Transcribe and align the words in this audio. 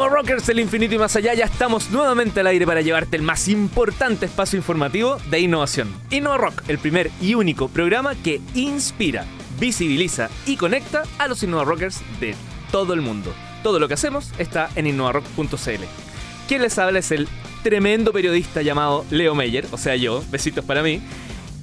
Innova 0.00 0.16
Rockers 0.16 0.46
del 0.46 0.60
infinito 0.60 0.94
y 0.94 0.98
más 0.98 1.14
allá, 1.14 1.34
ya 1.34 1.44
estamos 1.44 1.90
nuevamente 1.90 2.40
al 2.40 2.46
aire 2.46 2.66
para 2.66 2.80
llevarte 2.80 3.18
el 3.18 3.22
más 3.22 3.48
importante 3.48 4.24
espacio 4.24 4.56
informativo 4.56 5.18
de 5.28 5.40
innovación. 5.40 5.94
Innova 6.08 6.38
Rock, 6.38 6.62
el 6.68 6.78
primer 6.78 7.10
y 7.20 7.34
único 7.34 7.68
programa 7.68 8.14
que 8.14 8.40
inspira, 8.54 9.26
visibiliza 9.58 10.30
y 10.46 10.56
conecta 10.56 11.02
a 11.18 11.28
los 11.28 11.42
Innova 11.42 11.64
Rockers 11.64 12.00
de 12.18 12.34
todo 12.72 12.94
el 12.94 13.02
mundo. 13.02 13.34
Todo 13.62 13.78
lo 13.78 13.88
que 13.88 13.94
hacemos 13.94 14.32
está 14.38 14.70
en 14.74 14.86
innovarock.cl. 14.86 15.84
Quien 16.48 16.62
les 16.62 16.78
habla 16.78 17.00
es 17.00 17.10
el 17.10 17.28
tremendo 17.62 18.10
periodista 18.10 18.62
llamado 18.62 19.04
Leo 19.10 19.34
Meyer, 19.34 19.66
o 19.70 19.76
sea 19.76 19.96
yo, 19.96 20.24
besitos 20.30 20.64
para 20.64 20.82
mí, 20.82 21.02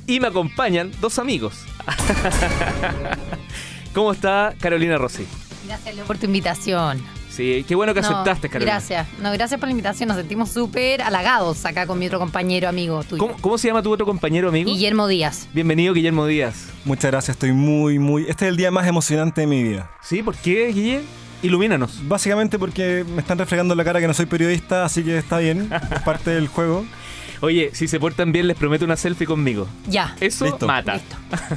y 0.06 0.20
me 0.20 0.28
acompañan 0.28 0.92
dos 1.02 1.18
amigos. 1.18 1.56
¿Cómo 3.96 4.12
está 4.12 4.54
Carolina 4.60 5.00
Rossi? 5.00 5.26
Gracias, 5.66 5.96
Leo, 5.96 6.06
por 6.06 6.20
tu 6.20 6.28
invitación. 6.28 7.17
Sí, 7.38 7.64
qué 7.68 7.76
bueno 7.76 7.94
que 7.94 8.02
No, 8.02 8.08
aceptaste, 8.08 8.50
Carolina. 8.50 8.72
Gracias. 8.72 9.08
No, 9.20 9.32
gracias 9.32 9.60
por 9.60 9.68
la 9.68 9.72
invitación. 9.72 10.08
Nos 10.08 10.18
sentimos 10.18 10.50
súper 10.50 11.04
halagados 11.04 11.64
acá 11.66 11.86
con 11.86 12.00
mi 12.00 12.08
otro 12.08 12.18
compañero 12.18 12.68
amigo 12.68 13.04
tuyo. 13.04 13.20
¿Cómo, 13.20 13.36
cómo 13.40 13.60
se 13.60 13.68
llama 13.68 13.84
tu 13.84 13.92
otro 13.92 14.08
compañero 14.08 14.50
amigo? 14.50 14.72
Guillermo 14.72 15.08
Díaz. 15.08 15.48
Bienvenido, 15.54 15.94
Guillermo 15.94 16.26
Díaz. 16.26 16.66
Muchas 16.84 17.12
gracias, 17.12 17.36
estoy 17.36 17.52
muy, 17.52 18.00
muy... 18.00 18.24
Este 18.24 18.46
es 18.46 18.50
el 18.50 18.58
día 18.58 18.72
más 18.72 18.88
emocionante 18.88 19.42
de 19.42 19.48
mi 19.48 19.62
vida. 19.62 19.92
¿Sí? 20.02 20.24
¿Por 20.24 20.36
qué, 20.36 20.72
Guille? 20.74 21.02
Ilumínanos. 21.44 22.08
Básicamente 22.08 22.58
porque 22.58 23.06
me 23.08 23.22
están 23.22 23.38
refregando 23.38 23.76
en 23.76 23.78
la 23.78 23.84
cara 23.84 24.00
que 24.00 24.08
no 24.08 24.16
soy 24.16 24.26
periodista, 24.26 24.84
así 24.84 25.04
que 25.04 25.20
está 25.20 25.38
bien, 25.38 25.70
es 25.92 26.02
parte 26.02 26.32
del 26.32 26.48
juego. 26.48 26.88
Oye, 27.42 27.70
si 27.74 27.88
se 27.88 28.00
portan 28.00 28.32
bien, 28.32 28.48
les 28.48 28.58
prometo 28.58 28.86
una 28.86 28.96
selfie 28.96 29.28
conmigo. 29.28 29.68
Ya. 29.88 30.16
Eso 30.20 30.46
Listo. 30.46 30.66
mata. 30.66 30.96
Listo. 30.96 31.16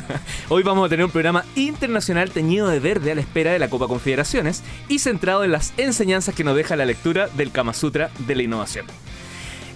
Hoy 0.48 0.62
vamos 0.62 0.86
a 0.86 0.88
tener 0.88 1.04
un 1.04 1.10
programa 1.10 1.44
internacional 1.56 2.30
teñido 2.30 2.68
de 2.68 2.80
verde 2.80 3.12
a 3.12 3.14
la 3.14 3.22
espera 3.22 3.52
de 3.52 3.58
la 3.58 3.70
Copa 3.70 3.88
Confederaciones 3.88 4.62
y 4.88 4.98
centrado 4.98 5.44
en 5.44 5.52
las 5.52 5.72
enseñanzas 5.78 6.34
que 6.34 6.44
nos 6.44 6.56
deja 6.56 6.76
la 6.76 6.84
lectura 6.84 7.28
del 7.28 7.50
Kama 7.50 7.72
Sutra 7.72 8.10
de 8.18 8.34
la 8.34 8.42
innovación. 8.42 8.86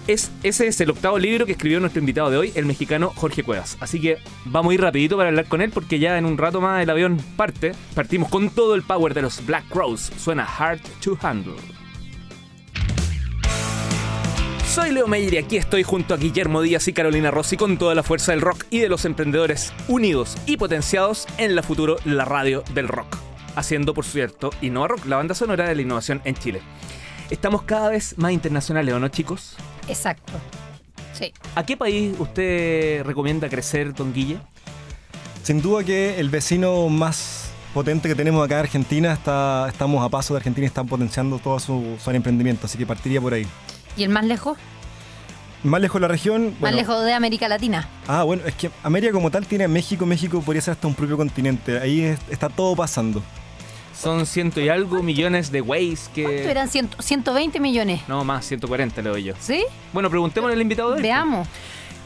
Es, 0.07 0.31
ese 0.43 0.67
es 0.67 0.79
el 0.81 0.91
octavo 0.91 1.17
libro 1.17 1.47
que 1.47 1.53
escribió 1.53 1.79
nuestro 1.79 1.99
invitado 1.99 2.29
de 2.29 2.37
hoy, 2.37 2.51
el 2.53 2.65
mexicano 2.65 3.11
Jorge 3.15 3.41
Cuevas. 3.41 3.75
Así 3.79 3.99
que 3.99 4.19
vamos 4.45 4.69
a 4.69 4.73
ir 4.75 4.81
rapidito 4.81 5.17
para 5.17 5.29
hablar 5.29 5.47
con 5.47 5.61
él 5.61 5.71
porque 5.71 5.97
ya 5.97 6.19
en 6.19 6.25
un 6.25 6.37
rato 6.37 6.61
más 6.61 6.83
el 6.83 6.89
avión 6.91 7.17
parte. 7.35 7.71
Partimos 7.95 8.29
con 8.29 8.51
todo 8.51 8.75
el 8.75 8.83
power 8.83 9.15
de 9.15 9.23
los 9.23 9.43
Black 9.43 9.67
Crows. 9.69 10.11
Suena 10.17 10.43
Hard 10.43 10.81
to 11.03 11.17
Handle. 11.23 11.55
Soy 14.75 14.91
Leo 14.91 15.07
Meyer 15.07 15.35
y 15.35 15.37
aquí 15.37 15.55
estoy 15.55 15.83
junto 15.83 16.13
a 16.13 16.17
Guillermo 16.17 16.61
Díaz 16.61 16.85
y 16.89 16.91
Carolina 16.91 17.31
Rossi 17.31 17.55
con 17.55 17.77
toda 17.77 17.95
la 17.95 18.03
fuerza 18.03 18.33
del 18.33 18.41
rock 18.41 18.65
y 18.69 18.79
de 18.79 18.89
los 18.89 19.05
emprendedores 19.05 19.71
unidos 19.87 20.37
y 20.45 20.57
potenciados 20.57 21.27
en 21.37 21.55
la 21.55 21.63
futuro 21.63 21.95
la 22.03 22.25
radio 22.25 22.61
del 22.73 22.89
rock. 22.89 23.15
Haciendo, 23.55 23.93
por 23.93 24.03
cierto, 24.03 24.49
Innova 24.59 24.89
Rock, 24.89 25.05
la 25.05 25.15
banda 25.15 25.33
sonora 25.33 25.69
de 25.69 25.75
la 25.75 25.81
innovación 25.81 26.19
en 26.25 26.35
Chile. 26.35 26.61
Estamos 27.29 27.61
cada 27.61 27.87
vez 27.87 28.17
más 28.17 28.33
internacionales, 28.33 28.93
¿o 28.93 28.99
no, 28.99 29.07
chicos? 29.07 29.55
Exacto. 29.87 30.33
Sí. 31.13 31.31
¿A 31.55 31.65
qué 31.65 31.77
país 31.77 32.13
usted 32.19 33.01
recomienda 33.05 33.47
crecer, 33.47 33.93
don 33.93 34.11
Guille? 34.11 34.39
Sin 35.43 35.61
duda 35.61 35.85
que 35.85 36.19
el 36.19 36.29
vecino 36.29 36.89
más 36.89 37.49
potente 37.73 38.09
que 38.09 38.15
tenemos 38.15 38.43
acá 38.43 38.55
en 38.55 38.59
Argentina, 38.65 39.13
está, 39.13 39.69
estamos 39.69 40.05
a 40.05 40.09
paso 40.09 40.33
de 40.33 40.39
Argentina 40.39 40.65
y 40.65 40.67
están 40.67 40.85
potenciando 40.85 41.39
todo 41.39 41.61
su, 41.61 41.95
su 42.03 42.11
emprendimiento, 42.11 42.65
así 42.65 42.77
que 42.77 42.85
partiría 42.85 43.21
por 43.21 43.33
ahí. 43.33 43.47
¿Y 43.97 44.03
el 44.03 44.09
más 44.09 44.25
lejos? 44.25 44.57
Más 45.63 45.81
lejos 45.81 45.99
de 45.99 46.07
la 46.07 46.11
región... 46.11 46.45
Más 46.51 46.59
bueno, 46.59 46.77
lejos 46.77 47.03
de 47.05 47.13
América 47.13 47.47
Latina. 47.47 47.89
Ah, 48.07 48.23
bueno, 48.23 48.43
es 48.45 48.53
que 48.53 48.69
América 48.83 49.11
como 49.13 49.31
tal 49.31 49.47
tiene 49.47 49.63
a 49.63 49.67
México, 49.67 50.05
México 50.05 50.41
podría 50.41 50.61
ser 50.61 50.73
hasta 50.73 50.87
un 50.87 50.93
propio 50.93 51.17
continente, 51.17 51.79
ahí 51.79 52.01
es- 52.01 52.19
está 52.29 52.49
todo 52.49 52.75
pasando. 52.75 53.23
Son 53.99 54.25
ciento 54.27 54.59
y 54.61 54.69
algo 54.69 55.01
millones 55.01 55.51
de 55.51 55.61
ways 55.61 56.09
que... 56.13 56.23
¿Cuánto 56.23 56.49
eran? 56.49 56.67
Ciento- 56.69 57.01
120 57.01 57.59
millones. 57.59 58.01
No, 58.07 58.23
más, 58.23 58.45
140 58.45 59.01
le 59.01 59.09
doy 59.09 59.23
yo. 59.23 59.33
¿Sí? 59.39 59.65
Bueno, 59.93 60.09
preguntémosle 60.09 60.53
al 60.53 60.61
invitado 60.61 60.89
de 60.91 60.95
hoy. 60.97 61.01
Veamos. 61.01 61.47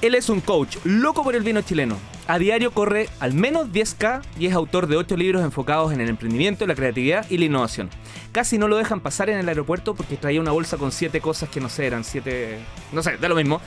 Él 0.02 0.16
es 0.16 0.30
un 0.30 0.40
coach 0.40 0.78
loco 0.86 1.24
por 1.24 1.36
el 1.36 1.44
vino 1.44 1.62
chileno. 1.62 1.98
A 2.30 2.38
diario 2.38 2.70
corre 2.70 3.10
al 3.20 3.34
menos 3.34 3.70
10K 3.70 4.22
y 4.38 4.46
es 4.46 4.54
autor 4.54 4.86
de 4.86 4.98
8 4.98 5.18
libros 5.18 5.42
enfocados 5.44 5.92
en 5.94 6.00
el 6.00 6.10
emprendimiento, 6.10 6.68
la 6.68 6.76
creatividad 6.76 7.26
y 7.28 7.40
la 7.40 7.46
innovación. 7.46 7.90
Casi 8.32 8.60
no 8.60 8.68
lo 8.68 8.78
dejan 8.78 9.00
pasar 9.00 9.32
en 9.32 9.40
el 9.40 9.50
aeropuerto 9.50 9.96
porque 9.96 10.16
traía 10.16 10.40
una 10.40 10.52
bolsa 10.52 10.78
con 10.78 10.92
7 10.92 11.22
cosas 11.22 11.50
que 11.50 11.60
no 11.60 11.70
sé, 11.70 11.88
eran 11.88 12.04
7... 12.04 12.60
No 12.92 13.02
sé, 13.02 13.18
da 13.18 13.30
lo 13.30 13.34
mismo. 13.36 13.60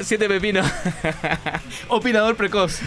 7 0.00 0.28
pepinos. 0.28 0.66
Opinador 1.88 2.36
precoz. 2.36 2.80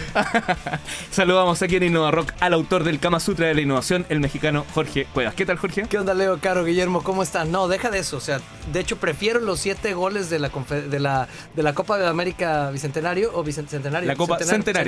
Saludamos 1.12 1.62
aquí 1.62 1.76
en 1.76 1.84
Innova 1.84 2.10
Rock 2.10 2.32
al 2.40 2.52
autor 2.52 2.82
del 2.82 2.98
Kama 2.98 3.20
Sutra 3.20 3.46
de 3.46 3.54
la 3.54 3.60
innovación, 3.60 4.04
el 4.08 4.18
mexicano 4.18 4.64
Jorge 4.74 5.06
Cuevas. 5.14 5.34
¿Qué 5.34 5.46
tal, 5.46 5.58
Jorge? 5.58 5.84
¿Qué 5.88 5.98
onda, 5.98 6.14
Leo, 6.14 6.38
Caro, 6.40 6.64
Guillermo? 6.64 7.04
¿Cómo 7.04 7.22
están? 7.22 7.52
No, 7.52 7.68
deja 7.68 7.90
de 7.90 8.00
eso. 8.00 8.16
O 8.16 8.20
sea, 8.20 8.40
de 8.72 8.80
hecho, 8.80 8.96
prefiero 8.96 9.38
los 9.38 9.60
siete 9.60 9.94
goles 9.94 10.28
de 10.30 10.40
la, 10.40 10.50
confe- 10.50 10.88
de 10.88 10.98
la, 10.98 11.28
de 11.54 11.62
la 11.62 11.72
Copa 11.74 11.98
de 11.98 12.08
América 12.08 12.70
Bicentenario 12.72 13.30
o 13.34 13.44
Bicentenario. 13.44 14.08
La 14.08 14.16
Copa 14.16 14.38
Centenario. 14.38 14.64
Centenario, 14.64 14.87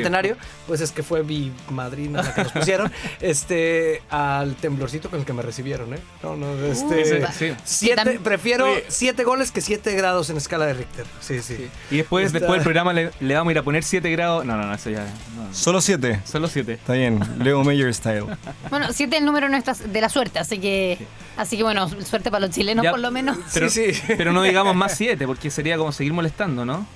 pues 0.66 0.80
es 0.80 0.92
que 0.92 1.02
fue 1.02 1.22
mi 1.22 1.52
madrina 1.70 2.22
la 2.22 2.34
que 2.34 2.42
nos 2.44 2.52
pusieron. 2.52 2.92
este, 3.20 4.02
al 4.10 4.54
temblorcito 4.56 5.10
con 5.10 5.20
el 5.20 5.26
que 5.26 5.32
me 5.32 5.42
recibieron, 5.42 5.92
¿eh? 5.94 5.98
No, 6.22 6.36
no, 6.36 6.54
este. 6.64 7.22
Uh, 7.22 7.26
Sí. 7.32 7.52
siete- 7.64 8.20
prefiero 8.22 8.66
Oye. 8.72 8.84
siete 8.88 9.24
goles 9.24 9.50
que 9.52 9.60
siete 9.60 9.94
grados 9.94 10.30
en 10.30 10.36
escala 10.36 10.66
de 10.66 10.74
Richter. 10.74 11.06
Sí, 11.20 11.40
sí. 11.42 11.68
Y 11.90 11.98
después, 11.98 12.26
Está- 12.26 12.38
después 12.40 12.58
del 12.58 12.64
programa 12.64 12.92
le, 12.92 13.10
le 13.20 13.34
vamos 13.34 13.50
a 13.50 13.52
ir 13.52 13.58
a 13.58 13.62
poner 13.62 13.82
7 13.84 14.10
grados. 14.10 14.44
No, 14.44 14.56
no, 14.56 14.66
no, 14.66 14.74
eso 14.74 14.90
ya. 14.90 15.04
no. 15.36 15.54
Solo 15.54 15.80
siete. 15.80 16.20
Solo 16.24 16.48
7. 16.48 16.74
Está 16.74 16.92
bien, 16.94 17.20
Leo 17.38 17.62
Mayer 17.64 17.92
style. 17.94 18.24
Bueno, 18.70 18.92
siete 18.92 19.16
es 19.16 19.20
el 19.20 19.26
número 19.26 19.48
nuestra- 19.48 19.74
de 19.74 20.00
la 20.00 20.08
suerte, 20.08 20.38
así 20.38 20.58
que, 20.58 20.98
así 21.36 21.56
que 21.56 21.62
bueno, 21.62 21.88
suerte 22.04 22.30
para 22.30 22.46
los 22.46 22.54
chilenos 22.54 22.84
Ya. 22.84 22.90
por 22.92 23.00
lo 23.00 23.10
menos. 23.10 23.36
Pero, 23.52 23.68
Sí, 23.70 23.94
sí. 23.94 24.02
pero 24.16 24.32
no 24.32 24.42
digamos 24.42 24.74
más 24.76 24.94
7, 24.96 25.26
porque 25.26 25.50
sería 25.50 25.76
como 25.76 25.92
seguir 25.92 26.12
molestando, 26.12 26.64
¿no? 26.64 26.86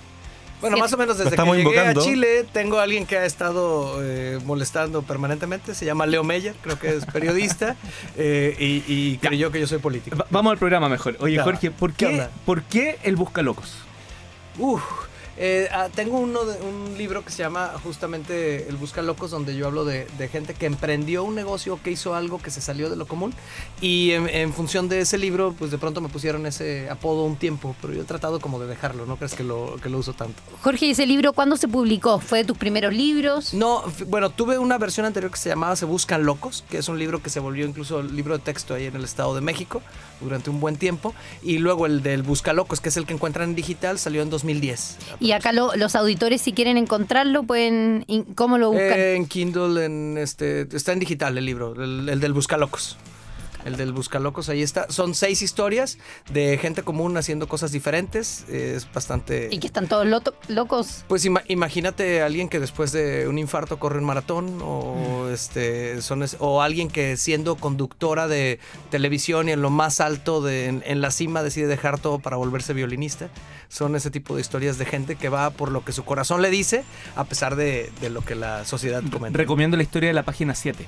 Bueno, 0.71 0.79
más 0.79 0.93
o 0.93 0.97
menos 0.97 1.19
desde 1.19 1.37
que 1.37 1.43
llegué 1.43 1.59
invocando. 1.61 2.01
a 2.01 2.05
Chile, 2.05 2.45
tengo 2.53 2.79
a 2.79 2.83
alguien 2.85 3.07
que 3.07 3.17
ha 3.19 3.25
estado 3.25 3.99
eh, 4.03 4.39
molestando 4.45 5.03
permanentemente. 5.03 5.75
Se 5.75 5.85
llama 5.85 6.07
Leo 6.07 6.25
Meyer, 6.25 6.55
creo 6.63 6.79
que 6.79 6.95
es 6.97 7.07
periodista 7.07 7.77
eh, 8.17 8.55
y, 8.59 8.83
y 8.93 9.19
creyó 9.19 9.51
que 9.51 9.61
yo 9.61 9.67
soy 9.67 9.79
político. 9.79 10.17
Va- 10.17 10.27
vamos 10.31 10.53
al 10.53 10.59
programa 10.59 10.89
mejor. 10.89 11.17
Oye. 11.21 11.39
Jorge, 11.41 11.71
¿por 11.71 11.93
¿Qué? 11.93 12.27
¿por 12.47 12.63
qué 12.63 12.99
el 13.03 13.17
Buscalocos? 13.17 13.75
Uf, 14.59 14.83
eh, 15.37 15.69
ah, 15.73 15.89
tengo 15.95 16.19
uno 16.19 16.45
de- 16.45 16.61
un 16.63 16.97
libro 16.97 17.25
que 17.25 17.31
se 17.31 17.43
llama 17.43 17.73
justamente 17.83 18.69
El 18.69 18.77
Busca 18.77 19.03
Locos, 19.03 19.31
donde 19.31 19.57
yo 19.57 19.67
hablo 19.67 19.85
de, 19.85 20.07
de 20.19 20.29
gente 20.29 20.55
que 20.55 20.67
emprendió 20.67 21.25
un 21.25 21.35
negocio, 21.35 21.79
que 21.83 21.91
hizo 21.91 22.15
algo 22.15 22.39
que 22.39 22.51
se 22.51 22.61
salió 22.61 22.89
de 22.91 22.97
lo 22.97 23.07
común. 23.07 23.35
Y 23.81 24.13
en, 24.13 24.29
en 24.29 24.53
función 24.53 24.89
de 24.89 25.01
ese 25.01 25.19
libro, 25.19 25.55
pues 25.59 25.71
de 25.71 25.79
pronto 25.79 26.01
me 26.01 26.09
pusieron 26.09 26.47
ese 26.47 26.89
apodo 26.91 27.25
un 27.25 27.37
tiempo, 27.37 27.75
pero 27.81 27.93
yo 27.95 28.03
he 28.03 28.05
tratado 28.05 28.41
como 28.41 28.59
de 28.61 28.67
dejarlo, 28.67 29.07
no 29.07 29.17
crees 29.17 29.35
que 29.35 29.45
lo, 29.45 29.77
que 29.83 29.89
lo 29.89 29.99
uso 29.99 30.13
tanto. 30.13 30.41
Jorge, 30.63 30.87
¿y 30.87 30.91
ese 30.91 31.07
libro 31.07 31.33
cuándo 31.33 31.57
se 31.57 31.69
publicó? 31.69 32.21
¿Fue 32.21 32.39
de 32.39 32.45
tus 32.45 32.57
primeros 32.59 32.93
libros? 32.95 33.55
No, 33.55 33.83
bueno, 34.07 34.31
tuve 34.31 34.59
una 34.59 34.79
versión 34.79 35.07
anterior 35.07 35.31
que 35.33 35.39
se 35.39 35.49
llamaba 35.49 35.77
Se 35.77 35.85
Buscan 35.85 36.25
Locos, 36.25 36.65
que 36.71 36.79
es 36.79 36.89
un 36.89 36.99
libro 36.99 37.23
que 37.23 37.31
se 37.31 37.41
volvió 37.41 37.67
incluso 37.67 38.03
libro 38.03 38.37
de 38.39 38.45
texto 38.45 38.75
ahí 38.75 38.87
en 38.87 38.97
el 38.97 39.05
Estado 39.05 39.35
de 39.35 39.41
México 39.41 39.83
durante 40.21 40.51
un 40.51 40.61
buen 40.61 40.77
tiempo. 40.77 41.15
Y 41.43 41.59
luego 41.59 41.87
el 41.87 42.03
del 42.03 42.23
Busca 42.23 42.53
Locos, 42.53 42.81
que 42.81 42.89
es 42.89 42.97
el 42.97 43.07
que 43.07 43.15
encuentran 43.15 43.51
en 43.51 43.55
digital, 43.55 43.99
salió 43.99 44.23
en 44.23 44.31
2010. 44.31 44.97
Y 45.21 45.33
acá 45.33 45.53
lo- 45.53 45.75
los 45.77 45.95
auditores, 45.97 46.41
si 46.43 46.53
quieren 46.53 46.77
encontrarlo, 46.77 47.43
pueden. 47.45 48.05
¿Cómo 48.35 48.59
lo 48.59 48.71
buscan? 48.71 48.93
Eh, 48.99 49.17
en 49.17 49.27
Kindle, 49.27 49.85
en 49.85 50.19
este, 50.19 50.69
está 50.75 50.93
en 50.93 50.99
digital 51.01 51.37
el 51.39 51.45
libro, 51.45 51.75
el, 51.83 52.09
el 52.09 52.21
del 52.21 52.33
Buscalocos. 52.33 52.97
El 53.65 53.77
del 53.77 53.93
Buscalocos, 53.93 54.49
ahí 54.49 54.63
está. 54.63 54.87
Son 54.91 55.15
seis 55.15 55.41
historias 55.43 55.99
de 56.33 56.59
gente 56.59 56.83
común 56.83 57.17
haciendo 57.17 57.49
cosas 57.49 57.73
diferentes. 57.73 58.45
Es 58.49 58.87
bastante... 58.93 59.49
y 59.51 59.59
que 59.59 59.67
están 59.69 59.89
todos 59.89 60.07
locos. 60.49 61.05
Pues 61.09 61.25
ima- 61.25 61.43
imagínate 61.49 62.23
a 62.23 62.27
alguien 62.27 62.49
que 62.49 62.61
después 62.61 62.93
de 62.93 63.27
un 63.29 63.39
infarto 63.39 63.79
corre 63.79 63.99
un 63.99 64.05
maratón 64.05 64.59
o 64.63 65.29
este 65.33 66.03
son 66.03 66.23
es- 66.23 66.37
o 66.41 66.61
alguien 66.63 66.89
que 66.91 67.17
siendo 67.17 67.57
conductora 67.57 68.29
de 68.29 68.59
televisión 68.91 69.49
y 69.49 69.53
en 69.53 69.63
lo 69.63 69.71
más 69.71 70.01
alto 70.01 70.41
de, 70.43 70.67
en, 70.67 70.83
en 70.87 71.01
la 71.01 71.11
cima 71.11 71.43
decide 71.43 71.67
dejar 71.67 71.99
todo 71.99 72.19
para 72.19 72.37
volverse 72.37 72.75
violinista. 72.75 73.29
Son 73.69 73.97
ese 73.97 74.11
tipo 74.11 74.35
de 74.35 74.41
historias 74.41 74.79
de 74.79 74.85
gente 74.85 75.17
que 75.17 75.29
va 75.29 75.51
por 75.51 75.71
lo 75.73 75.85
que 75.85 75.93
su 75.93 76.05
corazón 76.05 76.43
le 76.43 76.51
dice 76.51 76.85
a 77.17 77.25
pesar 77.25 77.57
de, 77.57 77.91
de 78.01 78.11
lo 78.11 78.23
que 78.23 78.35
la 78.35 78.65
sociedad 78.65 79.03
comenta. 79.11 79.39
Recomiendo 79.39 79.77
la 79.77 79.83
historia 79.83 80.09
de 80.11 80.15
la 80.15 80.23
página 80.23 80.55
7. 80.55 80.87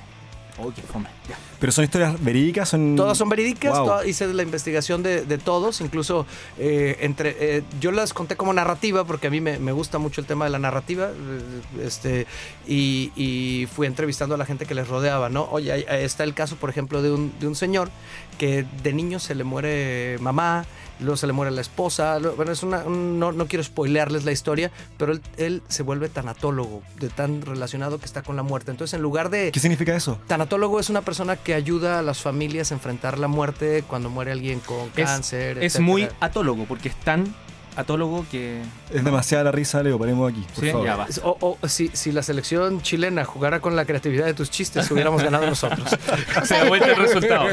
Oh, 0.58 0.73
qué 0.75 0.81
fome. 0.82 1.08
Ya. 1.29 1.37
Pero 1.61 1.70
son 1.73 1.85
historias 1.85 2.23
verídicas, 2.23 2.69
son... 2.70 2.97
Todas 2.97 3.19
son 3.19 3.29
verídicas, 3.29 3.79
Wow. 3.79 4.05
hice 4.06 4.26
la 4.32 4.43
investigación 4.43 5.03
de, 5.03 5.25
de 5.25 5.38
todos, 5.38 5.81
incluso 5.81 6.26
eh, 6.58 6.97
entre 7.00 7.37
eh, 7.58 7.62
yo 7.81 7.93
las 7.93 8.14
conté 8.14 8.37
como 8.37 8.53
narrativa 8.53 9.05
porque 9.05 9.26
a 9.26 9.31
mí 9.31 9.41
me, 9.41 9.58
me 9.58 9.73
gusta 9.73 9.99
mucho 9.99 10.20
el 10.20 10.26
tema 10.26 10.44
de 10.47 10.50
la 10.50 10.58
narrativa 10.58 11.08
eh, 11.11 11.85
este 11.85 12.26
y, 12.67 13.12
y 13.17 13.67
fui 13.67 13.87
entrevistando 13.87 14.35
a 14.35 14.38
la 14.38 14.47
gente 14.47 14.64
que 14.67 14.75
les 14.75 14.88
rodeaba, 14.88 15.29
¿no? 15.29 15.44
Oye, 15.50 15.73
ahí 15.73 15.85
está 16.05 16.25
el 16.25 16.32
caso, 16.35 16.56
por 16.56 16.70
ejemplo, 16.70 17.03
de 17.03 17.11
un, 17.12 17.32
de 17.38 17.47
un 17.49 17.55
señor 17.55 17.91
que 18.38 18.64
de 18.82 18.93
niño 18.93 19.19
se 19.19 19.35
le 19.35 19.44
muere 19.44 20.17
mamá 20.20 20.64
luego 21.00 21.16
se 21.16 21.26
le 21.26 21.32
muere 21.32 21.50
la 21.50 21.60
esposa. 21.60 22.19
Bueno, 22.37 22.52
es 22.52 22.62
una, 22.62 22.78
un- 22.84 23.19
no, 23.19 23.32
no 23.32 23.46
quiero 23.46 23.62
spoilearles 23.62 24.25
la 24.25 24.32
historia, 24.32 24.70
pero 24.98 25.12
él, 25.12 25.20
él 25.37 25.62
se 25.69 25.82
vuelve 25.82 26.08
tanatólogo, 26.08 26.82
de 27.00 27.08
tan 27.08 27.43
relacionado 27.43 27.98
que 27.98 28.06
está 28.06 28.22
con 28.22 28.37
la 28.37 28.43
muerte. 28.43 28.70
Entonces, 28.70 28.94
en 28.94 29.02
lugar 29.02 29.31
de... 29.31 29.50
¿Qué 29.52 29.60
significa 29.60 29.94
eso? 29.94 30.19
Tanatólogo 30.26 30.81
es 30.81 30.90
una 30.90 31.02
persona 31.02 31.37
que 31.37 31.54
ayuda 31.54 31.98
a 31.98 32.02
las 32.02 32.20
familias 32.22 32.70
a 32.70 32.75
enfrentar 32.75 33.19
la 33.19 33.28
muerte 33.28 33.84
cuando 33.87 34.10
muere 34.10 34.32
alguien 34.32 34.60
con 34.60 34.87
Es, 34.96 35.04
cáncer. 35.06 35.58
es 35.58 35.64
etcétera. 35.75 35.84
muy 35.84 36.08
atólogo, 36.20 36.64
porque 36.66 36.88
es 36.88 36.96
tan 36.96 37.34
atólogo 37.76 38.25
que. 38.31 38.62
Es 38.93 39.05
demasiada 39.05 39.44
la 39.44 39.52
risa, 39.52 39.82
Leo, 39.82 39.99
paremos 39.99 40.31
aquí, 40.32 40.44
por 40.55 40.64
Sí, 40.64 40.70
favor. 40.70 40.87
ya. 40.87 41.06
O, 41.25 41.58
o 41.61 41.69
si, 41.69 41.88
si 41.93 42.12
la 42.12 42.23
selección 42.23 42.81
chilena 42.82 43.25
jugara 43.25 43.61
con 43.61 43.76
la 43.76 43.84
creatividad 43.84 44.25
de 44.26 44.34
tus 44.34 44.50
chistes, 44.50 44.90
hubiéramos 44.90 45.23
ganado 45.23 45.46
nosotros. 45.46 45.88
Se 46.44 46.55
da 46.55 46.64
vuelta 46.69 46.87
el 46.88 46.96
resultado. 46.96 47.46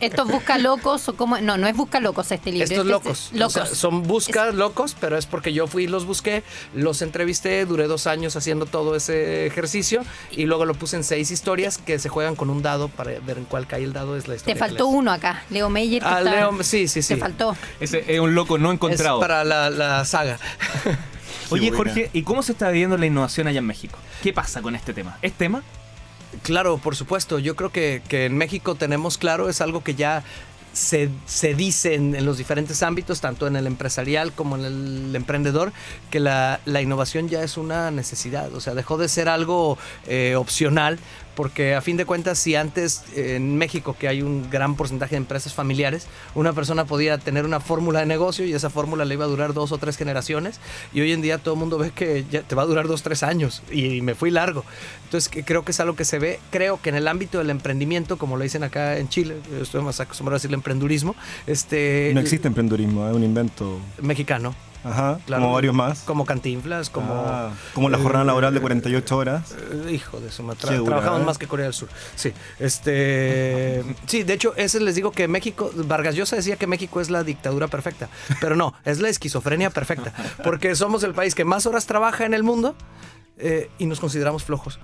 Estos 0.00 0.28
busca 0.28 0.58
locos 0.58 1.08
o 1.08 1.14
cómo. 1.16 1.38
No, 1.40 1.56
no 1.56 1.66
es 1.66 1.76
busca 1.76 2.00
locos 2.00 2.30
este 2.32 2.50
libro. 2.52 2.64
Estos 2.64 2.78
este 2.78 2.88
es- 2.88 2.92
locos. 2.92 3.30
O 3.32 3.36
Locos. 3.38 3.52
sea, 3.54 3.66
son 3.66 4.02
buscas 4.02 4.54
locos, 4.54 4.96
pero 5.00 5.16
es 5.16 5.26
porque 5.26 5.52
yo 5.52 5.66
fui 5.66 5.84
y 5.84 5.86
los 5.88 6.04
busqué, 6.06 6.42
los 6.74 7.02
entrevisté, 7.02 7.64
duré 7.66 7.86
dos 7.86 8.06
años 8.06 8.36
haciendo 8.36 8.66
todo 8.66 8.94
ese 8.96 9.46
ejercicio 9.46 10.02
y 10.30 10.44
luego 10.44 10.64
lo 10.64 10.74
puse 10.74 10.96
en 10.96 11.04
seis 11.04 11.30
historias 11.30 11.78
que 11.78 11.98
se 11.98 12.08
juegan 12.08 12.36
con 12.36 12.50
un 12.50 12.62
dado 12.62 12.88
para 12.88 13.12
ver 13.20 13.38
en 13.38 13.44
cuál 13.44 13.66
cae 13.66 13.82
el 13.84 13.92
dado 13.92 14.16
es 14.16 14.28
la 14.28 14.34
Te 14.34 14.36
historia. 14.38 14.56
faltó 14.58 14.86
uno 14.88 15.10
acá. 15.12 15.42
Leo 15.50 15.68
Meyer. 15.70 16.02
Ah, 16.04 16.18
está- 16.18 16.30
Leo, 16.30 16.62
sí, 16.62 16.88
sí, 16.88 17.02
sí. 17.02 17.14
Te 17.14 17.20
faltó. 17.20 17.56
Ese 17.80 18.04
es 18.14 18.20
un 18.20 18.34
loco 18.34 18.58
no 18.58 18.68
Es 18.70 18.74
encontrado. 18.74 19.20
Para 19.22 19.44
la, 19.44 19.70
la 19.70 20.04
saga. 20.04 20.36
Oye, 21.50 21.70
buena. 21.70 21.76
Jorge, 21.76 22.10
¿y 22.12 22.22
cómo 22.24 22.42
se 22.42 22.52
está 22.52 22.70
viviendo 22.70 22.98
la 22.98 23.06
innovación 23.06 23.46
allá 23.46 23.60
en 23.60 23.66
México? 23.66 23.96
¿Qué 24.20 24.32
pasa 24.32 24.62
con 24.62 24.74
este 24.74 24.92
tema? 24.92 25.16
¿Es 25.22 25.32
tema? 25.32 25.62
Claro, 26.42 26.78
por 26.78 26.96
supuesto. 26.96 27.38
Yo 27.38 27.54
creo 27.54 27.70
que, 27.70 28.02
que 28.08 28.26
en 28.26 28.36
México 28.36 28.74
tenemos 28.74 29.18
claro, 29.18 29.48
es 29.48 29.60
algo 29.60 29.84
que 29.84 29.94
ya 29.94 30.24
se, 30.72 31.08
se 31.26 31.54
dice 31.54 31.94
en, 31.94 32.16
en 32.16 32.24
los 32.24 32.38
diferentes 32.38 32.82
ámbitos, 32.82 33.20
tanto 33.20 33.46
en 33.46 33.54
el 33.54 33.68
empresarial 33.68 34.32
como 34.32 34.56
en 34.56 34.64
el 34.64 35.14
emprendedor, 35.14 35.72
que 36.10 36.18
la, 36.18 36.60
la 36.64 36.82
innovación 36.82 37.28
ya 37.28 37.44
es 37.44 37.56
una 37.56 37.92
necesidad. 37.92 38.52
O 38.54 38.60
sea, 38.60 38.74
dejó 38.74 38.98
de 38.98 39.08
ser 39.08 39.28
algo 39.28 39.78
eh, 40.06 40.34
opcional, 40.36 40.98
porque 41.34 41.74
a 41.74 41.80
fin 41.80 41.96
de 41.96 42.04
cuentas, 42.04 42.38
si 42.38 42.54
antes 42.54 43.04
eh, 43.16 43.36
en 43.36 43.56
México, 43.56 43.96
que 43.98 44.08
hay 44.08 44.22
un 44.22 44.50
gran 44.50 44.76
porcentaje 44.76 45.12
de 45.12 45.18
empresas 45.18 45.54
familiares, 45.54 46.06
una 46.34 46.52
persona 46.52 46.84
podía 46.84 47.18
tener 47.18 47.44
una 47.44 47.60
fórmula 47.60 48.00
de 48.00 48.06
negocio 48.06 48.44
y 48.44 48.52
esa 48.52 48.70
fórmula 48.70 49.04
le 49.04 49.14
iba 49.14 49.24
a 49.24 49.28
durar 49.28 49.54
dos 49.54 49.72
o 49.72 49.78
tres 49.78 49.96
generaciones, 49.96 50.60
y 50.92 51.00
hoy 51.00 51.12
en 51.12 51.22
día 51.22 51.38
todo 51.38 51.54
el 51.54 51.60
mundo 51.60 51.78
ve 51.78 51.90
que 51.90 52.24
ya 52.30 52.42
te 52.42 52.54
va 52.54 52.62
a 52.62 52.66
durar 52.66 52.88
dos, 52.88 53.02
tres 53.02 53.22
años, 53.22 53.62
y 53.70 54.00
me 54.02 54.14
fui 54.14 54.30
largo. 54.30 54.64
Entonces, 55.04 55.30
creo 55.44 55.64
que 55.64 55.72
es 55.72 55.80
algo 55.80 55.94
que 55.94 56.04
se 56.04 56.18
ve. 56.18 56.40
Creo 56.50 56.80
que 56.80 56.88
en 56.88 56.96
el 56.96 57.08
ámbito 57.08 57.38
del 57.38 57.50
emprendimiento, 57.50 58.16
como 58.16 58.36
lo 58.36 58.42
dicen 58.42 58.64
acá 58.64 58.96
en 58.98 59.08
Chile, 59.08 59.36
yo 59.50 59.62
estoy 59.62 59.82
más 59.82 60.00
acostumbrado 60.00 60.36
a 60.36 60.38
decirle 60.38 60.56
emprendurismo, 60.56 61.14
este, 61.46 62.12
No 62.14 62.20
existe 62.20 62.48
emprendurismo, 62.48 63.06
es 63.08 63.14
un 63.14 63.24
invento. 63.24 63.78
mexicano, 64.00 64.54
Ajá, 64.84 65.18
Claro. 65.26 65.42
como 65.42 65.54
varios 65.54 65.74
más. 65.74 66.00
como 66.00 66.24
Cantinflas, 66.24 66.90
como... 66.90 67.12
Ah, 67.14 67.50
como 67.74 67.88
la 67.88 67.98
jornada 67.98 68.24
laboral 68.24 68.52
de 68.54 68.60
48 68.60 69.16
horas. 69.16 69.54
Eh, 69.86 69.92
Hijo 69.92 70.20
de 70.20 70.30
su 70.30 70.42
dura, 70.42 70.54
Trabajamos 70.56 71.20
¿eh? 71.20 71.24
más 71.24 71.38
que 71.38 71.46
Corea 71.46 71.66
del 71.66 71.74
Sur. 71.74 71.88
Sí. 72.16 72.32
Este. 72.58 73.82
sí, 74.06 74.22
de 74.22 74.32
hecho, 74.34 74.54
ese 74.56 74.80
les 74.80 74.94
digo 74.94 75.12
que 75.12 75.28
México. 75.28 75.70
Vargas 75.74 76.14
Llosa 76.14 76.36
decía 76.36 76.56
que 76.56 76.66
México 76.66 77.00
es 77.00 77.10
la 77.10 77.22
dictadura 77.24 77.68
perfecta. 77.68 78.08
Pero 78.40 78.56
no, 78.56 78.74
es 78.84 79.00
la 79.00 79.08
esquizofrenia 79.08 79.70
perfecta. 79.70 80.12
Porque 80.42 80.74
somos 80.74 81.02
el 81.04 81.14
país 81.14 81.34
que 81.34 81.44
más 81.44 81.66
horas 81.66 81.86
trabaja 81.86 82.24
en 82.24 82.34
el 82.34 82.42
mundo 82.42 82.74
eh, 83.38 83.70
y 83.78 83.86
nos 83.86 84.00
consideramos 84.00 84.44
flojos. 84.44 84.78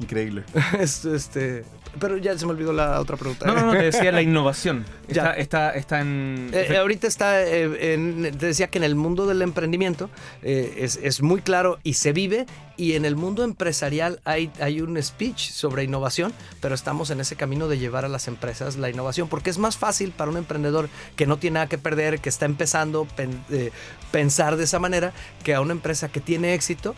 Increíble. 0.00 0.44
Es- 0.78 1.04
este, 1.04 1.64
pero 1.98 2.16
ya 2.16 2.38
se 2.38 2.46
me 2.46 2.52
olvidó 2.52 2.72
la 2.72 3.00
otra 3.00 3.16
pregunta. 3.16 3.46
No, 3.46 3.54
no, 3.54 3.66
no, 3.66 3.72
te 3.72 3.82
decía 3.82 4.12
la 4.12 4.22
innovación. 4.30 4.84
Ya. 5.08 5.32
Está, 5.32 5.34
está, 5.34 5.70
está 5.72 6.00
en. 6.00 6.50
Eh, 6.52 6.66
eh, 6.70 6.76
ahorita 6.78 7.06
está, 7.06 7.42
eh, 7.42 7.94
en- 7.94 8.22
te 8.38 8.46
decía 8.46 8.68
que 8.68 8.78
en 8.78 8.84
el 8.84 8.94
mundo 8.94 9.26
del 9.26 9.42
emprendimiento 9.42 10.08
eh, 10.42 10.76
es, 10.78 10.98
es 11.02 11.20
muy 11.22 11.42
claro 11.42 11.78
y 11.82 11.94
se 11.94 12.12
vive, 12.12 12.46
y 12.76 12.94
en 12.94 13.04
el 13.04 13.16
mundo 13.16 13.42
empresarial 13.44 14.20
hay, 14.24 14.50
hay 14.60 14.80
un 14.80 15.00
speech 15.02 15.50
sobre 15.50 15.82
innovación, 15.84 16.32
pero 16.62 16.74
estamos 16.74 17.10
en 17.10 17.20
ese 17.20 17.36
camino 17.36 17.68
de 17.68 17.78
llevar 17.78 18.04
a 18.04 18.08
las 18.08 18.26
empresas 18.28 18.76
la 18.76 18.88
innovación, 18.88 19.28
porque 19.28 19.50
es 19.50 19.58
más 19.58 19.76
fácil 19.76 20.12
para 20.12 20.30
un 20.30 20.36
emprendedor 20.38 20.88
que 21.16 21.26
no 21.26 21.38
tiene 21.38 21.54
nada 21.54 21.66
que 21.68 21.76
perder, 21.76 22.20
que 22.20 22.28
está 22.30 22.46
empezando 22.46 23.04
pen- 23.16 23.44
eh, 23.50 23.70
pensar 24.12 24.56
de 24.56 24.64
esa 24.64 24.78
manera, 24.78 25.12
que 25.44 25.54
a 25.54 25.60
una 25.60 25.72
empresa 25.72 26.08
que 26.08 26.20
tiene 26.20 26.54
éxito. 26.54 26.94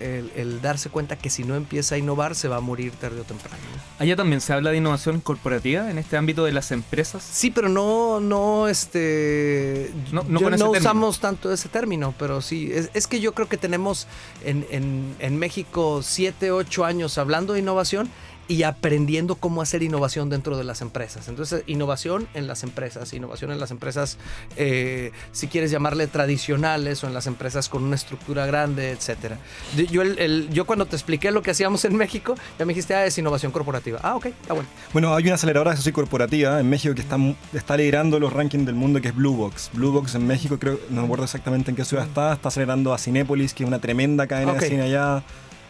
El, 0.00 0.30
el 0.36 0.60
darse 0.60 0.90
cuenta 0.90 1.16
que 1.16 1.30
si 1.30 1.44
no 1.44 1.54
empieza 1.54 1.94
a 1.94 1.98
innovar 1.98 2.34
se 2.34 2.48
va 2.48 2.56
a 2.56 2.60
morir 2.60 2.92
tarde 2.92 3.20
o 3.20 3.24
temprano. 3.24 3.56
¿no? 3.74 3.82
Allá 3.98 4.16
también 4.16 4.40
se 4.40 4.52
habla 4.52 4.70
de 4.70 4.78
innovación 4.78 5.20
corporativa 5.20 5.90
en 5.90 5.98
este 5.98 6.16
ámbito 6.16 6.44
de 6.44 6.52
las 6.52 6.72
empresas. 6.72 7.22
Sí, 7.22 7.50
pero 7.50 7.68
no, 7.68 8.20
no, 8.20 8.68
este, 8.68 9.92
No- 10.12 10.24
no 10.28 10.40
yo 10.56 10.70
usamos 10.70 11.20
tanto 11.20 11.52
ese 11.52 11.68
término, 11.68 12.14
pero 12.18 12.40
sí, 12.42 12.70
es, 12.72 12.90
es 12.94 13.06
que 13.06 13.20
yo 13.20 13.34
creo 13.34 13.48
que 13.48 13.56
tenemos 13.56 14.06
en, 14.44 14.66
en, 14.70 15.14
en 15.18 15.38
México 15.38 16.00
siete, 16.02 16.50
ocho 16.50 16.84
años 16.84 17.18
hablando 17.18 17.52
de 17.52 17.60
innovación 17.60 18.08
y 18.48 18.62
aprendiendo 18.64 19.36
cómo 19.36 19.62
hacer 19.62 19.82
innovación 19.82 20.28
dentro 20.30 20.56
de 20.56 20.64
las 20.64 20.80
empresas. 20.82 21.28
Entonces, 21.28 21.62
innovación 21.66 22.28
en 22.34 22.46
las 22.46 22.62
empresas, 22.62 23.12
innovación 23.12 23.50
en 23.52 23.58
las 23.60 23.70
empresas, 23.70 24.18
eh, 24.56 25.12
si 25.32 25.48
quieres 25.48 25.70
llamarle 25.70 26.06
tradicionales 26.06 27.02
o 27.04 27.06
en 27.06 27.14
las 27.14 27.26
empresas 27.26 27.68
con 27.68 27.82
una 27.84 27.96
estructura 27.96 28.46
grande. 28.46 28.96
De- 29.76 29.86
Yo, 29.86 30.02
el- 30.02 30.18
el- 30.18 30.48
yo 30.50 30.64
cuando 30.66 30.86
te 30.86 30.96
expliqué 30.96 31.30
lo 31.30 31.42
que 31.42 31.50
hacíamos 31.50 31.84
en 31.84 31.96
México, 31.96 32.34
ya 32.58 32.64
me 32.64 32.72
dijiste, 32.72 32.94
ah, 32.94 33.06
es 33.06 33.16
innovación 33.18 33.52
corporativa. 33.52 33.98
Ah, 34.02 34.16
ok, 34.16 34.26
está 34.26 34.54
bueno. 34.54 34.68
Bueno, 34.92 35.14
hay 35.14 35.24
una 35.24 35.34
aceleradora, 35.34 35.72
eso 35.72 35.82
sí, 35.82 35.92
corporativa 35.92 36.60
en 36.60 36.68
México 36.68 36.94
que 36.94 37.00
está, 37.02 37.16
está 37.52 37.76
liderando 37.76 38.18
los 38.20 38.32
rankings 38.32 38.66
del 38.66 38.74
mundo, 38.74 39.00
que 39.00 39.08
es 39.08 39.14
Blue 39.14 39.34
Box. 39.36 39.70
Blue 39.72 39.92
Box 39.92 40.14
en 40.14 40.26
México, 40.26 40.58
creo, 40.58 40.78
no 40.90 41.00
me 41.00 41.06
acuerdo 41.06 41.24
exactamente 41.24 41.70
en 41.70 41.76
qué 41.76 41.84
ciudad 41.84 42.04
está, 42.06 42.32
está 42.34 42.48
acelerando 42.48 42.92
a 42.92 42.98
Cinépolis, 42.98 43.54
que 43.54 43.64
es 43.64 43.68
una 43.68 43.78
tremenda 43.80 44.26
cadena 44.26 44.52
de 44.54 44.58
cine 44.68 44.82
allá. 44.82 45.22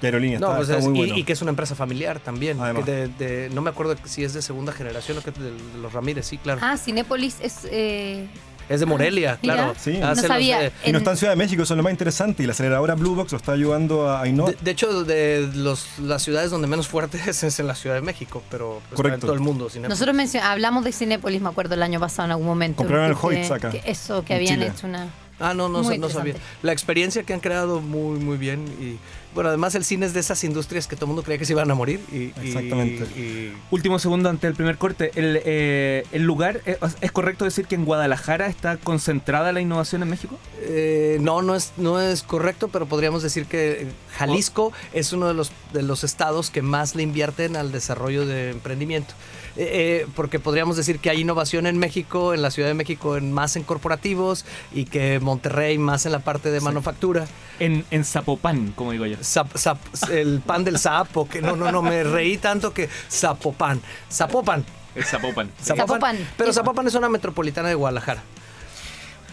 Y 0.05 0.07
aerolínea, 0.07 0.39
No, 0.39 0.47
está, 0.47 0.57
pues 0.59 0.69
está 0.69 0.79
es- 0.81 0.85
muy 0.89 0.99
y, 0.99 1.01
bueno. 1.03 1.19
y 1.19 1.25
que 1.25 1.33
es 1.33 1.43
una 1.43 1.51
empresa 1.51 1.75
familiar 1.75 2.21
también. 2.21 2.61
Además. 2.61 2.85
que 2.85 2.91
de- 2.93 3.09
de- 3.09 3.51
no 3.51 3.63
me 3.63 3.71
acuerdo 3.71 3.97
si 4.05 4.25
es 4.25 4.33
de 4.35 4.43
segunda 4.43 4.73
generación 4.73 5.19
o 5.19 5.23
que 5.23 5.31
de, 5.31 5.51
de 5.53 5.79
los 5.81 5.93
Ramírez, 5.93 6.27
sí, 6.27 6.39
claro. 6.39 6.61
Ah, 6.63 6.77
Cinépolis 6.77 7.37
es. 7.41 7.67
eh, 7.71 8.27
es 8.67 8.81
de 8.81 8.87
Morelia, 8.87 9.39
mira, 9.43 9.55
claro. 9.57 9.75
Sí. 9.79 9.99
no 9.99 10.07
Hace 10.09 10.23
los, 10.23 10.29
sabía. 10.29 10.65
eh, 10.67 10.73
Y 10.85 10.93
no 10.93 10.97
En- 10.99 11.03
está 11.03 11.11
en 11.11 11.17
Ciudad 11.19 11.33
de 11.33 11.37
México, 11.37 11.63
eso 11.63 11.75
es 11.75 11.77
lo 11.77 11.83
más 11.83 11.91
interesante. 11.93 12.43
Y 12.43 12.47
la 12.47 12.53
aceleradora 12.53 12.95
Blue 12.95 13.15
Box 13.15 13.33
lo 13.33 13.37
está 13.39 13.53
ayudando 13.53 14.09
a, 14.09 14.23
a 14.23 14.27
innovar. 14.27 14.57
de, 14.57 14.63
de 14.65 14.71
hecho, 14.71 15.05
de 15.05 15.51
los, 15.55 15.99
las 15.99 16.23
ciudades 16.23 16.51
donde 16.51 16.67
menos 16.67 16.89
fuerte 16.89 17.21
es, 17.27 17.43
es 17.45 17.61
en 17.61 17.67
la 17.67 17.75
Ciudad 17.75 17.97
de 17.97 18.01
México, 18.03 18.43
pero 18.51 18.81
pues, 18.89 18.97
Correcto. 18.97 19.17
en 19.17 19.21
todo 19.21 19.33
el 19.35 19.41
mundo. 19.41 19.69
Cinépolis. 19.69 20.01
Nosotros 20.01 20.35
hablamos 20.43 20.85
de 20.85 20.93
Cinépolis, 20.93 21.43
me 21.43 21.51
acuerdo, 21.51 21.75
el 21.75 21.83
año 21.83 22.01
pasado 22.01 22.25
en 22.27 22.31
algún 22.33 22.47
momento. 22.47 22.77
Compraron 22.79 23.07
el 23.11 23.17
Hoyts 23.21 23.51
acá, 23.51 23.69
que 23.71 23.83
eso, 23.85 24.25
que 24.25 24.33
habían 24.35 24.55
Chile. 24.55 24.73
hecho 24.75 24.87
una. 24.87 25.09
Ah, 25.41 25.53
no, 25.53 25.69
no, 25.69 25.83
no 25.83 26.09
sabía. 26.09 26.35
La 26.63 26.73
experiencia 26.73 27.25
que 27.25 27.35
han 27.35 27.41
creado 27.41 27.81
muy, 27.83 28.19
muy 28.21 28.39
bien. 28.39 28.65
Y 28.81 28.97
bueno, 29.35 29.49
además 29.49 29.75
el 29.75 29.85
cine 29.85 30.07
es 30.07 30.15
de 30.15 30.21
esas 30.21 30.43
industrias 30.45 30.87
que 30.87 30.97
todo 30.97 31.07
el 31.07 31.09
mundo 31.09 31.23
creía 31.23 31.39
que 31.39 31.45
se 31.45 31.53
iban 31.53 31.71
a 31.71 31.75
morir. 31.75 32.01
Y, 32.13 32.33
Exactamente. 32.47 33.05
y- 33.21 33.53
Último 33.71 33.99
segundo 33.99 34.29
ante 34.29 34.47
el 34.47 34.55
primer 34.55 34.79
corte. 34.79 35.11
El, 35.15 35.41
eh, 35.45 36.05
el 36.13 36.23
lugar, 36.23 36.61
eh, 36.67 36.79
¿es 37.01 37.13
correcto 37.13 37.45
decir 37.45 37.67
que 37.67 37.75
en 37.75 37.85
Guadalajara 37.85 38.47
está 38.47 38.77
concentrada 38.77 39.53
la 39.53 39.61
innovación 39.61 40.03
en 40.03 40.11
México? 40.11 40.39
Eh, 40.61 41.19
no, 41.21 41.43
no 41.43 41.55
es, 41.57 41.73
no 41.77 42.01
es 42.01 42.23
correcto, 42.23 42.69
pero 42.69 42.87
podríamos 42.87 43.23
decir 43.23 43.47
que 43.47 43.89
Jalisco 44.17 44.73
es 44.93 45.13
uno 45.13 45.27
de 45.29 45.35
los, 45.35 45.53
de 45.73 45.83
los 45.83 46.05
estados 46.05 46.51
que 46.51 46.63
más 46.63 46.95
le 46.95 47.03
invierten 47.03 47.57
al 47.57 47.73
desarrollo 47.73 48.27
de 48.27 48.51
emprendimiento. 48.51 49.15
Eh, 49.57 50.03
eh, 50.03 50.07
porque 50.17 50.41
podríamos 50.41 50.77
decir 50.77 50.99
que 50.99 51.11
hay 51.11 51.21
innovación 51.21 51.67
en 51.67 51.79
México, 51.79 52.35
en 52.35 52.43
la 52.43 52.51
Ciudad 52.51 52.69
de 52.69 52.75
México, 52.75 53.17
en, 53.17 53.33
más 53.33 53.55
en 53.55 53.63
corporativos 53.63 54.45
y 54.73 54.85
que 54.87 55.21
Monterrey 55.21 55.79
más 55.79 56.07
en 56.07 56.13
la 56.13 56.19
parte 56.21 56.51
de 56.51 56.61
manufactura. 56.61 57.27
En, 57.61 57.85
en 57.93 58.05
Zapopan, 58.05 58.73
como 58.73 58.91
digo 58.91 59.07
yo. 59.07 59.17
Zap- 59.25 59.53
zap- 59.55 60.11
el 60.11 60.41
pan 60.41 60.63
del 60.65 60.79
sapo, 60.79 61.29
que 61.29 61.43
no, 61.43 61.57
no, 61.57 61.73
no, 61.73 61.83
me 61.83 62.05
reí 62.05 62.37
tanto 62.39 62.73
que 62.73 62.89
Zapopan. 63.11 63.81
Zapopan. 64.11 64.65
El 64.95 65.05
Zapopan. 65.05 65.51
Zapopan. 65.63 66.17
Pero 66.37 66.53
Zapopan 66.53 66.87
es 66.87 66.95
una 66.95 67.09
metropolitana 67.09 67.69
de 67.69 67.75
Guadalajara. 67.75 68.23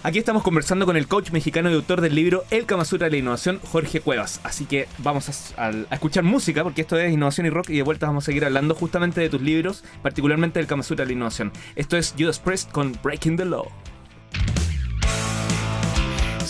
Aquí 0.04 0.18
estamos 0.18 0.42
conversando 0.42 0.88
con 0.88 0.98
el 0.98 1.08
coach 1.08 1.30
mexicano 1.30 1.70
y 1.70 1.76
autor 1.76 2.02
del 2.02 2.16
libro 2.16 2.44
El 2.50 2.66
Kama 2.66 2.86
Sutra 2.86 3.06
de 3.06 3.12
la 3.12 3.18
Innovación, 3.18 3.60
Jorge 3.72 4.02
Cuevas. 4.02 4.40
Así 4.44 4.66
que 4.66 4.88
vamos 4.98 5.30
a, 5.56 5.64
a- 5.68 5.72
a 5.92 5.94
escuchar 5.94 6.24
música, 6.24 6.64
porque 6.64 6.82
esto 6.82 6.98
es 6.98 7.14
innovación 7.14 7.46
y 7.46 7.52
rock, 7.52 7.70
y 7.70 7.76
de 7.78 7.84
vuelta 7.84 8.08
vamos 8.08 8.24
a 8.24 8.26
seguir 8.26 8.44
hablando 8.44 8.74
justamente 8.74 9.22
de 9.22 9.30
tus 9.30 9.42
libros, 9.44 9.84
particularmente 10.02 10.58
del 10.58 10.66
Kama 10.66 10.82
Sutra 10.82 11.06
de 11.06 11.10
la 11.12 11.14
Innovación. 11.14 11.52
Esto 11.76 11.98
es 11.98 12.16
Judas 12.18 12.40
Priest 12.40 12.72
con 12.72 12.98
Breaking 13.04 13.38
the 13.38 13.46
Law. 13.46 13.68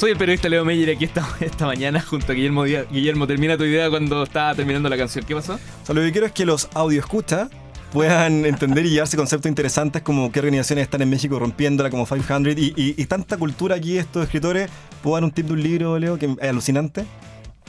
Soy 0.01 0.10
el 0.13 0.17
periodista 0.17 0.50
Leo 0.50 0.65
Meyer 0.65 0.89
y 0.89 0.91
aquí 0.93 1.05
estamos 1.05 1.29
esta 1.43 1.67
mañana 1.67 2.01
junto 2.01 2.31
a 2.31 2.34
Guillermo 2.34 2.63
Díaz. 2.63 2.88
Guillermo, 2.91 3.27
termina 3.27 3.55
tu 3.55 3.65
idea 3.65 3.88
cuando 3.88 4.24
estaba 4.24 4.55
terminando 4.55 4.89
la 4.89 4.98
canción. 4.98 5.24
¿Qué 5.24 5.36
pasó? 5.36 5.60
Lo 5.89 6.01
que 6.01 6.12
quiero 6.12 6.25
es 6.25 6.31
que 6.31 6.43
los 6.43 6.70
audio 6.74 7.00
escucha 7.00 7.50
puedan 7.93 8.43
entender 8.48 8.84
y 8.88 8.89
llevarse 8.89 9.15
conceptos 9.15 9.48
interesantes 9.48 10.01
como 10.01 10.31
qué 10.31 10.39
organizaciones 10.39 10.86
están 10.86 11.03
en 11.03 11.10
México 11.12 11.38
rompiéndola 11.38 11.91
como 11.91 12.08
500 12.08 12.58
y, 12.58 12.74
y- 12.75 12.96
y 12.98 13.05
tanta 13.05 13.38
cultura 13.38 13.75
aquí 13.75 14.00
estos 14.00 14.24
escritores. 14.24 14.72
¿Puedo 15.03 15.17
dar 15.17 15.24
un 15.24 15.29
tip 15.29 15.46
de 15.46 15.53
un 15.53 15.62
libro, 15.62 16.00
Leo, 16.00 16.17
que 16.17 16.25
es 16.41 16.50
alucinante? 16.50 17.05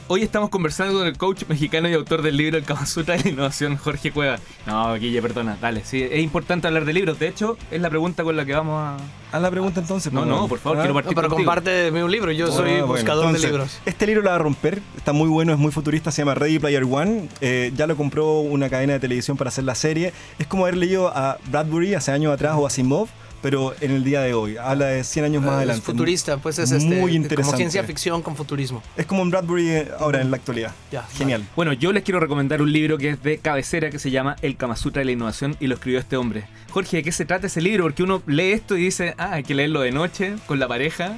Hoy 0.08 0.22
estamos 0.22 0.50
conversando 0.50 0.98
con 0.98 1.06
el 1.06 1.16
coach 1.16 1.44
mexicano 1.48 1.88
y 1.88 1.94
autor 1.94 2.20
del 2.20 2.36
libro 2.36 2.58
El 2.58 2.64
Kama 2.64 2.84
Sutra 2.84 3.16
de 3.16 3.22
la 3.24 3.30
Innovación, 3.30 3.78
Jorge 3.78 4.10
Cueva. 4.12 4.36
No, 4.66 4.92
Guille, 4.96 5.22
perdona, 5.22 5.56
dale. 5.58 5.82
Sí, 5.86 6.02
es 6.02 6.20
importante 6.20 6.66
hablar 6.66 6.84
de 6.84 6.92
libros. 6.92 7.18
De 7.18 7.28
hecho, 7.28 7.56
es 7.70 7.80
la 7.80 7.88
pregunta 7.88 8.22
con 8.22 8.36
la 8.36 8.44
que 8.44 8.52
vamos 8.52 8.78
a. 8.82 8.96
Haz 9.34 9.40
la 9.40 9.50
pregunta 9.50 9.80
entonces. 9.80 10.12
No, 10.12 10.20
pues, 10.20 10.28
no, 10.30 10.48
por 10.48 10.58
favor, 10.58 10.78
Ah, 10.78 10.80
quiero 10.82 10.92
No, 10.92 11.00
partir 11.00 11.14
pero 11.14 11.28
contigo. 11.30 11.46
compárteme 11.48 12.04
un 12.04 12.10
libro, 12.10 12.30
yo 12.32 12.48
soy 12.48 12.68
Ah, 12.72 12.72
bueno, 12.80 12.86
buscador 12.88 13.24
entonces, 13.26 13.42
de 13.42 13.48
libros. 13.48 13.78
Este 13.86 14.06
libro 14.06 14.22
la 14.22 14.30
va 14.30 14.36
a 14.36 14.40
romper, 14.40 14.82
está 14.98 15.14
muy 15.14 15.28
bueno, 15.30 15.52
es 15.54 15.58
muy 15.58 15.72
futurista, 15.72 16.10
se 16.10 16.20
llama 16.20 16.34
Ready 16.34 16.58
Player 16.58 16.84
One. 16.84 17.28
Eh, 17.40 17.72
ya 17.74 17.86
lo 17.86 17.96
compró 17.96 18.40
una 18.40 18.68
cadena 18.68 18.92
de 18.94 19.00
televisión 19.00 19.38
para 19.38 19.48
hacer 19.48 19.64
la 19.64 19.74
serie. 19.74 20.12
Es 20.38 20.46
como 20.46 20.64
haber 20.64 20.76
leído 20.76 21.08
a 21.16 21.38
Bradbury 21.50 21.94
hace 21.94 22.12
años 22.12 22.34
atrás 22.34 22.54
o 22.58 22.64
a 22.64 22.68
Asimov, 22.68 23.08
pero 23.42 23.74
en 23.80 23.90
el 23.90 24.04
día 24.04 24.20
de 24.22 24.32
hoy. 24.34 24.56
Habla 24.56 24.86
de 24.86 25.04
100 25.04 25.24
años 25.26 25.42
más 25.42 25.50
Es 25.52 25.56
adelante. 25.58 25.82
futurista, 25.82 26.36
pues 26.38 26.58
es 26.58 26.70
este, 26.70 26.94
Muy 26.94 27.14
interesante. 27.14 27.42
como 27.44 27.56
ciencia 27.56 27.84
ficción 27.84 28.22
con 28.22 28.36
futurismo. 28.36 28.82
Es 28.96 29.04
como 29.04 29.20
un 29.22 29.30
Bradbury 29.30 29.68
eh, 29.68 29.88
ahora 29.98 30.20
en 30.20 30.30
la 30.30 30.36
actualidad. 30.36 30.72
Ya, 30.90 31.02
Genial. 31.16 31.46
Bueno, 31.56 31.72
yo 31.72 31.92
les 31.92 32.04
quiero 32.04 32.20
recomendar 32.20 32.62
un 32.62 32.72
libro 32.72 32.96
que 32.96 33.10
es 33.10 33.22
de 33.22 33.38
cabecera 33.38 33.90
que 33.90 33.98
se 33.98 34.10
llama 34.10 34.36
El 34.40 34.56
Kama 34.56 34.76
Sutra 34.76 35.00
de 35.00 35.06
la 35.06 35.12
Innovación 35.12 35.56
y 35.60 35.66
lo 35.66 35.74
escribió 35.74 35.98
este 35.98 36.16
hombre. 36.16 36.44
Jorge, 36.70 36.98
¿de 36.98 37.02
qué 37.02 37.12
se 37.12 37.24
trata 37.24 37.48
ese 37.48 37.60
libro? 37.60 37.84
Porque 37.84 38.02
uno 38.02 38.22
lee 38.26 38.52
esto 38.52 38.76
y 38.76 38.84
dice, 38.84 39.14
ah, 39.18 39.32
hay 39.34 39.42
que 39.42 39.54
leerlo 39.54 39.80
de 39.80 39.90
noche, 39.92 40.34
con 40.46 40.58
la 40.58 40.68
pareja. 40.68 41.16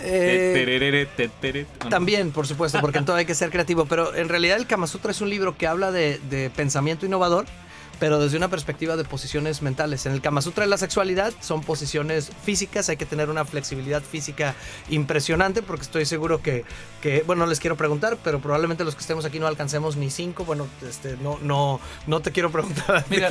Eh. 0.00 1.06
También, 1.88 2.30
por 2.30 2.46
supuesto, 2.46 2.80
porque 2.80 2.98
en 2.98 3.04
todo 3.04 3.16
hay 3.16 3.24
que 3.26 3.34
ser 3.34 3.50
creativo, 3.50 3.86
pero 3.86 4.14
en 4.14 4.28
realidad 4.28 4.56
el 4.58 4.66
Kama 4.66 4.86
Sutra 4.86 5.10
es 5.10 5.20
un 5.20 5.30
libro 5.30 5.56
que 5.56 5.66
habla 5.66 5.92
de, 5.92 6.18
de 6.30 6.50
pensamiento 6.50 7.06
innovador, 7.06 7.46
pero 7.98 8.18
desde 8.18 8.36
una 8.36 8.48
perspectiva 8.48 8.96
de 8.96 9.04
posiciones 9.04 9.62
mentales. 9.62 10.06
En 10.06 10.12
el 10.12 10.20
Kama 10.20 10.42
Sutra 10.42 10.64
de 10.64 10.70
la 10.70 10.78
sexualidad 10.78 11.32
son 11.40 11.62
posiciones 11.62 12.30
físicas, 12.44 12.88
hay 12.88 12.96
que 12.96 13.06
tener 13.06 13.30
una 13.30 13.44
flexibilidad 13.44 14.02
física 14.02 14.54
impresionante, 14.88 15.62
porque 15.62 15.82
estoy 15.82 16.06
seguro 16.06 16.42
que, 16.42 16.64
que 17.00 17.22
bueno, 17.26 17.44
no 17.44 17.50
les 17.50 17.60
quiero 17.60 17.76
preguntar, 17.76 18.18
pero 18.22 18.40
probablemente 18.40 18.84
los 18.84 18.94
que 18.94 19.00
estemos 19.00 19.24
aquí 19.24 19.38
no 19.38 19.46
alcancemos 19.46 19.96
ni 19.96 20.10
cinco, 20.10 20.44
bueno, 20.44 20.66
este, 20.88 21.16
no, 21.22 21.38
no, 21.42 21.80
no 22.06 22.20
te 22.20 22.32
quiero 22.32 22.50
preguntar, 22.50 23.04
Mira. 23.10 23.28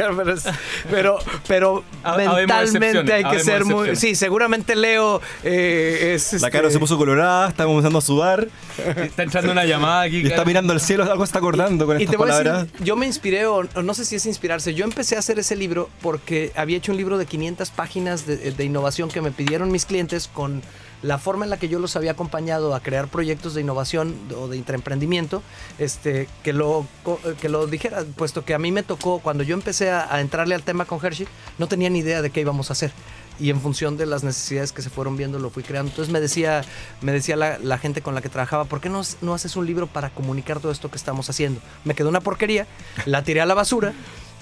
pero, 0.89 1.19
pero, 1.47 1.83
habemos 2.03 2.37
mentalmente 2.37 3.13
hay 3.13 3.23
que 3.23 3.39
ser 3.39 3.65
muy... 3.65 3.95
Sí, 3.95 4.15
seguramente 4.15 4.75
Leo 4.75 5.21
eh, 5.43 6.13
es... 6.15 6.33
La 6.33 6.47
este, 6.47 6.51
cara 6.51 6.69
se 6.69 6.79
puso 6.79 6.97
colorada, 6.97 7.49
está 7.49 7.65
comenzando 7.65 7.99
a 7.99 8.01
sudar 8.01 8.47
Está 8.77 9.23
entrando 9.23 9.51
una 9.51 9.65
llamada 9.65 10.01
aquí. 10.01 10.17
y 10.21 10.27
está 10.27 10.45
mirando 10.45 10.73
al 10.73 10.81
cielo, 10.81 11.03
algo 11.03 11.23
está 11.23 11.39
acordando 11.39 11.85
con 11.85 11.99
Y 11.99 12.03
estas 12.03 12.11
te 12.11 12.17
voy 12.17 12.29
a 12.29 12.31
palabras. 12.31 12.71
decir, 12.71 12.85
yo 12.85 12.95
me 12.95 13.05
inspiré, 13.05 13.45
o, 13.45 13.63
no 13.63 13.93
sé 13.93 14.05
si 14.05 14.15
es 14.15 14.25
inspirarse, 14.55 14.73
yo 14.73 14.85
empecé 14.85 15.15
a 15.15 15.19
hacer 15.19 15.39
ese 15.39 15.55
libro 15.55 15.89
porque 16.01 16.51
había 16.55 16.77
hecho 16.77 16.91
un 16.91 16.97
libro 16.97 17.17
de 17.17 17.25
500 17.25 17.71
páginas 17.71 18.25
de, 18.25 18.51
de 18.51 18.63
innovación 18.63 19.09
que 19.09 19.21
me 19.21 19.31
pidieron 19.31 19.71
mis 19.71 19.85
clientes 19.85 20.29
con 20.31 20.61
la 21.01 21.17
forma 21.17 21.43
en 21.43 21.49
la 21.49 21.57
que 21.57 21.67
yo 21.67 21.79
los 21.79 21.95
había 21.97 22.11
acompañado 22.11 22.73
a 22.73 22.79
crear 22.79 23.07
proyectos 23.09 23.53
de 23.53 23.61
innovación 23.61 24.15
o 24.37 24.47
de 24.47 24.55
intraemprendimiento, 24.55 25.41
este, 25.77 26.29
que, 26.43 26.53
lo, 26.53 26.85
co- 27.03 27.19
que 27.41 27.49
lo 27.49 27.67
dijera, 27.67 28.03
puesto 28.15 28.45
que 28.45 28.53
a 28.53 28.59
mí 28.59 28.71
me 28.71 28.83
tocó, 28.83 29.19
cuando 29.19 29.43
yo 29.43 29.53
empecé 29.53 29.89
a, 29.91 30.13
a 30.13 30.21
entrarle 30.21 30.55
al 30.55 30.63
tema 30.63 30.85
con 30.85 31.03
Hershey, 31.03 31.27
no 31.57 31.67
tenía 31.67 31.89
ni 31.89 31.99
idea 31.99 32.21
de 32.21 32.29
qué 32.29 32.39
íbamos 32.41 32.69
a 32.69 32.73
hacer. 32.73 32.91
Y 33.39 33.49
en 33.49 33.59
función 33.59 33.97
de 33.97 34.05
las 34.05 34.23
necesidades 34.23 34.71
que 34.71 34.81
se 34.83 34.89
fueron 34.91 35.17
viendo, 35.17 35.39
lo 35.39 35.49
fui 35.49 35.63
creando. 35.63 35.89
Entonces 35.89 36.13
me 36.13 36.21
decía, 36.21 36.63
me 37.01 37.11
decía 37.11 37.35
la, 37.35 37.57
la 37.57 37.79
gente 37.79 38.01
con 38.01 38.13
la 38.15 38.21
que 38.21 38.29
trabajaba, 38.29 38.63
¿por 38.65 38.79
qué 38.79 38.89
no, 38.89 39.01
no 39.21 39.33
haces 39.33 39.55
un 39.57 39.65
libro 39.65 39.87
para 39.87 40.11
comunicar 40.11 40.59
todo 40.61 40.71
esto 40.71 40.89
que 40.91 40.97
estamos 40.97 41.29
haciendo? 41.29 41.59
Me 41.83 41.95
quedó 41.95 42.07
una 42.09 42.21
porquería, 42.21 42.67
la 43.05 43.23
tiré 43.23 43.41
a 43.41 43.45
la 43.47 43.55
basura 43.55 43.91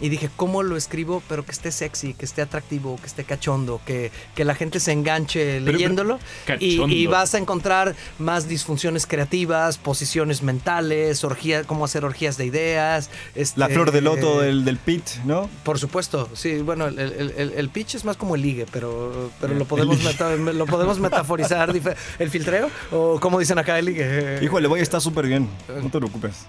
y 0.01 0.09
dije, 0.09 0.29
¿cómo 0.35 0.63
lo 0.63 0.75
escribo? 0.75 1.21
Pero 1.29 1.45
que 1.45 1.51
esté 1.51 1.71
sexy, 1.71 2.13
que 2.13 2.25
esté 2.25 2.41
atractivo, 2.41 2.97
que 2.99 3.05
esté 3.07 3.23
cachondo, 3.23 3.79
que, 3.85 4.11
que 4.35 4.43
la 4.43 4.55
gente 4.55 4.79
se 4.79 4.91
enganche 4.91 5.59
pero- 5.63 5.71
leyéndolo. 5.77 6.19
y, 6.59 6.75
Cachondo. 6.77 6.95
y 6.95 7.07
vas 7.07 7.33
a 7.35 7.37
encontrar 7.37 7.95
más 8.19 8.47
disfunciones 8.47 9.05
creativas, 9.05 9.77
posiciones 9.77 10.41
mentales, 10.43 11.23
orgías, 11.23 11.65
cómo 11.65 11.85
hacer 11.85 12.03
orgías 12.03 12.37
de 12.37 12.45
ideas. 12.47 13.09
este, 13.35 13.59
La 13.59 13.69
flor 13.69 13.91
de 13.91 14.01
loto 14.01 14.41
del, 14.41 14.65
del 14.65 14.77
pitch, 14.77 15.19
¿no? 15.25 15.49
Por 15.63 15.79
supuesto, 15.79 16.29
sí, 16.33 16.57
bueno, 16.59 16.87
el, 16.87 16.97
el- 16.99 17.33
el- 17.37 17.53
el 17.55 17.69
pitch 17.69 17.95
es 17.95 18.03
más 18.05 18.17
como 18.17 18.35
el 18.35 18.41
ligue, 18.41 18.65
pero, 18.71 19.31
pero 19.39 19.53
lo, 19.53 19.65
podemos 19.65 20.03
meta- 20.03 20.35
lo 20.35 20.65
podemos 20.65 20.99
metaforizar. 20.99 21.71
¿El 22.19 22.29
filtreo? 22.29 22.69
¿O 22.91 23.19
como 23.19 23.39
dicen 23.39 23.57
acá 23.59 23.77
el 23.77 23.85
ligue? 23.85 24.39
Híjole, 24.41 24.67
voy 24.67 24.79
a 24.79 24.83
estar 24.83 24.99
súper 25.01 25.27
bien, 25.27 25.47
no 25.67 25.89
te 25.89 25.99
preocupes. 25.99 26.45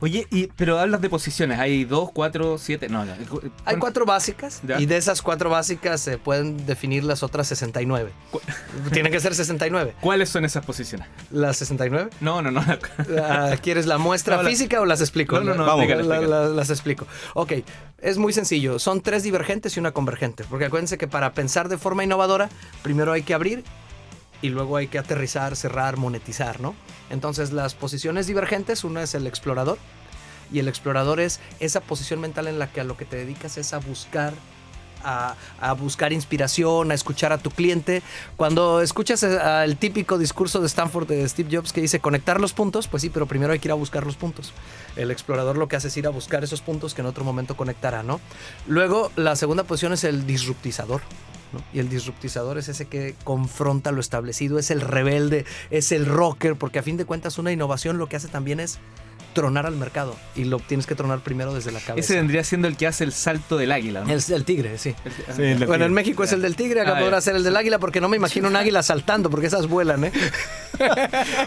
Oye, 0.00 0.26
y, 0.30 0.48
pero 0.48 0.78
hablas 0.78 1.00
de 1.00 1.08
posiciones. 1.08 1.58
Hay 1.58 1.84
dos, 1.84 2.10
cuatro, 2.12 2.58
siete. 2.58 2.88
No, 2.88 3.04
no. 3.04 3.12
Hay 3.64 3.76
cuatro 3.76 4.04
básicas 4.04 4.60
Ya. 4.66 4.80
y 4.80 4.86
de 4.86 4.96
esas 4.96 5.22
cuatro 5.22 5.50
básicas 5.50 6.00
se 6.00 6.18
pueden 6.18 6.66
definir 6.66 7.04
las 7.04 7.22
otras 7.22 7.46
69. 7.48 8.10
Tienen 8.92 9.12
que 9.12 9.20
ser 9.20 9.34
69. 9.34 9.94
¿Cuáles 10.00 10.28
son 10.28 10.44
esas 10.44 10.64
posiciones? 10.64 11.08
¿Las 11.30 11.56
69? 11.58 12.10
No, 12.20 12.42
no, 12.42 12.50
no. 12.50 12.64
Ah, 13.22 13.54
¿Quieres 13.62 13.86
la 13.86 13.98
muestra 13.98 14.36
No, 14.36 14.42
la- 14.42 14.50
física 14.50 14.80
o 14.80 14.84
las 14.84 15.00
explico? 15.00 15.38
No, 15.40 15.44
no, 15.44 15.54
no, 15.54 15.66
Vamos. 15.66 15.88
la- 16.06 16.48
las 16.48 16.70
explico. 16.70 17.06
Ok, 17.34 17.52
es 18.00 18.18
muy 18.18 18.32
sencillo. 18.32 18.78
Son 18.78 19.00
tres 19.00 19.22
divergentes 19.22 19.76
y 19.76 19.80
una 19.80 19.92
convergente. 19.92 20.44
Porque 20.50 20.66
acuérdense 20.66 20.98
que 20.98 21.08
para 21.08 21.32
pensar 21.32 21.68
de 21.68 21.78
forma 21.78 22.04
innovadora, 22.04 22.48
primero 22.82 23.12
hay 23.12 23.22
que 23.22 23.34
abrir 23.34 23.64
y 24.44 24.50
luego 24.50 24.76
hay 24.76 24.88
que 24.88 24.98
aterrizar, 24.98 25.56
cerrar, 25.56 25.96
monetizar, 25.96 26.60
¿no? 26.60 26.74
Entonces 27.08 27.50
las 27.50 27.74
posiciones 27.74 28.26
divergentes, 28.26 28.84
una 28.84 29.02
es 29.02 29.14
el 29.14 29.26
explorador 29.26 29.78
y 30.52 30.58
el 30.58 30.68
explorador 30.68 31.18
es 31.18 31.40
esa 31.60 31.80
posición 31.80 32.20
mental 32.20 32.46
en 32.46 32.58
la 32.58 32.70
que 32.70 32.82
a 32.82 32.84
lo 32.84 32.94
que 32.94 33.06
te 33.06 33.16
dedicas 33.16 33.56
es 33.56 33.72
a 33.72 33.78
buscar 33.78 34.34
a, 35.02 35.34
a 35.62 35.72
buscar 35.72 36.12
inspiración, 36.12 36.90
a 36.90 36.94
escuchar 36.94 37.32
a 37.32 37.38
tu 37.38 37.50
cliente. 37.50 38.02
Cuando 38.36 38.82
escuchas 38.82 39.22
eh, 39.22 39.38
el 39.64 39.78
típico 39.78 40.18
discurso 40.18 40.60
de 40.60 40.66
Stanford 40.66 41.08
de 41.08 41.26
Steve 41.26 41.48
Jobs 41.56 41.72
que 41.72 41.80
dice 41.80 42.00
conectar 42.00 42.38
los 42.38 42.52
puntos, 42.52 42.86
pues 42.86 43.00
sí, 43.00 43.08
pero 43.08 43.24
primero 43.24 43.54
hay 43.54 43.60
que 43.60 43.68
ir 43.68 43.72
a 43.72 43.76
buscar 43.76 44.04
los 44.04 44.16
puntos. 44.16 44.52
El 44.94 45.10
explorador 45.10 45.56
lo 45.56 45.68
que 45.68 45.76
hace 45.76 45.88
es 45.88 45.96
ir 45.96 46.06
a 46.06 46.10
buscar 46.10 46.44
esos 46.44 46.60
puntos 46.60 46.92
que 46.92 47.00
en 47.00 47.06
otro 47.06 47.24
momento 47.24 47.56
conectará, 47.56 48.02
¿no? 48.02 48.20
Luego, 48.66 49.10
la 49.16 49.36
segunda 49.36 49.64
posición 49.64 49.94
es 49.94 50.04
el 50.04 50.26
disruptizador. 50.26 51.00
Y 51.72 51.78
el 51.78 51.88
disruptizador 51.88 52.58
es 52.58 52.68
ese 52.68 52.86
que 52.86 53.14
confronta 53.24 53.92
lo 53.92 54.00
establecido, 54.00 54.58
es 54.58 54.70
el 54.70 54.80
rebelde, 54.80 55.44
es 55.70 55.92
el 55.92 56.06
rocker, 56.06 56.56
porque 56.56 56.78
a 56.78 56.82
fin 56.82 56.96
de 56.96 57.04
cuentas 57.04 57.38
una 57.38 57.52
innovación 57.52 57.98
lo 57.98 58.08
que 58.08 58.16
hace 58.16 58.28
también 58.28 58.60
es 58.60 58.78
tronar 59.34 59.66
al 59.66 59.76
mercado 59.76 60.16
y 60.34 60.44
lo 60.44 60.58
tienes 60.58 60.86
que 60.86 60.94
tronar 60.94 61.18
primero 61.20 61.52
desde 61.52 61.70
la 61.72 61.80
cabeza. 61.80 62.00
Ese 62.06 62.16
vendría 62.16 62.42
siendo 62.44 62.66
el 62.68 62.76
que 62.78 62.86
hace 62.86 63.04
el 63.04 63.12
salto 63.12 63.58
del 63.58 63.70
águila. 63.72 64.04
¿no? 64.04 64.10
El, 64.10 64.22
el 64.32 64.44
tigre, 64.44 64.78
sí. 64.78 64.94
El 65.36 65.66
Bueno, 65.66 65.84
en. 65.84 65.92
México 65.92 66.24
es 66.24 66.32
el 66.32 66.40
del 66.40 66.56
tigre, 66.56 66.80
acá 66.80 66.94
Ah, 66.96 67.00
podrá 67.00 67.20
ser 67.20 67.36
el 67.36 67.42
del 67.44 67.56
águila, 67.56 67.78
porque 67.78 68.00
no 68.00 68.08
me 68.08 68.16
imagino 68.16 68.48
un 68.48 68.56
águila 68.56 68.82
saltando, 68.82 69.28
porque 69.28 69.48
esas 69.48 69.66
vuelan, 69.66 70.04
¿eh? 70.04 70.12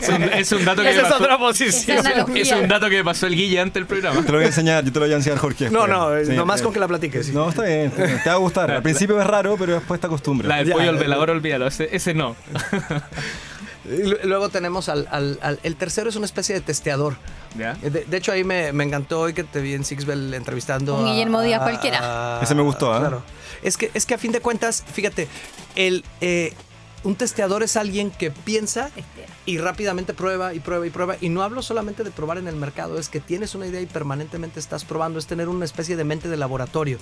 Es 0.02 0.10
un, 0.10 0.24
es 0.24 0.52
un 0.54 0.64
dato 0.66 0.82
que 0.84 0.90
Esa 0.90 1.02
es 1.02 1.08
pasó, 1.10 1.24
otra 1.24 1.38
posición. 1.38 1.98
Es 2.36 2.52
un 2.52 2.68
dato 2.68 2.90
que 2.90 2.98
me 2.98 3.04
pasó 3.04 3.28
el 3.28 3.36
Guille 3.36 3.60
antes 3.60 3.74
del 3.74 3.86
programa. 3.86 4.22
Te 4.22 4.32
lo 4.32 4.38
voy 4.38 4.46
a 4.46 4.48
enseñar, 4.48 4.84
yo 4.86 4.92
te 4.94 5.00
lo 5.00 5.06
voy 5.06 5.14
a 5.14 5.18
enseñar, 5.18 5.38
Jorge. 5.40 5.70
No, 5.70 5.86
no, 5.88 6.16
eh, 6.16 6.26
Sí, 6.26 6.34
nomás 6.34 6.60
sí. 6.60 6.64
con 6.64 6.74
que 6.74 6.80
la 6.80 6.88
platiques. 6.88 7.26
sí. 7.26 7.32
No, 7.34 7.50
está 7.50 7.64
bien, 7.64 7.88
está 7.88 8.06
bien, 8.06 8.22
te 8.24 8.30
va 8.30 8.36
a 8.36 8.40
gustar. 8.40 8.72
Al 8.72 8.82
principio 8.84 9.20
es 9.20 9.28
raro, 9.28 9.56
pero 9.58 9.74
después 9.76 10.00
te 10.00 10.08
acostumbras. 10.08 10.48
La 10.48 10.58
del 10.64 10.72
pollo 10.72 10.94
ya. 10.94 11.00
velador, 11.00 11.30
olvídalo. 11.32 11.68
Ese, 11.68 11.90
ese 11.94 12.14
no. 12.14 12.36
Luego 14.24 14.50
tenemos 14.50 14.90
al, 14.90 15.08
al- 15.12 15.40
al- 15.42 15.60
El 15.64 15.76
tercero 15.76 16.10
es 16.10 16.16
una 16.16 16.26
especie 16.26 16.54
de 16.56 16.62
testeador. 16.62 17.16
¿Ya? 17.58 17.74
De, 17.76 17.90
de 18.06 18.18
hecho, 18.18 18.32
ahí 18.32 18.44
me, 18.44 18.72
me 18.74 18.84
encantó 18.84 19.22
hoy 19.22 19.34
que 19.34 19.44
te 19.44 19.62
vi 19.62 19.74
en 19.74 19.84
Sixbell 19.86 20.34
entrevistando. 20.34 21.00
Un 21.00 21.08
a- 21.08 21.12
Guillermo 21.12 21.42
Díaz 21.42 21.62
a- 21.62 21.64
cualquiera. 21.64 22.40
a- 22.40 22.44
Ese 22.44 22.54
me 22.56 22.62
gustó, 22.64 22.94
¿ah? 22.94 23.00
Claro. 23.00 23.24
Es 23.64 23.78
que, 23.78 23.90
es 23.94 24.06
que 24.06 24.14
a 24.14 24.18
fin 24.18 24.32
de 24.32 24.42
cuentas, 24.42 24.84
fíjate, 24.92 25.28
el, 25.76 26.04
eh, 26.22 26.54
un 27.04 27.16
testeador 27.16 27.64
es 27.64 27.78
alguien 27.78 28.12
que 28.12 28.32
piensa 28.32 28.90
y 29.46 29.58
rápidamente 29.60 30.14
prueba 30.14 30.54
y 30.54 30.60
prueba 30.60 30.86
y 30.86 30.90
prueba. 30.90 31.16
Y 31.22 31.30
no 31.30 31.42
hablo 31.42 31.62
solamente 31.62 32.04
de 32.04 32.12
probar 32.12 32.38
en 32.38 32.48
el 32.48 32.56
mercado, 32.56 32.98
es 33.00 33.10
que 33.10 33.20
tienes 33.20 33.56
una 33.56 33.68
idea 33.68 33.82
y 33.82 33.86
permanentemente 33.86 34.60
estás 34.60 34.84
probando, 34.84 35.20
es 35.20 35.28
tener 35.28 35.48
una 35.48 35.66
especie 35.66 35.96
de 35.96 36.04
mente 36.04 36.28
de 36.28 36.38
laboratorio. 36.38 36.98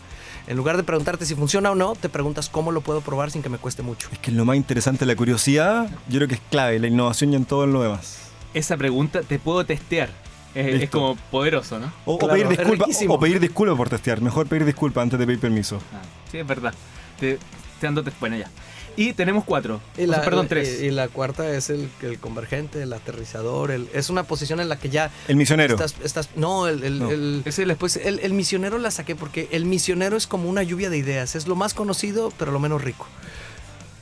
En 0.48 0.58
lugar 0.58 0.78
de 0.78 0.84
preguntarte 0.84 1.26
si 1.26 1.36
funciona 1.36 1.72
o 1.72 1.76
no, 1.76 1.96
te 1.96 2.10
preguntas 2.10 2.50
cómo 2.50 2.72
lo 2.72 2.82
puedo 2.82 3.02
probar 3.02 3.32
sin 3.32 3.42
que 3.42 3.50
me 3.50 3.58
cueste 3.58 3.82
mucho. 3.82 4.10
Es 4.12 4.20
que 4.20 4.32
lo 4.32 4.46
más 4.46 4.58
interesante, 4.58 5.06
la 5.06 5.16
curiosidad, 5.16 5.90
yo 6.08 6.20
creo 6.20 6.28
que 6.28 6.36
es 6.36 6.42
clave, 6.50 6.80
la 6.80 6.88
innovación 6.88 7.34
y 7.34 7.36
en 7.36 7.46
todo 7.46 7.66
lo 7.66 7.82
demás. 7.82 8.20
Esa 8.54 8.78
pregunta, 8.78 9.22
¿te 9.22 9.40
puedo 9.40 9.66
testear? 9.66 10.10
Es, 10.54 10.90
como 10.90 11.18
poderoso, 11.32 11.80
¿no? 11.80 11.92
O, 12.06 12.18
pedir 12.18 12.48
disculpas 12.48 12.90
o 13.10 13.20
pedir 13.20 13.42
disculpas 13.42 13.76
por 13.76 13.90
testear. 13.90 14.22
Mejor 14.22 14.48
pedir 14.48 14.64
disculpas 14.64 15.02
antes 15.02 15.20
de 15.20 15.26
pedir 15.26 15.40
permiso. 15.40 15.82
Ah, 15.94 16.02
sí, 16.32 16.38
es 16.38 16.48
verdad. 16.48 16.74
Te, 17.20 17.38
te 17.82 17.88
ando 17.88 18.02
bueno, 18.22 18.38
ya. 18.38 18.50
Y 18.98 19.14
tenemos 19.14 19.44
cuatro. 19.44 19.82
Y 19.98 20.04
O 20.04 20.08
sea, 20.08 20.18
la, 20.18 20.22
perdón, 20.24 20.46
y- 20.46 20.50
tres. 20.50 20.82
Y, 20.82 20.90
la 20.92 21.08
cuarta 21.08 21.50
es 21.50 21.70
el, 21.70 21.90
el 22.02 22.20
convergente, 22.20 22.82
el 22.82 22.94
aterrizador. 22.94 23.72
el- 23.72 23.90
es 23.94 24.10
una 24.10 24.24
posición 24.24 24.60
en 24.60 24.70
la 24.70 24.78
que 24.78 24.90
ya 24.90 25.12
El 25.28 25.36
misionero. 25.36 25.74
estás, 25.76 25.96
estás- 26.04 26.30
no, 26.36 26.68
el, 26.68 26.84
el, 26.84 27.00
No. 27.00 27.10
el- 27.12 27.42
Ese 27.46 27.64
es 27.64 27.96
el- 27.98 28.02
el, 28.08 28.20
el 28.20 28.34
misionero 28.34 28.78
la 28.78 28.92
saqué 28.92 29.16
porque 29.16 29.48
el 29.52 29.66
misionero 29.66 30.16
es 30.18 30.28
como 30.28 30.50
una 30.50 30.64
lluvia 30.64 30.90
de 30.90 30.98
ideas. 30.98 31.36
Es 31.36 31.48
lo 31.48 31.56
más 31.56 31.74
conocido, 31.74 32.32
pero 32.38 32.52
lo 32.52 32.60
menos 32.60 32.84
rico. 32.84 33.06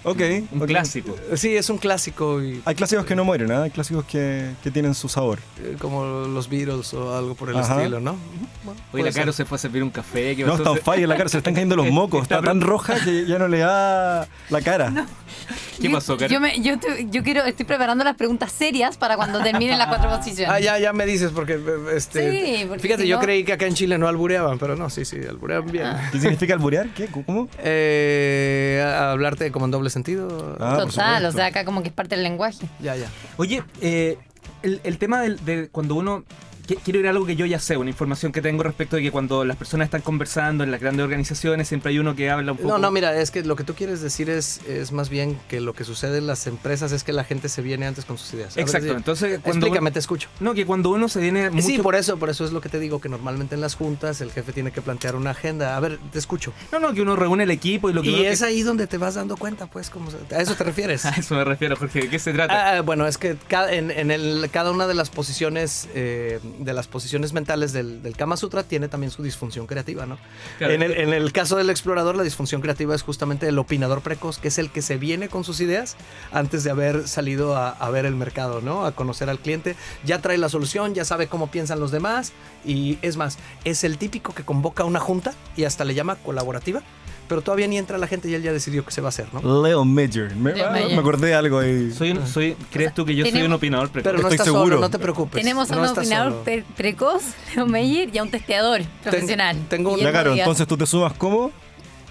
Ok. 0.03 0.19
un 0.51 0.62
ok. 0.62 0.67
clásico. 0.67 1.15
Sí, 1.36 1.55
es 1.55 1.69
un 1.69 1.77
clásico 1.77 2.41
y 2.43 2.62
Hay 2.65 2.75
clásicos 2.75 3.05
que 3.05 3.15
no 3.15 3.24
mueren, 3.24 3.51
¿ah? 3.51 3.63
Hay 3.63 3.72
clásicos 3.72 4.03
que, 4.05 4.51
que 4.62 4.69
tienen 4.72 4.93
su 4.95 5.07
sabor. 5.07 5.39
eh, 5.60 5.75
como 5.79 6.03
los 6.27 6.50
Beatles 6.50 6.93
o 6.93 7.15
algo 7.15 7.36
por 7.36 7.50
el 7.50 7.57
Ajá. 7.57 7.77
estilo, 7.79 8.00
¿no? 8.00 8.17
Bueno, 8.63 8.79
Hoy 8.91 9.01
puede 9.01 9.05
la 9.05 9.12
Caro 9.13 9.31
se 9.33 9.45
fue 9.45 9.55
a 9.55 9.60
servir 9.60 9.81
un 9.83 9.89
café. 9.89 10.36
¿qué 10.36 10.43
No, 10.43 10.55
está 10.55 10.72
on 10.72 10.77
fire 10.79 11.07
la 11.07 11.15
cara, 11.15 11.29
se 11.29 11.38
le 11.38 11.39
están 11.39 11.53
cayendo 11.53 11.75
los 11.75 11.88
mocos. 11.91 12.24
Está 12.24 12.36
Está 12.39 12.48
tan 12.50 12.62
roja 12.62 12.95
que 13.03 13.25
ya 13.25 13.39
no 13.39 13.48
le 13.48 13.60
da 13.60 14.27
la 14.50 14.62
cara. 14.62 15.07
¿Qué 15.82 15.88
Yo- 15.90 15.94
pasó, 15.94 16.16
Karen? 16.18 16.32
Yo, 16.34 16.40
me- 16.40 16.62
yo, 16.62 16.80
te- 16.80 17.08
yo 17.10 17.24
quiero, 17.24 17.44
estoy 17.44 17.66
preparando 17.66 18.04
las 18.04 18.16
preguntas 18.16 18.52
serias 18.52 18.98
para 18.98 19.16
cuando 19.16 19.42
terminen 19.42 19.78
las 19.78 19.88
cuatro 19.88 20.10
posiciones. 20.18 20.54
Ah, 20.56 20.60
ya, 20.60 20.78
ya 20.80 20.94
me 20.94 21.06
dices, 21.06 21.32
porque 21.34 21.54
eh, 21.54 21.60
este. 21.96 22.32
Sí, 22.60 22.66
porque 22.68 22.82
fíjate, 22.82 23.04
si 23.04 23.08
yo 23.10 23.18
no- 23.18 23.22
creí 23.22 23.44
que 23.44 23.54
acá 23.54 23.66
en 23.66 23.74
Chile 23.74 23.98
no 23.98 24.08
albureaban, 24.08 24.60
pero 24.60 24.75
no, 24.75 24.90
sí, 24.90 25.06
sí, 25.06 25.18
albureaban 25.28 25.72
bien. 25.72 25.86
Ah. 25.88 26.10
¿Qué 26.12 26.20
significa 26.20 26.54
alburear? 26.54 26.90
¿Qué? 26.94 27.08
¿Cómo? 27.08 27.50
Eh, 27.60 28.84
a- 28.86 29.12
hablarte 29.12 29.52
como 29.52 29.66
en 29.66 29.72
doble 29.72 29.90
sentido. 29.90 30.56
Ah, 30.60 30.78
Total, 30.80 31.25
o 31.25 31.32
sea, 31.32 31.48
acá 31.48 31.66
como 31.66 31.82
que 31.82 31.90
es 31.90 31.94
parte 31.94 32.16
del 32.16 32.24
lenguaje. 32.24 32.68
Ya, 32.80 32.96
ya. 32.96 33.08
Oye, 33.38 33.63
eh, 33.82 34.18
el, 34.62 34.80
el 34.84 34.98
tema 34.98 35.22
del- 35.22 35.44
de, 35.46 35.70
cuando 35.70 35.96
uno... 35.96 36.24
qui- 36.67 36.77
Quiero 36.84 37.00
ir 37.00 37.08
a 37.08 37.12
algo 37.12 37.25
que 37.25 37.36
yo 37.36 37.46
ya 37.46 37.60
sé, 37.60 37.77
una 37.77 37.89
información 37.89 38.32
que 38.32 38.41
tengo 38.41 38.63
respecto 38.63 38.96
de 38.96 39.01
que 39.03 39.12
cuando 39.12 39.46
las 39.46 39.58
personas 39.58 39.86
están 39.86 40.01
conversando 40.01 40.63
en 40.63 40.72
las 40.72 40.82
grandes 40.82 41.03
organizaciones 41.03 41.67
siempre 41.67 41.91
hay 41.91 42.00
uno 42.00 42.15
que 42.15 42.29
habla 42.29 42.51
un 42.53 42.58
poco... 42.58 42.70
No, 42.70 42.77
no, 42.77 42.91
mira, 42.91 43.20
es 43.20 43.32
que 43.32 43.43
lo 43.43 43.55
que 43.55 43.63
tú 43.63 43.74
quieres 43.75 44.01
decir 44.01 44.29
es, 44.29 44.60
es 44.67 44.91
más 44.91 45.10
bien 45.10 45.39
que 45.48 45.60
lo 45.62 45.74
que 45.74 45.84
sucede 45.84 46.17
en 46.20 46.27
las 46.27 46.48
empresas 46.48 46.91
es 46.91 47.03
que 47.03 47.13
la 47.13 47.24
gente 47.24 47.50
se 47.50 47.62
viene 47.62 47.86
antes 47.86 48.05
con 48.05 48.17
sus 48.17 48.34
ideas. 48.34 48.55
Ver, 48.55 48.63
Exacto, 48.63 48.91
entonces 48.91 49.39
cuando... 49.41 49.65
Explícame, 49.67 49.91
te 49.91 50.00
escucho. 50.00 50.29
No, 50.39 50.53
que 50.53 50.65
cuando 50.65 50.89
uno 50.89 51.08
se 51.10 51.20
viene 51.20 51.50
mucho... 51.50 51.65
Sí, 51.67 51.77
por 51.79 51.96
eso, 51.96 52.17
por 52.17 52.29
eso 52.29 52.46
es 52.46 52.51
lo 52.51 52.62
que 52.62 52.70
te 52.70 52.79
digo, 52.79 53.00
que 53.00 53.10
normalmente 53.10 53.55
en 53.55 53.62
las 53.62 53.75
juntas 53.75 54.22
el 54.22 54.32
jefe 54.32 54.51
tiene 54.53 54.72
que 54.72 54.82
plantear 54.82 55.15
una 55.15 55.32
agenda. 55.32 55.75
A 55.75 55.79
ver, 55.79 56.00
te 56.12 56.20
escucho. 56.20 56.53
No, 56.72 56.79
no, 56.79 56.93
que 56.93 57.01
uno 57.01 57.15
reúne 57.15 57.43
el 57.43 57.51
equipo 57.51 57.89
y 57.89 57.93
lo 57.93 58.01
que... 58.01 58.10
Y 58.10 58.25
es 58.25 58.41
ahí 58.41 58.62
donde 58.63 58.88
te 58.88 58.98
vas 58.98 59.15
dando 59.15 59.38
cuenta, 59.38 59.67
pues, 59.67 59.89
cómo 59.89 60.10
se- 60.12 60.36
¿a 60.36 60.39
eso 60.41 60.55
te 60.55 60.63
refieres? 60.63 61.05
A 61.05 61.10
eso 61.12 61.36
me 61.36 61.43
refiero, 61.43 61.75
Jorge. 61.75 62.01
¿De 62.01 62.10
qué 62.10 62.20
se 62.20 62.34
trata? 62.34 62.77
Ah, 62.77 62.82
bueno, 62.82 63.05
es 63.08 63.17
que 63.17 63.36
cada, 63.48 63.74
en, 63.74 63.91
en 63.91 64.12
el- 64.12 64.50
cada 64.51 64.72
una 64.72 64.88
de 64.88 64.93
las 64.93 65.10
posiciones 65.10 65.88
eh, 65.96 66.39
de 66.60 66.74
las 66.74 66.88
posiciones 66.88 67.33
mentales 67.33 67.74
del, 67.74 68.01
del 68.01 68.15
Kama 68.15 68.38
Sutra 68.38 68.63
tiene 68.63 68.88
también 68.88 69.12
su 69.12 69.24
disfunción 69.24 69.67
creativa, 69.67 70.05
¿no? 70.05 70.17
Claro. 70.57 70.74
En, 70.74 70.81
el, 70.81 70.91
en 70.93 71.13
el 71.13 71.31
caso 71.31 71.55
del 71.55 71.69
explorador, 71.69 72.15
la 72.15 72.24
disfunción 72.24 72.62
creativa 72.62 72.95
es 72.95 73.01
justamente 73.01 73.48
el 73.48 73.60
opinador 73.60 74.01
precoz, 74.01 74.38
que 74.38 74.48
es 74.48 74.57
el 74.57 74.69
que 74.69 74.81
se 74.81 74.98
viene 74.98 75.29
con 75.29 75.43
sus 75.43 75.60
ideas 75.62 75.95
antes 76.31 76.63
de 76.63 76.72
haber 76.72 77.07
salido 77.07 77.55
a, 77.55 77.69
a 77.69 77.89
ver 77.89 78.05
el 78.05 78.15
mercado, 78.15 78.62
¿no? 78.62 78.86
A 78.86 78.93
conocer 78.93 79.29
al 79.29 79.39
cliente. 79.39 79.75
Ya 80.05 80.19
trae 80.19 80.38
la 80.38 80.50
solución, 80.50 80.93
ya 80.93 81.05
sabe 81.05 81.27
cómo 81.27 81.48
piensan 81.48 81.79
los 81.79 81.91
demás 81.91 82.33
y 82.65 82.98
es 83.01 83.17
más, 83.17 83.38
es 83.63 83.83
el 83.83 83.98
típico 83.98 84.33
que 84.33 84.43
convoca 84.43 84.83
una 84.83 85.00
junta 85.00 85.33
y 85.55 85.63
hasta 85.65 85.86
le 85.86 85.93
llama 85.93 86.15
colaborativa. 86.15 86.81
Pero 87.27 87.42
todavía 87.42 87.68
ni 87.68 87.77
entra 87.77 87.98
la 87.98 88.08
gente 88.08 88.30
y 88.30 88.34
él 88.34 88.44
ya 88.44 88.51
decidió 88.51 88.86
que 88.86 88.92
se 88.92 89.01
va 89.01 89.08
a 89.08 89.10
hacer, 89.10 89.27
¿no? 89.34 89.63
Leo 89.63 89.86
Major. 89.86 90.36
Me, 90.36 90.53
Leo 90.53 90.68
ah, 90.68 90.72
Major. 90.72 90.89
me 90.92 90.98
acordé 90.98 91.27
de 91.27 91.36
algo 91.36 91.60
ahí. 91.60 91.92
Soy 91.92 92.12
un- 92.12 92.27
soy, 92.27 92.56
¿Crees 92.72 92.94
tú 92.94 93.06
que 93.06 93.15
yo 93.15 93.25
soy 93.25 93.42
un 93.42 93.53
opinador 93.53 93.89
precoz? 93.89 94.03
Pero 94.12 94.18
no 94.22 94.27
Estoy 94.27 94.36
estás 94.36 94.46
seguro. 94.48 94.63
solo, 94.65 94.80
no 94.82 94.89
te 94.89 95.00
preocupes. 95.00 95.42
Tenemos 95.42 95.72
a 95.72 95.75
no 95.75 95.82
un 95.84 95.88
opinador 95.88 96.44
pre- 96.44 96.63
precoz, 96.75 97.24
Leo 97.56 97.65
Meyer, 97.65 98.10
y 98.13 98.18
a 98.18 98.24
un 98.24 98.30
testeador 98.30 98.82
profesional. 99.03 99.58
tengo 99.70 99.94
un- 99.94 100.00
Díaz. 100.00 100.13
entonces 100.39 100.68
tú 100.68 100.77
te 100.77 100.86
sumas 100.86 101.13
como 101.13 101.51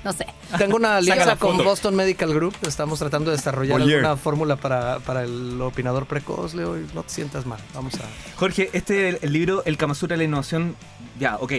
No 0.05 0.13
sé. 0.13 0.27
Tengo 0.59 0.77
una 0.77 0.97
alianza 0.99 1.37
con 1.37 1.53
foto. 1.53 1.65
Boston 1.65 1.95
Medical 1.97 2.35
Group. 2.35 2.55
Estamos 2.67 2.99
tratando 2.99 3.31
de 3.31 3.37
desarrollar 3.37 3.81
Oye. 3.81 3.95
alguna 3.95 4.17
fórmula 4.17 4.57
para, 4.57 4.99
para 5.01 5.23
el 5.25 5.61
opinador 5.61 6.07
precoz, 6.07 6.55
Leo. 6.55 6.77
y 6.79 6.87
No 6.95 7.03
te 7.03 7.11
sientas 7.11 7.47
mal. 7.47 7.61
Vamos 7.75 7.95
a. 7.95 8.01
Jorge, 8.37 8.71
este 8.73 9.09
el, 9.11 9.19
el 9.23 9.33
libro 9.33 9.63
El 9.65 9.77
Kama 9.77 9.95
Sutra 9.95 10.15
de 10.15 10.19
la 10.19 10.25
innovación, 10.25 10.75
ya, 11.19 11.37
ok. 11.37 11.53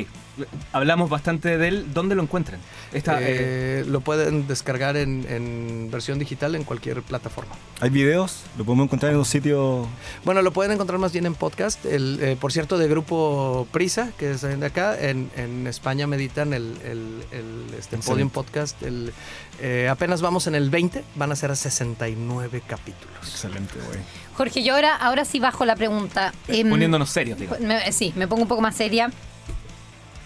Hablamos 0.72 1.12
bastante 1.12 1.60
de 1.60 1.68
él. 1.68 1.94
¿Dónde 1.94 2.16
lo 2.16 2.24
encuentran? 2.24 2.60
Está, 2.92 3.22
eh, 3.22 3.26
Eh, 3.30 3.86
lo 3.88 4.02
pueden 4.02 4.48
descargar 4.48 4.98
en, 4.98 5.26
en 5.30 5.90
versión 5.92 6.18
digital 6.18 6.56
en 6.56 6.64
cualquier 6.64 7.04
plataforma. 7.04 7.54
¿Hay 7.82 7.92
videos? 7.92 8.44
¿Lo 8.58 8.66
podemos 8.66 8.86
encontrar 8.86 9.12
en 9.12 9.20
un 9.20 9.26
sitio? 9.26 9.88
Bueno, 10.26 10.42
lo 10.42 10.52
pueden 10.52 10.72
encontrar 10.72 11.00
más 11.00 11.14
bien 11.14 11.28
en 11.28 11.36
podcast. 11.36 11.86
El, 11.86 12.18
eh, 12.20 12.36
por 12.40 12.52
cierto, 12.52 12.80
de 12.80 12.88
grupo 12.88 13.68
Prisa, 13.72 14.10
que 14.18 14.32
es 14.32 14.42
de 14.42 14.66
acá. 14.66 15.00
En, 15.00 15.30
en 15.38 15.68
España 15.68 16.08
meditan 16.08 16.52
el, 16.54 16.78
el, 16.84 17.24
el, 17.32 17.74
este. 17.78 17.98
Podium 18.00 18.30
Podcast. 18.34 18.82
El, 18.84 19.14
eh, 19.62 19.88
apenas 19.90 20.22
vamos 20.22 20.48
en 20.48 20.56
el 20.56 20.70
20. 20.70 21.04
Van 21.16 21.32
a 21.32 21.36
ser 21.38 21.56
69 21.56 22.62
capítulos. 22.68 23.16
Excelente, 23.30 23.76
güey. 23.88 24.00
Jorge, 24.36 24.64
yo 24.64 24.74
ahora, 24.76 24.96
ahora 24.96 25.24
sí 25.26 25.40
bajo 25.40 25.64
la 25.64 25.76
pregunta. 25.76 26.34
Em, 26.48 26.70
poniéndonos 26.70 27.10
serios, 27.12 27.40
digamos. 27.40 27.62
me- 27.62 27.92
sí, 27.92 28.12
me 28.16 28.28
pongo 28.28 28.42
un 28.42 28.48
poco 28.48 28.62
más 28.62 28.76
seria. 28.76 29.12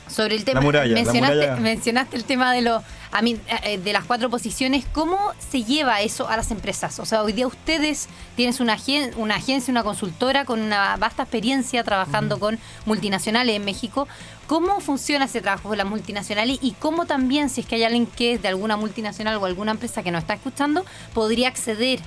Sobre 0.10 0.36
el 0.38 0.46
tema, 0.46 0.62
La 0.62 0.66
muralla, 0.66 0.96
la 0.96 1.56
mencionaste, 1.58 2.16
el 2.16 2.24
tema 2.24 2.54
de 2.54 2.62
los, 2.62 2.82
a 3.12 3.22
mí, 3.22 3.38
eh, 3.64 3.78
de 3.78 3.92
las 3.92 4.06
cuatro 4.06 4.30
posiciones. 4.30 4.86
¿Cómo 4.94 5.20
se 5.52 5.66
lleva 5.66 6.00
eso 6.00 6.30
a 6.30 6.38
las 6.38 6.50
empresas? 6.50 6.98
O 7.00 7.06
sea, 7.06 7.24
hoy 7.24 7.34
día 7.34 7.46
ustedes 7.46 8.08
tienen 8.38 8.56
una, 8.62 8.76
agen- 8.78 9.12
una 9.18 9.36
agencia, 9.36 9.70
una 9.70 9.84
consultora 9.84 10.46
con 10.46 10.62
una 10.62 10.96
vasta 10.96 11.24
experiencia 11.24 11.84
trabajando 11.84 12.40
con 12.40 12.58
multinacionales 12.86 13.58
en 13.58 13.66
México. 13.66 14.08
¿Cómo 14.48 14.80
funciona 14.80 15.26
ese 15.26 15.42
trabajo 15.42 15.68
con 15.68 15.78
las 15.78 15.86
multinacionales 15.86 16.58
y 16.62 16.72
cómo 16.72 17.06
también, 17.06 17.50
si 17.50 17.62
es 17.62 17.68
que 17.68 17.76
hay 17.76 17.84
alguien 17.84 18.06
que 18.06 18.34
es 18.34 18.42
de 18.42 18.48
alguna 18.48 18.78
multinacional 18.78 19.36
o 19.36 19.46
alguna 19.46 19.72
empresa 19.72 20.04
que 20.04 20.12
nos 20.12 20.22
está 20.22 20.36
escuchando, 20.36 20.86
podría 21.14 21.50
acceder 21.50 22.00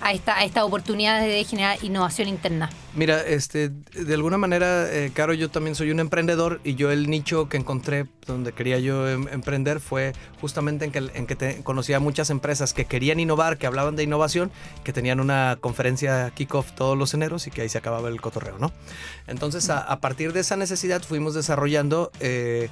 a 0.00 0.12
esta, 0.12 0.38
a 0.38 0.44
esta 0.44 0.64
oportunidad 0.64 1.20
de 1.20 1.44
generar 1.44 1.82
innovación 1.82 2.28
interna? 2.28 2.70
Mira, 2.94 3.22
este, 3.22 3.68
de 3.68 4.14
alguna 4.14 4.36
manera, 4.36 4.92
eh, 4.92 5.12
Caro, 5.14 5.32
yo 5.32 5.48
también 5.48 5.76
soy 5.76 5.90
un 5.92 6.00
emprendedor 6.00 6.60
y 6.64 6.74
yo 6.74 6.90
el 6.90 7.08
nicho 7.08 7.48
que 7.48 7.56
encontré 7.56 8.06
donde 8.26 8.52
quería 8.52 8.78
yo 8.80 9.08
em- 9.08 9.28
emprender 9.28 9.78
fue 9.80 10.12
justamente 10.40 10.84
en 10.84 10.90
que, 10.92 10.98
en 10.98 11.26
que 11.26 11.62
conocía 11.62 12.00
muchas 12.00 12.30
empresas 12.30 12.72
que 12.72 12.86
querían 12.86 13.20
innovar, 13.20 13.58
que 13.58 13.66
hablaban 13.66 13.94
de 13.94 14.02
innovación, 14.02 14.50
que 14.82 14.92
tenían 14.92 15.20
una 15.20 15.58
conferencia 15.60 16.30
kickoff 16.34 16.72
todos 16.72 16.98
los 16.98 17.14
eneros 17.14 17.46
y 17.46 17.50
que 17.50 17.62
ahí 17.62 17.68
se 17.68 17.78
acababa 17.78 18.08
el 18.08 18.20
cotorreo, 18.20 18.58
¿no? 18.58 18.72
Entonces, 19.28 19.70
a, 19.70 19.78
a 19.78 20.00
partir 20.00 20.32
de 20.32 20.40
esa 20.40 20.56
necesidad 20.56 21.02
fuimos 21.02 21.34
desarrollando 21.34 22.10
eh, 22.20 22.68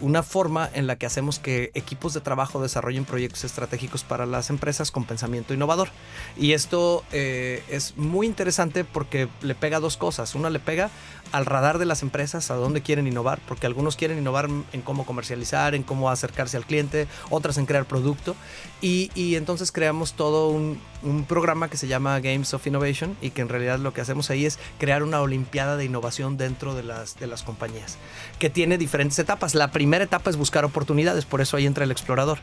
una 0.00 0.22
forma 0.22 0.68
en 0.74 0.86
la 0.86 0.96
que 0.96 1.06
hacemos 1.06 1.38
que 1.38 1.70
equipos 1.74 2.14
de 2.14 2.20
trabajo 2.20 2.60
desarrollen 2.60 3.04
proyectos 3.04 3.44
estratégicos 3.44 4.04
para 4.04 4.26
las 4.26 4.50
empresas 4.50 4.90
con 4.90 5.04
pensamiento 5.04 5.54
innovador. 5.54 5.88
Y 6.36 6.52
esto 6.52 7.04
eh, 7.12 7.62
es 7.68 7.96
muy 7.96 8.26
interesante 8.26 8.84
porque 8.84 9.28
le 9.42 9.54
pega 9.54 9.80
dos 9.80 9.96
cosas. 9.96 10.34
Una 10.34 10.50
le 10.50 10.58
pega 10.58 10.90
al 11.32 11.46
radar 11.46 11.78
de 11.78 11.86
las 11.86 12.02
empresas, 12.02 12.50
a 12.50 12.54
dónde 12.54 12.82
quieren 12.82 13.06
innovar, 13.06 13.40
porque 13.46 13.66
algunos 13.66 13.96
quieren 13.96 14.18
innovar 14.18 14.48
en 14.72 14.82
cómo 14.82 15.06
comercializar, 15.06 15.74
en 15.74 15.82
cómo 15.82 16.10
acercarse 16.10 16.56
al 16.56 16.64
cliente, 16.64 17.08
otras 17.30 17.58
en 17.58 17.66
crear 17.66 17.84
producto. 17.84 18.36
Y, 18.80 19.10
y 19.14 19.36
entonces 19.36 19.72
creamos 19.72 20.14
todo 20.14 20.48
un, 20.48 20.80
un 21.02 21.24
programa 21.24 21.68
que 21.68 21.76
se 21.76 21.88
llama 21.88 22.20
Games 22.20 22.52
of 22.54 22.66
Innovation 22.66 23.16
y 23.20 23.30
que 23.30 23.42
en 23.42 23.48
realidad 23.48 23.78
lo 23.78 23.92
que 23.92 24.00
hacemos 24.00 24.30
ahí 24.30 24.46
es 24.46 24.58
crear 24.78 25.02
una 25.02 25.20
olimpiada 25.20 25.76
de 25.76 25.84
innovación 25.84 26.36
dentro 26.36 26.74
de 26.74 26.82
las, 26.82 27.18
de 27.18 27.26
las 27.26 27.42
compañías, 27.42 27.98
que 28.38 28.50
tiene 28.50 28.78
diferentes 28.78 29.18
etapas. 29.18 29.54
La 29.54 29.70
primera 29.70 30.04
etapa 30.04 30.30
es 30.30 30.36
buscar 30.36 30.64
oportunidades, 30.64 31.24
por 31.24 31.40
eso 31.40 31.56
ahí 31.56 31.66
entra 31.66 31.84
el 31.84 31.90
explorador. 31.90 32.38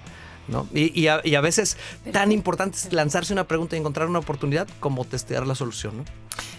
¿No? 0.48 0.68
Y, 0.74 1.00
y 1.00 1.08
a, 1.08 1.22
y 1.24 1.36
a 1.36 1.42
veces 1.42 1.78
tan 2.12 2.32
importante 2.32 2.78
es 2.78 2.94
lanzarse 2.94 3.34
una 3.34 3.46
pregunta 3.46 3.76
y 3.76 3.80
encontrar 3.80 4.08
una 4.08 4.20
oportunidad 4.20 4.68
como 4.80 5.06
testear 5.06 5.48
la 5.48 5.56
solución. 5.56 5.98
¿no? 5.98 6.06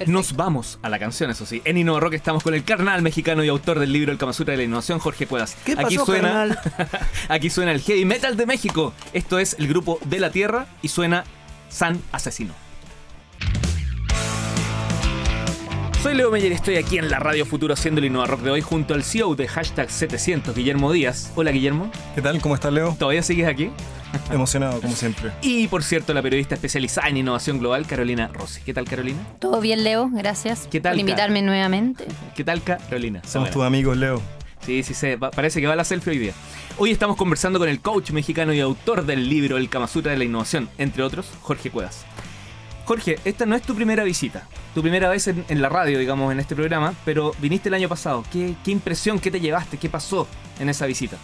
Nos 0.07 0.37
vamos 0.37 0.79
a 0.83 0.89
la 0.89 0.99
canción, 0.99 1.31
eso 1.31 1.47
sí. 1.47 1.63
En 1.65 1.77
Innova 1.77 2.01
Rock 2.01 2.15
estamos 2.15 2.43
con 2.43 2.55
el 2.55 2.65
carnal 2.65 3.03
mexicano 3.03 3.45
y 3.45 3.49
autor 3.49 3.79
del 3.79 3.93
libro 3.93 4.13
El 4.13 4.19
Kama 4.19 4.33
Sutra 4.33 4.53
de 4.53 4.59
la 4.59 4.65
Innovación, 4.65 4.99
Jorge 4.99 5.27
Cuevas. 5.27 5.57
¿Qué 5.65 5.73
aquí 5.73 5.97
pasó, 5.97 6.07
suena, 6.07 6.29
carnal? 6.29 6.59
aquí 7.29 7.51
suena 7.51 7.73
el 7.73 7.81
heavy 7.81 8.05
metal 8.05 8.37
de 8.37 8.47
México. 8.47 8.93
Esto 9.13 9.39
es 9.39 9.57
el 9.59 9.69
grupo 9.69 9.99
de 10.05 10.21
la 10.21 10.31
Tierra 10.31 10.67
y 10.83 10.89
suena 10.89 11.25
San 11.69 12.01
Asesino. 12.13 12.64
Soy 16.05 16.15
Leo 16.15 16.31
Meyer 16.31 16.53
y 16.53 16.55
estoy 16.55 16.77
aquí 16.77 16.99
en 16.99 17.09
la 17.09 17.19
Radio 17.19 17.47
Futuro 17.47 17.73
haciendo 17.73 17.99
el 17.99 18.05
Innova 18.05 18.27
Rock 18.27 18.43
de 18.43 18.51
hoy 18.51 18.61
junto 18.61 18.93
al 18.93 19.03
CEO 19.03 19.35
de 19.37 19.49
hashtag 19.49 19.91
700, 19.91 20.55
Guillermo 20.55 20.93
Díaz. 20.93 21.33
Hola 21.35 21.51
Guillermo, 21.51 21.91
¿Qué 22.15 22.21
tal? 22.21 22.43
¿Cómo 22.43 22.55
estás, 22.55 22.75
Leo? 22.75 22.95
¿todavía 22.99 23.23
sigues 23.23 23.49
aquí? 23.49 23.71
Emocionado, 24.31 24.83
como 24.83 24.95
siempre. 24.95 25.33
Y 25.41 25.67
por 25.69 25.83
cierto, 25.83 26.13
la 26.13 26.21
periodista 26.21 26.57
especializada 26.57 27.09
en 27.09 27.17
innovación 27.17 27.59
global, 27.59 27.87
Carolina 27.87 28.29
Rossi. 28.31 28.61
¿Qué 28.61 28.75
tal 28.75 28.85
Carolina? 28.85 29.19
Todo 29.39 29.63
bien, 29.63 29.83
Leo, 29.83 30.11
gracias 30.13 30.69
¿Qué 30.71 30.79
tal, 30.79 30.93
por 30.93 31.01
invitarme 31.01 31.41
nuevamente. 31.41 32.05
¿Qué 32.37 32.45
tal 32.45 32.63
Carolina? 32.63 33.23
Somos 33.27 33.51
tus 33.51 33.63
amigos, 33.63 33.97
Leo. 33.97 34.21
Sí, 34.61 34.83
sí. 34.83 35.15
Va- 35.15 35.31
parece 35.31 35.63
que 35.63 35.67
va 35.67 35.75
la 35.75 35.85
selfie 35.85 36.11
hoy 36.13 36.19
día. 36.19 36.33
Hoy 36.77 36.91
estamos 36.91 37.17
conversando 37.17 37.59
con 37.59 37.71
el 37.71 37.81
coach 37.81 38.11
mexicano 38.11 38.53
y 38.53 38.61
autor 38.61 39.07
del 39.07 39.27
libro 39.31 39.57
El 39.57 39.71
Kama 39.71 39.87
Sutra 39.87 40.13
de 40.13 40.19
la 40.19 40.25
Innovación, 40.25 40.69
entre 40.77 41.03
otros, 41.03 41.31
Jorge 41.41 41.71
Cuevas. 41.71 42.05
Jorge, 42.85 43.19
esta 43.25 43.47
no 43.47 43.57
es 43.57 43.63
tu 43.63 43.75
primera 43.75 44.05
visita, 44.05 44.47
tu 44.75 44.83
primera 44.83 45.09
vez 45.09 45.27
en, 45.29 45.45
en 45.49 45.63
la 45.63 45.69
radio, 45.71 45.99
digamos, 45.99 46.31
en 46.33 46.41
este 46.41 46.55
programa, 46.55 46.93
pero 47.05 47.33
viniste 47.41 47.69
el 47.69 47.75
año 47.75 47.89
pasado. 47.89 48.25
¿Qué, 48.31 48.55
qué 48.65 48.71
impresión, 48.73 49.19
qué 49.19 49.31
te 49.31 49.41
llevaste, 49.41 49.79
qué 49.79 49.89
pasó 49.89 50.27
en 50.61 50.69
esa 50.69 50.85
visita? 50.87 51.17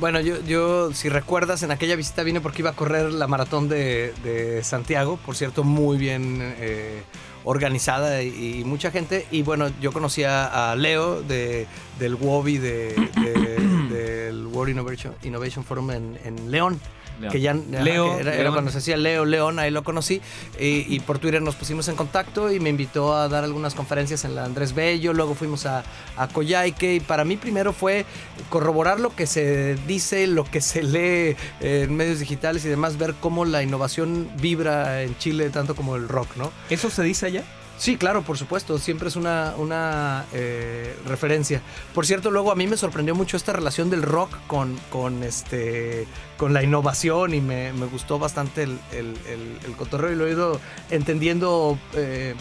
Bueno, 0.00 0.20
yo, 0.20 0.42
yo, 0.44 0.90
si 0.94 1.10
recuerdas, 1.10 1.62
en 1.62 1.70
aquella 1.70 1.96
visita 1.96 2.22
vine 2.22 2.40
porque 2.40 2.62
iba 2.62 2.70
a 2.70 2.72
correr 2.74 3.12
la 3.12 3.26
maratón 3.26 3.68
de, 3.68 4.14
de 4.24 4.64
Santiago, 4.64 5.18
por 5.26 5.36
cierto, 5.36 5.64
muy 5.64 5.98
bien 5.98 6.38
eh, 6.40 7.02
organizada 7.44 8.22
y, 8.22 8.60
y 8.60 8.64
mucha 8.64 8.90
gente. 8.90 9.26
Y 9.30 9.42
bueno, 9.42 9.68
yo 9.82 9.92
conocía 9.92 10.70
a 10.70 10.74
Leo 10.76 11.20
de, 11.20 11.66
del 11.98 12.14
WOBI, 12.14 12.56
de, 12.56 12.94
de- 13.22 13.58
del 13.94 14.46
World 14.46 14.70
Innovation, 14.72 15.14
Innovation 15.24 15.62
Forum 15.62 15.90
en, 15.90 16.18
en 16.24 16.50
León. 16.50 16.80
León. 17.20 17.32
que 17.32 17.40
ya 17.40 17.54
Leo, 17.54 18.16
que 18.16 18.22
era, 18.22 18.50
cuando 18.50 18.70
se 18.70 18.78
decía 18.78 18.96
Leo 18.96 19.24
León, 19.24 19.58
ahí 19.58 19.70
lo 19.70 19.84
conocí 19.84 20.20
y, 20.58 20.94
y 20.94 21.00
por 21.00 21.18
Twitter 21.18 21.42
nos 21.42 21.54
pusimos 21.54 21.88
en 21.88 21.96
contacto 21.96 22.52
y 22.52 22.60
me 22.60 22.70
invitó 22.70 23.14
a 23.14 23.28
dar 23.28 23.44
algunas 23.44 23.74
conferencias 23.74 24.24
en 24.24 24.34
la 24.34 24.44
Andrés 24.44 24.74
Bello, 24.74 25.12
luego 25.12 25.34
fuimos 25.34 25.66
a, 25.66 25.84
a 26.16 26.28
Coyhaique 26.28 26.94
y 26.96 27.00
para 27.00 27.24
mí 27.24 27.36
primero 27.36 27.72
fue 27.72 28.04
corroborar 28.50 29.00
lo 29.00 29.14
que 29.14 29.26
se 29.26 29.76
dice, 29.86 30.26
lo 30.26 30.44
que 30.44 30.60
se 30.60 30.82
lee 30.82 31.36
en 31.60 31.94
medios 31.96 32.18
digitales 32.18 32.64
y 32.64 32.68
demás, 32.68 32.98
ver 32.98 33.14
cómo 33.20 33.44
la 33.44 33.62
innovación 33.62 34.28
vibra 34.40 35.02
en 35.02 35.16
Chile 35.18 35.50
tanto 35.50 35.74
como 35.74 35.96
el 35.96 36.08
rock, 36.08 36.36
¿no? 36.36 36.52
¿Eso 36.70 36.90
se 36.90 37.02
dice 37.02 37.26
allá? 37.26 37.44
Sí, 37.78 37.96
claro, 37.96 38.22
por 38.22 38.38
supuesto, 38.38 38.78
siempre 38.78 39.08
es 39.08 39.16
una, 39.16 39.54
una 39.56 40.24
eh, 40.32 40.94
referencia. 41.06 41.60
Por 41.94 42.06
cierto, 42.06 42.30
luego 42.30 42.52
a 42.52 42.54
mí 42.54 42.68
me 42.68 42.76
sorprendió 42.76 43.14
mucho 43.16 43.36
esta 43.36 43.52
relación 43.52 43.90
del 43.90 44.02
rock 44.02 44.30
con, 44.46 44.78
con, 44.90 45.24
este, 45.24 46.06
con 46.36 46.52
la 46.52 46.62
innovación 46.62 47.34
y 47.34 47.40
me, 47.40 47.72
me 47.72 47.86
gustó 47.86 48.20
bastante 48.20 48.62
el, 48.64 48.78
el, 48.92 49.16
el- 49.26 49.58
el 49.66 49.76
cotorreo 49.76 50.12
y 50.12 50.16
lo 50.16 50.26
he 50.28 50.30
ido 50.30 50.60
entendiendo 50.90 51.76
eh, 51.94 52.34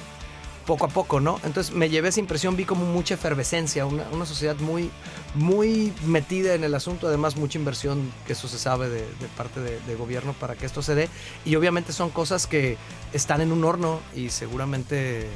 poco 0.66 0.86
a 0.86 0.90
poco, 0.90 1.20
¿no? 1.20 1.40
Entonces 1.44 1.74
me 1.74 1.90
llevé 1.90 2.10
esa 2.10 2.20
impresión, 2.20 2.56
vi 2.56 2.66
como 2.66 2.86
mucha 2.86 3.14
efervescencia, 3.16 3.86
una, 3.86 4.04
una 4.12 4.26
sociedad 4.26 4.56
muy, 4.60 4.90
muy 5.36 5.94
metida 6.06 6.54
en 6.54 6.64
el 6.64 6.76
asunto, 6.76 7.08
además 7.08 7.36
mucha 7.36 7.58
inversión, 7.58 8.12
que 8.28 8.34
eso 8.34 8.48
se 8.48 8.60
sabe 8.60 8.90
de, 8.90 9.02
de 9.02 9.28
parte 9.38 9.60
de, 9.60 9.80
de 9.82 9.96
gobierno 9.96 10.34
para 10.34 10.56
que 10.56 10.66
esto 10.66 10.82
se 10.82 10.96
dé, 10.96 11.10
y 11.46 11.56
obviamente 11.56 11.94
son 11.94 12.10
cosas 12.10 12.48
que 12.48 12.78
están 13.14 13.42
en 13.42 13.52
un 13.52 13.64
horno 13.66 14.00
y 14.16 14.30
seguramente 14.30 15.22
eh, 15.24 15.28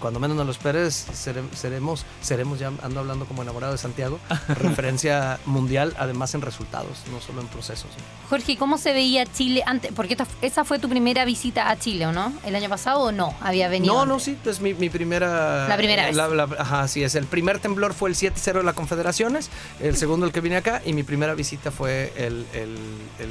cuando 0.00 0.18
menos 0.20 0.36
nos 0.36 0.46
lo 0.46 0.52
esperes 0.52 1.06
sere- 1.12 1.42
seremos, 1.54 2.04
seremos 2.22 2.58
ya 2.58 2.70
ando 2.82 3.00
hablando 3.00 3.24
como 3.26 3.42
enamorado 3.42 3.72
de 3.72 3.78
Santiago, 3.78 4.18
referencia 4.48 5.38
mundial, 5.46 5.94
además 5.98 6.34
en 6.34 6.42
resultados, 6.42 6.98
no 7.10 7.20
solo 7.20 7.40
en 7.40 7.48
procesos. 7.48 7.90
¿no? 7.96 8.28
Jorge, 8.30 8.56
¿cómo 8.56 8.78
se 8.78 8.92
veía 8.92 9.26
Chile 9.26 9.62
antes? 9.66 9.92
Porque 9.94 10.14
esta- 10.14 10.26
esa 10.40 10.64
fue 10.64 10.78
tu 10.78 10.88
primera 10.88 11.24
visita 11.24 11.70
a 11.70 11.78
Chile, 11.78 12.06
¿o 12.06 12.12
no? 12.12 12.32
¿El 12.44 12.54
año 12.54 12.68
pasado 12.68 13.00
o 13.00 13.12
no? 13.12 13.34
Había 13.40 13.68
venido. 13.68 13.94
No, 13.94 14.06
no, 14.06 14.18
sí, 14.20 14.38
es 14.52 14.60
mi, 14.60 14.74
mi 14.74 14.88
primera... 14.90 15.66
La 15.68 15.76
primera 15.76 16.06
vez. 16.06 16.16
ajá, 16.58 16.86
sí, 16.88 17.02
es. 17.02 17.14
El 17.16 17.26
primer 17.26 17.58
temblor 17.58 17.92
fue 17.94 18.08
el 18.10 18.16
7-0 18.16 18.52
de 18.58 18.62
la 18.62 18.72
Confederaciones, 18.74 19.50
el 19.80 19.96
segundo 19.96 20.26
el 20.26 20.32
que 20.32 20.40
vine 20.40 20.56
acá, 20.56 20.80
y 20.84 20.92
mi 20.92 21.02
primera 21.02 21.34
visita 21.34 21.70
fue 21.70 22.12
el, 22.16 22.46
el- 22.52 22.78
el 23.18 23.28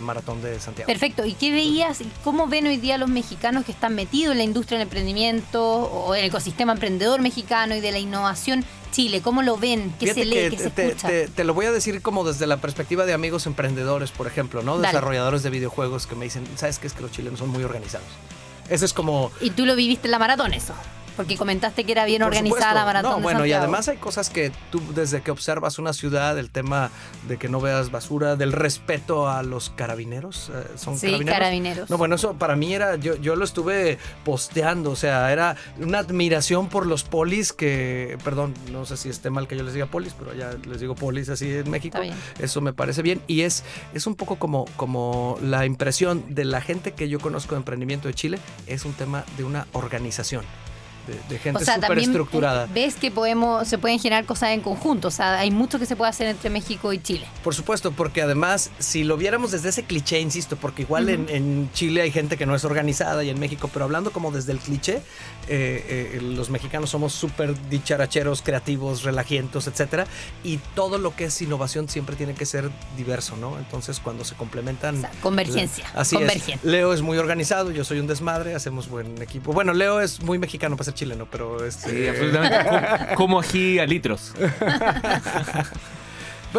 maratón 0.00 0.40
de 0.42 0.58
Santiago. 0.60 0.86
Perfecto. 0.86 1.26
¿Y 1.26 1.34
qué 1.34 1.50
veías? 1.50 2.00
y 2.00 2.10
¿Cómo 2.24 2.46
ven 2.46 2.66
hoy 2.66 2.76
día 2.76 2.96
los 2.98 3.08
mexicanos 3.10 3.64
que 3.64 3.72
están 3.72 3.94
metidos 3.94 4.32
en 4.32 4.38
la 4.38 4.44
industria 4.44 4.78
del 4.78 4.86
emprendimiento 4.86 5.62
o 5.64 6.14
en 6.14 6.20
el 6.22 6.26
ecosistema 6.28 6.72
emprendedor 6.72 7.20
mexicano 7.20 7.74
y 7.74 7.80
de 7.80 7.92
la 7.92 7.98
innovación 7.98 8.64
Chile? 8.92 9.20
¿Cómo 9.20 9.42
lo 9.42 9.56
ven? 9.58 9.92
¿Qué 10.00 10.06
Fíjate 10.06 10.20
se 10.20 10.26
lee? 10.26 10.34
que 10.34 10.50
¿Qué 10.50 10.56
te, 10.56 10.62
se 10.62 10.86
escucha? 10.88 11.08
te- 11.08 11.28
te 11.28 11.44
lo 11.44 11.52
voy 11.52 11.66
a 11.66 11.72
decir 11.72 12.00
como 12.00 12.24
desde 12.24 12.46
la 12.46 12.56
perspectiva 12.58 13.04
de 13.04 13.12
amigos 13.12 13.46
emprendedores, 13.46 14.10
por 14.12 14.26
ejemplo, 14.26 14.62
¿no? 14.62 14.76
Dale. 14.76 14.88
Desarrolladores 14.88 15.42
de 15.42 15.50
videojuegos 15.50 16.06
que 16.06 16.14
me 16.14 16.24
dicen, 16.24 16.44
¿sabes 16.56 16.78
qué? 16.78 16.86
Es 16.86 16.94
que 16.94 17.02
los 17.02 17.10
chilenos 17.12 17.38
son 17.38 17.50
muy 17.50 17.62
organizados. 17.64 18.06
Eso 18.68 18.84
es 18.84 18.92
como... 18.92 19.30
Y 19.40 19.50
tú 19.50 19.66
lo 19.66 19.76
viviste 19.76 20.06
en 20.06 20.12
la 20.12 20.18
maratón, 20.18 20.54
eso. 20.54 20.74
Porque 21.18 21.36
comentaste 21.36 21.84
que 21.84 21.92
era 21.92 22.06
bien 22.06 22.20
Por 22.22 22.28
organizada 22.28 22.54
supuesto. 22.60 22.74
la 22.78 22.84
maratón. 22.86 23.10
No, 23.10 23.16
de 23.18 23.22
bueno, 23.24 23.44
y 23.44 23.52
además 23.52 23.88
hay 23.88 23.98
cosas 23.98 24.30
que 24.30 24.50
tú, 24.70 24.80
desde 24.94 25.20
que 25.20 25.30
observas 25.30 25.78
una 25.78 25.92
ciudad, 25.92 26.38
el 26.38 26.48
tema 26.50 26.90
de 27.28 27.36
que 27.36 27.50
no 27.50 27.60
veas 27.60 27.90
basura, 27.90 28.36
del 28.36 28.52
respeto 28.52 29.28
a 29.28 29.42
los 29.42 29.68
carabineros, 29.68 30.50
eh, 30.54 30.64
¿son 30.76 30.96
Sí, 30.96 31.06
carabineros? 31.08 31.34
carabineros. 31.38 31.90
No, 31.90 31.98
bueno, 31.98 32.14
eso 32.14 32.34
para 32.34 32.56
mí 32.56 32.72
era, 32.72 32.96
yo, 32.96 33.16
yo 33.16 33.36
lo 33.36 33.44
estuve 33.44 33.98
posteando, 34.24 34.92
o 34.92 34.96
sea, 34.96 35.30
era 35.32 35.56
una 35.78 35.98
admiración 35.98 36.68
por 36.68 36.86
los 36.86 37.02
polis 37.04 37.52
que, 37.52 38.16
perdón, 38.24 38.54
no 38.72 38.86
sé 38.86 38.96
si 38.96 39.08
esté 39.08 39.28
mal 39.30 39.48
que 39.48 39.56
yo 39.56 39.64
les 39.64 39.74
diga 39.74 39.86
polis, 39.86 40.14
pero 40.18 40.32
ya 40.34 40.52
les 40.68 40.80
digo 40.80 40.94
polis 40.94 41.28
así 41.28 41.50
en 41.52 41.68
México. 41.68 41.98
Eso 42.38 42.60
me 42.60 42.72
parece 42.72 43.02
bien 43.02 43.20
y 43.26 43.40
es, 43.42 43.64
es 43.92 44.06
un 44.06 44.14
poco 44.14 44.36
como, 44.36 44.66
como 44.76 45.36
la 45.42 45.66
impresión 45.66 46.24
de 46.34 46.44
la 46.44 46.60
gente 46.60 46.92
que 46.92 47.08
yo 47.08 47.18
conozco 47.18 47.56
de 47.56 47.58
emprendimiento 47.58 48.06
de 48.06 48.14
Chile, 48.14 48.38
es 48.68 48.84
un 48.84 48.92
tema 48.92 49.24
de 49.36 49.42
una 49.44 49.66
organización, 49.72 50.44
de, 51.08 51.18
de 51.28 51.38
gente 51.38 51.60
O 51.60 51.64
sea, 51.64 51.74
súper 51.74 51.88
también 51.88 52.10
estructurada. 52.10 52.64
eh, 52.66 52.68
ves 52.72 52.94
que 52.94 53.10
podemos, 53.10 53.66
se 53.66 53.78
pueden 53.78 53.98
generar 53.98 54.24
cosas 54.24 54.50
en 54.50 54.60
conjunto. 54.60 55.08
O 55.08 55.10
sea, 55.10 55.40
hay 55.40 55.50
mucho 55.50 55.78
que 55.78 55.86
se 55.86 55.96
puede 55.96 56.10
hacer 56.10 56.28
entre 56.28 56.50
México 56.50 56.92
y 56.92 57.00
Chile. 57.00 57.26
Por 57.42 57.54
supuesto, 57.54 57.92
porque 57.92 58.22
además, 58.22 58.70
si 58.78 59.02
lo 59.02 59.16
viéramos 59.16 59.50
desde 59.50 59.70
ese 59.70 59.84
cliché, 59.84 60.20
insisto, 60.20 60.56
porque 60.56 60.82
igual 60.82 61.08
en, 61.08 61.28
en 61.28 61.70
Chile 61.72 62.02
hay 62.02 62.10
gente 62.10 62.36
que 62.36 62.46
no 62.46 62.54
es 62.54 62.64
organizada 62.64 63.24
y 63.24 63.30
en 63.30 63.40
México, 63.40 63.70
pero 63.72 63.84
hablando 63.86 64.12
como 64.12 64.30
desde 64.30 64.52
el 64.52 64.58
cliché, 64.58 65.00
eh, 65.48 66.12
eh, 66.14 66.20
los 66.22 66.50
mexicanos 66.50 66.90
somos 66.90 67.12
súper 67.14 67.54
dicharacheros, 67.70 68.42
creativos, 68.42 69.02
relajientos, 69.02 69.66
etcétera, 69.66 70.06
y 70.44 70.58
todo 70.74 70.98
lo 70.98 71.16
que 71.16 71.24
es 71.24 71.40
innovación 71.42 71.88
siempre 71.88 72.16
tiene 72.16 72.34
que 72.34 72.44
ser 72.44 72.70
diverso, 72.96 73.36
¿no? 73.36 73.58
Entonces, 73.58 74.00
cuando 74.00 74.24
se 74.24 74.34
complementan. 74.34 74.98
O 74.98 75.00
sea, 75.00 75.10
convergencia, 75.22 75.86
Así 75.94 76.16
es. 76.16 76.64
Leo 76.64 76.92
es 76.92 77.00
muy 77.02 77.16
organizado, 77.18 77.70
yo 77.70 77.84
soy 77.84 78.00
un 78.00 78.06
desmadre, 78.06 78.54
hacemos 78.54 78.88
buen 78.88 79.20
equipo. 79.22 79.52
Bueno, 79.52 79.72
Leo 79.72 80.00
es 80.00 80.22
muy 80.22 80.38
mexicano 80.38 80.76
para 80.76 80.84
ser 80.84 80.94
chileno, 80.98 81.26
pero 81.30 81.64
este, 81.64 81.90
Sí, 81.90 82.08
absolutamente. 82.08 82.58
Como- 83.14 83.14
Como 83.16 83.40
ají 83.40 83.78
a 83.78 83.86
litros. 83.86 84.34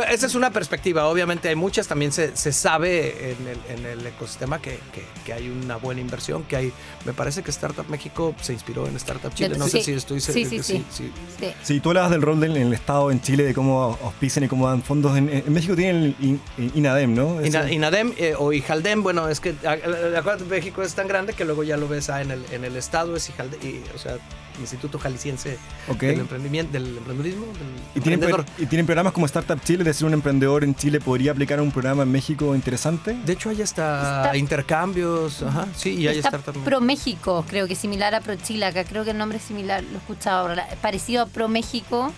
Esa 0.09 0.27
es 0.27 0.35
una 0.35 0.51
perspectiva, 0.51 1.07
obviamente 1.07 1.49
hay 1.49 1.55
muchas, 1.55 1.87
también 1.87 2.11
se, 2.11 2.37
se 2.37 2.53
sabe 2.53 3.31
en 3.31 3.47
el, 3.47 3.57
en 3.79 3.85
el 3.85 4.05
ecosistema 4.05 4.61
que, 4.61 4.79
que- 4.93 5.03
que 5.25 5.33
hay 5.33 5.49
una 5.49 5.75
buena 5.77 5.99
inversión, 6.01 6.43
que 6.43 6.55
hay, 6.55 6.71
me 7.05 7.13
parece 7.13 7.41
que 7.43 7.49
Startup 7.51 7.85
México 7.89 8.33
se 8.41 8.53
inspiró 8.53 8.87
en 8.87 8.95
Startup 8.97 9.33
Chile, 9.33 9.57
no 9.57 9.67
sé 9.67 9.81
si 9.83 9.93
estoy 9.93 10.19
Sí, 10.21 10.31
seguro. 10.45 10.63
sí, 10.63 10.85
sí. 10.91 11.11
Sí. 11.39 11.51
Sí, 11.63 11.79
tú 11.79 11.89
hablabas 11.89 12.11
del 12.11 12.21
rol 12.21 12.39
del 12.39 12.55
en 12.57 12.67
el 12.67 12.73
Estado 12.73 13.09
en 13.11 13.19
Chile, 13.21 13.43
de 13.43 13.53
cómo 13.53 13.97
auspician 14.03 14.43
y 14.43 14.47
cómo 14.47 14.67
dan 14.67 14.81
fondos. 14.83 15.17
En, 15.17 15.29
en 15.29 15.51
México 15.53 15.75
tienen 15.75 16.03
el 16.03 16.15
In- 16.19 16.41
INADEM, 16.75 17.13
¿no? 17.15 17.43
Ina- 17.45 17.71
Inadem 17.71 18.13
eh, 18.17 18.35
o 18.37 18.53
Ijaldem, 18.53 19.01
bueno, 19.03 19.27
es 19.27 19.39
que 19.39 19.55
acuérdate, 19.65 20.43
México 20.45 20.83
es 20.83 20.93
tan 20.93 21.07
grande 21.07 21.33
que 21.33 21.45
luego 21.45 21.63
ya 21.63 21.77
lo 21.77 21.87
ves 21.87 22.09
ah, 22.09 22.21
en, 22.21 22.31
el, 22.31 22.45
en 22.51 22.63
el 22.63 22.75
estado, 22.75 23.15
es 23.15 23.27
Ijaldem, 23.29 23.59
y, 23.61 23.81
o 23.95 23.97
sea, 23.97 24.17
Instituto 24.59 24.99
Jalisciense 24.99 25.57
del 25.99 26.19
emprendimiento, 26.19 26.73
del 26.73 26.97
emprendedurismo, 26.97 27.45
del 27.47 27.95
¿Y 27.95 28.01
tienen, 28.01 28.19
y 28.57 28.83
programas 28.83 29.13
como 29.13 29.25
Startup 29.25 29.59
Chile, 29.63 29.79
es 29.79 29.85
decir, 29.85 30.05
un 30.05 30.13
emprendedor 30.13 30.63
en 30.63 30.75
Chile 30.75 30.99
podría 30.99 31.31
aplicar 31.31 31.59
a 31.59 31.61
un 31.61 31.71
programa 31.71 32.03
en 32.03 32.11
México 32.11 32.55
interesante. 32.55 33.17
De 33.25 33.33
hecho, 33.33 33.49
está, 33.63 34.25
Está- 34.25 34.37
intercambios, 34.37 35.43
ajá, 35.43 35.67
sí, 35.75 35.95
y 35.95 36.07
hay 36.07 36.17
Está 36.17 36.29
Startup. 36.37 36.63
Pro 36.63 36.81
México, 36.81 37.45
creo 37.47 37.67
que 37.67 37.75
similar 37.75 38.15
a 38.15 38.21
Pro 38.21 38.35
Chile, 38.35 38.65
acá 38.65 38.83
creo 38.83 39.03
que 39.03 39.11
el 39.11 39.17
nombre 39.17 39.37
es 39.37 39.43
similar, 39.43 39.83
lo 39.83 39.95
he 39.95 39.97
escuchado 39.97 40.47
ahora, 40.49 40.67
parecido 40.81 41.23
a 41.23 41.25
Pro 41.25 41.47
México, 41.47 42.11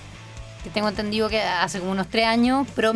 que 0.64 0.70
tengo 0.70 0.88
entendido 0.90 1.28
que 1.30 1.42
hace 1.42 1.80
como 1.80 1.92
unos 1.92 2.08
tres 2.08 2.26
años, 2.26 2.68
Pro 2.76 2.94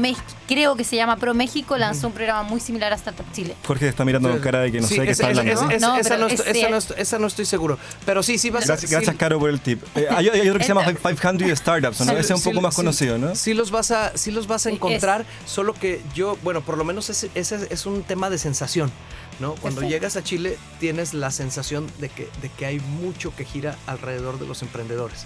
creo 0.47 0.75
que 0.75 0.83
se 0.83 0.95
llama 0.95 1.17
Pro 1.17 1.33
México, 1.33 1.77
lanzó 1.77 2.07
un 2.07 2.13
programa 2.13 2.43
muy 2.43 2.59
similar 2.59 2.93
a 2.93 2.95
Startup 2.95 3.25
Chile. 3.33 3.55
Jorge 3.65 3.87
está 3.87 4.05
mirando 4.05 4.29
con 4.29 4.39
cara 4.39 4.59
de 4.59 4.71
que 4.71 4.81
no 4.81 4.87
Sí, 4.87 4.95
sé 4.95 5.03
qué 5.05 5.11
está 5.11 5.27
hablando. 5.27 5.51
esa- 5.51 5.65
¿no? 5.65 5.71
esa 5.97 6.17
No, 6.17 6.27
estoy- 6.27 6.33
es 6.33 6.39
esa 6.39 6.49
no 6.49 6.53
cierto. 6.53 6.77
estoy- 6.77 7.01
esa 7.01 7.19
no 7.19 7.27
estoy 7.27 7.45
seguro. 7.45 7.79
Pero 8.05 8.21
sí, 8.21 8.37
sí 8.37 8.49
vas 8.51 8.63
a... 8.65 8.67
Gracias, 8.67 8.91
gracias 8.91 9.13
sí- 9.13 9.17
Caro, 9.17 9.39
por 9.39 9.49
el 9.49 9.59
tip. 9.61 9.81
Eh, 9.95 10.05
hay, 10.09 10.29
hay 10.29 10.41
otro 10.47 10.59
que 10.59 10.63
se 10.63 10.67
llama 10.69 10.83
Esta- 10.85 11.09
500 11.15 11.57
Startups, 11.57 11.99
¿no? 12.01 12.05
Sí, 12.05 12.11
Ese 12.11 12.19
es 12.21 12.31
un 12.31 12.37
sí, 12.37 12.49
poco 12.49 12.61
más 12.61 12.73
sí, 12.75 12.81
conocido, 12.81 13.17
¿no? 13.17 13.35
Sí 13.35 13.53
los 13.55 13.71
vas 13.71 13.89
a, 13.91 14.15
sí 14.17 14.29
los 14.31 14.45
vas 14.47 14.65
a 14.67 14.69
encontrar, 14.69 15.25
solo 15.47 15.73
que 15.73 16.01
yo, 16.13 16.37
bueno, 16.43 16.61
por 16.61 16.77
lo 16.77 16.83
menos 16.83 17.09
ese, 17.09 17.31
ese 17.33 17.67
es 17.71 17.85
un 17.87 18.03
tema 18.03 18.29
de 18.29 18.37
sensación, 18.37 18.91
¿no? 19.39 19.55
Cuando 19.55 19.81
Perfecto. 19.81 19.89
llegas 19.89 20.15
a 20.17 20.23
Chile 20.23 20.57
tienes 20.79 21.13
la 21.15 21.31
sensación 21.31 21.87
de 21.97 22.09
que, 22.09 22.29
de 22.41 22.49
que 22.49 22.65
hay 22.67 22.79
mucho 22.79 23.35
que 23.35 23.43
gira 23.45 23.75
alrededor 23.87 24.37
de 24.39 24.45
los 24.45 24.61
emprendedores. 24.61 25.25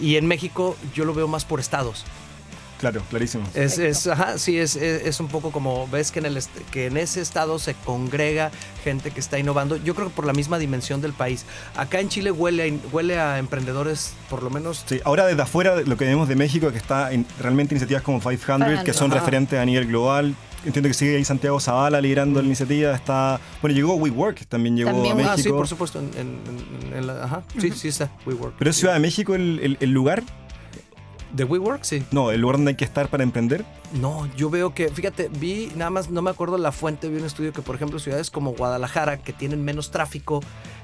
Y 0.00 0.16
en 0.16 0.26
México 0.26 0.76
yo 0.94 1.04
lo 1.04 1.14
veo 1.14 1.28
más 1.28 1.44
por 1.44 1.60
estados. 1.60 2.04
Claro, 2.84 3.00
clarísimo. 3.08 3.44
Es, 3.54 3.78
es, 3.78 4.06
ajá, 4.06 4.36
sí, 4.36 4.58
es, 4.58 4.76
es, 4.76 5.06
es 5.06 5.18
un 5.20 5.28
poco 5.28 5.50
como 5.52 5.88
ves 5.88 6.10
que 6.12 6.18
en, 6.18 6.26
el, 6.26 6.38
que 6.70 6.86
en 6.86 6.98
ese 6.98 7.22
estado 7.22 7.58
se 7.58 7.72
congrega 7.74 8.50
gente 8.82 9.10
que 9.10 9.20
está 9.20 9.38
innovando. 9.38 9.76
Yo 9.76 9.94
creo 9.94 10.08
que 10.08 10.14
por 10.14 10.26
la 10.26 10.34
misma 10.34 10.58
dimensión 10.58 11.00
del 11.00 11.14
país. 11.14 11.46
Acá 11.76 12.00
en 12.00 12.10
Chile 12.10 12.30
huele 12.30 12.78
huele 12.92 13.18
a 13.18 13.38
emprendedores, 13.38 14.12
por 14.28 14.42
lo 14.42 14.50
menos 14.50 14.84
Sí, 14.86 15.00
ahora 15.04 15.24
desde 15.24 15.40
afuera 15.40 15.76
lo 15.80 15.96
que 15.96 16.04
vemos 16.04 16.28
de 16.28 16.36
México 16.36 16.66
es 16.66 16.72
que 16.72 16.78
está 16.78 17.10
en 17.12 17.24
realmente 17.40 17.74
iniciativas 17.74 18.02
como 18.02 18.20
500 18.20 18.84
que 18.84 18.92
son 18.92 19.10
Ajá. 19.10 19.20
referentes 19.20 19.58
a 19.58 19.64
nivel 19.64 19.86
global. 19.86 20.34
Entiendo 20.66 20.88
que 20.88 20.94
sigue 20.94 21.16
ahí 21.16 21.24
Santiago 21.24 21.60
Zavala 21.60 22.00
liderando 22.02 22.40
la 22.40 22.46
iniciativa. 22.46 22.94
Está, 22.94 23.40
bueno, 23.62 23.74
llegó 23.76 23.94
WeWork, 23.96 24.46
también 24.46 24.76
llegó 24.76 24.90
También, 24.90 25.12
a 25.12 25.16
México. 25.16 25.32
Ah, 25.34 25.42
sí, 25.42 25.48
por 25.50 25.68
supuesto. 25.68 25.98
En, 26.00 26.10
en- 26.18 26.40
en- 26.88 26.96
en 26.98 27.06
la- 27.06 27.24
ajá, 27.24 27.42
sí, 27.58 27.70
sí 27.72 27.88
está. 27.88 28.10
WeWork. 28.26 28.54
Pero 28.58 28.70
es 28.70 28.76
Ciudad 28.76 28.94
de 28.94 29.00
México 29.00 29.34
el, 29.34 29.58
el- 29.62 29.76
el 29.80 29.90
lugar, 29.90 30.22
¿De 31.34 31.42
WeWork? 31.42 31.82
Sí. 31.82 32.04
no, 32.12 32.30
el 32.30 32.40
lugar 32.40 32.58
donde 32.58 32.70
hay 32.70 32.76
que 32.76 32.84
estar 32.84 33.08
para 33.08 33.24
emprender. 33.24 33.64
No, 33.92 34.28
yo 34.36 34.50
veo 34.50 34.72
que, 34.72 34.88
fíjate, 34.88 35.28
vi, 35.28 35.72
nada 35.74 35.90
más, 35.90 36.08
no 36.08 36.22
me 36.22 36.30
acuerdo 36.30 36.58
la 36.58 36.70
fuente, 36.70 37.08
vi 37.08 37.18
un 37.18 37.24
estudio 37.24 37.52
que, 37.52 37.60
por 37.60 37.74
ejemplo, 37.74 37.98
ciudades 37.98 38.30
como 38.30 38.52
Guadalajara, 38.52 39.18
que 39.18 39.32
tienen 39.32 39.64
menos 39.64 39.90
tráfico, 39.90 40.40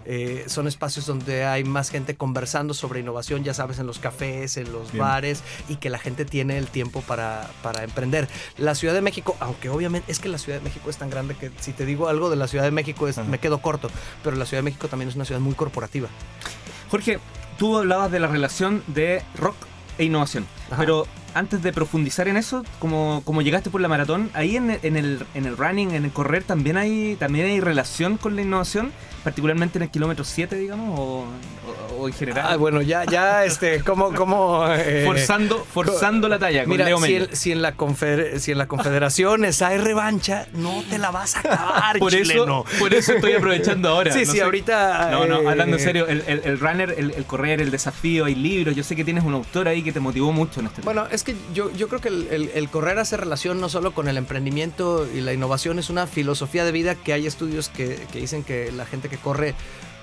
eh, 0.06 0.44
son 0.48 0.66
espacios 0.66 1.06
donde 1.06 1.44
hay 1.44 1.62
más 1.62 1.90
gente 1.90 2.16
conversando 2.16 2.74
sobre 2.74 2.98
innovación, 2.98 3.44
ya 3.44 3.54
sabes, 3.54 3.78
en 3.78 3.86
los 3.86 4.00
cafés, 4.00 4.56
en 4.56 4.72
los 4.72 4.90
Bien. 4.90 5.04
bares, 5.04 5.44
y 5.68 5.76
que 5.76 5.88
la 5.88 5.98
gente 5.98 6.24
tiene 6.24 6.58
el 6.58 6.66
tiempo 6.66 7.00
para, 7.02 7.48
para 7.62 7.84
emprender. 7.84 8.28
La 8.58 8.74
Ciudad 8.74 8.94
de 8.94 9.02
México, 9.02 9.36
aunque 9.38 9.68
obviamente 9.68 10.10
es 10.10 10.18
que 10.18 10.28
la 10.28 10.38
Ciudad 10.38 10.58
de 10.58 10.64
México 10.64 10.90
es 10.90 10.96
tan 10.96 11.10
grande 11.10 11.36
que 11.36 11.52
si 11.60 11.72
te 11.72 11.86
digo 11.86 12.08
algo 12.08 12.28
de 12.28 12.34
la 12.34 12.48
Ciudad 12.48 12.64
de 12.64 12.72
México 12.72 13.06
es, 13.06 13.18
me 13.18 13.38
quedo 13.38 13.62
corto, 13.62 13.88
pero 14.24 14.34
la 14.34 14.46
Ciudad 14.46 14.64
de 14.64 14.64
México 14.64 14.88
también 14.88 15.10
es 15.10 15.14
una 15.14 15.24
ciudad 15.24 15.40
muy 15.40 15.54
corporativa. 15.54 16.08
Jorge, 16.90 17.20
tú 17.56 17.78
hablabas 17.78 18.10
de 18.10 18.18
la 18.18 18.26
relación 18.26 18.82
de 18.88 19.22
rock 19.36 19.54
e 20.00 20.04
innovación. 20.04 20.46
Ajá. 20.70 20.78
Pero 20.80 21.06
antes 21.34 21.62
de 21.62 21.72
profundizar 21.72 22.28
en 22.28 22.36
eso, 22.36 22.64
como, 22.78 23.22
como 23.24 23.42
llegaste 23.42 23.70
por 23.70 23.80
la 23.80 23.88
maratón, 23.88 24.30
ahí 24.34 24.56
en, 24.56 24.78
en 24.82 24.96
el, 24.96 25.24
en 25.34 25.46
el 25.46 25.56
running, 25.56 25.92
en 25.92 26.04
el 26.04 26.10
correr, 26.10 26.42
también 26.44 26.76
hay, 26.76 27.16
también 27.18 27.46
hay 27.46 27.60
relación 27.60 28.16
con 28.16 28.36
la 28.36 28.42
innovación, 28.42 28.92
particularmente 29.24 29.78
en 29.78 29.82
el 29.82 29.90
kilómetro 29.90 30.24
7, 30.24 30.56
digamos, 30.56 30.98
o, 30.98 31.02
o- 31.22 31.96
o 32.00 32.08
en 32.08 32.14
general. 32.14 32.46
Ah, 32.48 32.56
bueno, 32.56 32.80
ya, 32.80 33.04
ya, 33.04 33.44
este, 33.46 33.80
como, 33.82 34.14
como. 34.14 34.64
eh, 34.72 35.02
forzando, 35.06 35.62
forzando 35.64 36.28
la 36.28 36.38
talla 36.38 36.62
con 36.64 36.70
Mira, 36.70 36.86
Leo 36.86 36.98
si, 37.00 37.14
en- 37.16 37.36
si 37.36 37.52
en 37.52 37.60
la 37.62 37.76
confer- 37.76 38.38
si 38.38 38.52
en 38.52 38.58
la 38.58 38.66
Confederaciones 38.66 39.60
hay 39.62 39.78
revancha, 39.78 40.46
no 40.54 40.82
te 40.88 40.98
la 40.98 41.10
vas 41.10 41.36
a 41.36 41.40
acabar, 41.40 41.98
Por 41.98 42.12
chileno. 42.12 42.64
eso, 42.68 42.78
por 42.78 42.94
eso 42.94 43.12
estoy 43.12 43.32
aprovechando 43.34 43.88
ahora. 43.90 44.12
Sí, 44.12 44.20
no 44.24 44.32
sí, 44.32 44.38
sé. 44.38 44.42
ahorita. 44.44 45.10
No, 45.10 45.26
no, 45.26 45.40
eh, 45.42 45.48
hablando 45.48 45.76
en 45.76 45.82
serio, 45.82 46.06
el, 46.08 46.22
el- 46.26 46.40
el 46.44 46.58
runner, 46.58 46.94
el, 46.96 47.10
el 47.12 47.24
correr, 47.24 47.60
el 47.60 47.70
desafío, 47.70 48.24
hay 48.24 48.34
libros. 48.34 48.74
Yo 48.74 48.82
sé 48.82 48.96
que 48.96 49.04
tienes 49.04 49.24
un 49.24 49.34
autor 49.34 49.68
ahí 49.68 49.82
que 49.82 49.92
te 49.92 50.00
motivó 50.00 50.32
mucho 50.32 50.60
en 50.60 50.66
este 50.66 50.82
Bueno, 50.82 51.06
es 51.20 51.24
que 51.24 51.36
yo, 51.52 51.70
yo 51.72 51.88
creo 51.88 52.00
que 52.00 52.08
el, 52.08 52.68
correr 52.70 52.98
hace 52.98 53.16
relación 53.16 53.60
no 53.60 53.68
solo 53.68 53.92
con 53.92 54.08
el 54.08 54.16
emprendimiento 54.16 55.06
y 55.12 55.20
la 55.20 55.34
innovación, 55.34 55.78
es 55.78 55.90
una 55.90 56.06
filosofía 56.06 56.64
de 56.64 56.72
vida 56.72 56.94
que 56.94 57.12
hay 57.12 57.26
estudios 57.26 57.68
que, 57.68 58.06
que 58.10 58.20
dicen 58.20 58.42
que 58.42 58.72
la 58.72 58.86
gente 58.86 59.10
que 59.10 59.18
corre 59.18 59.54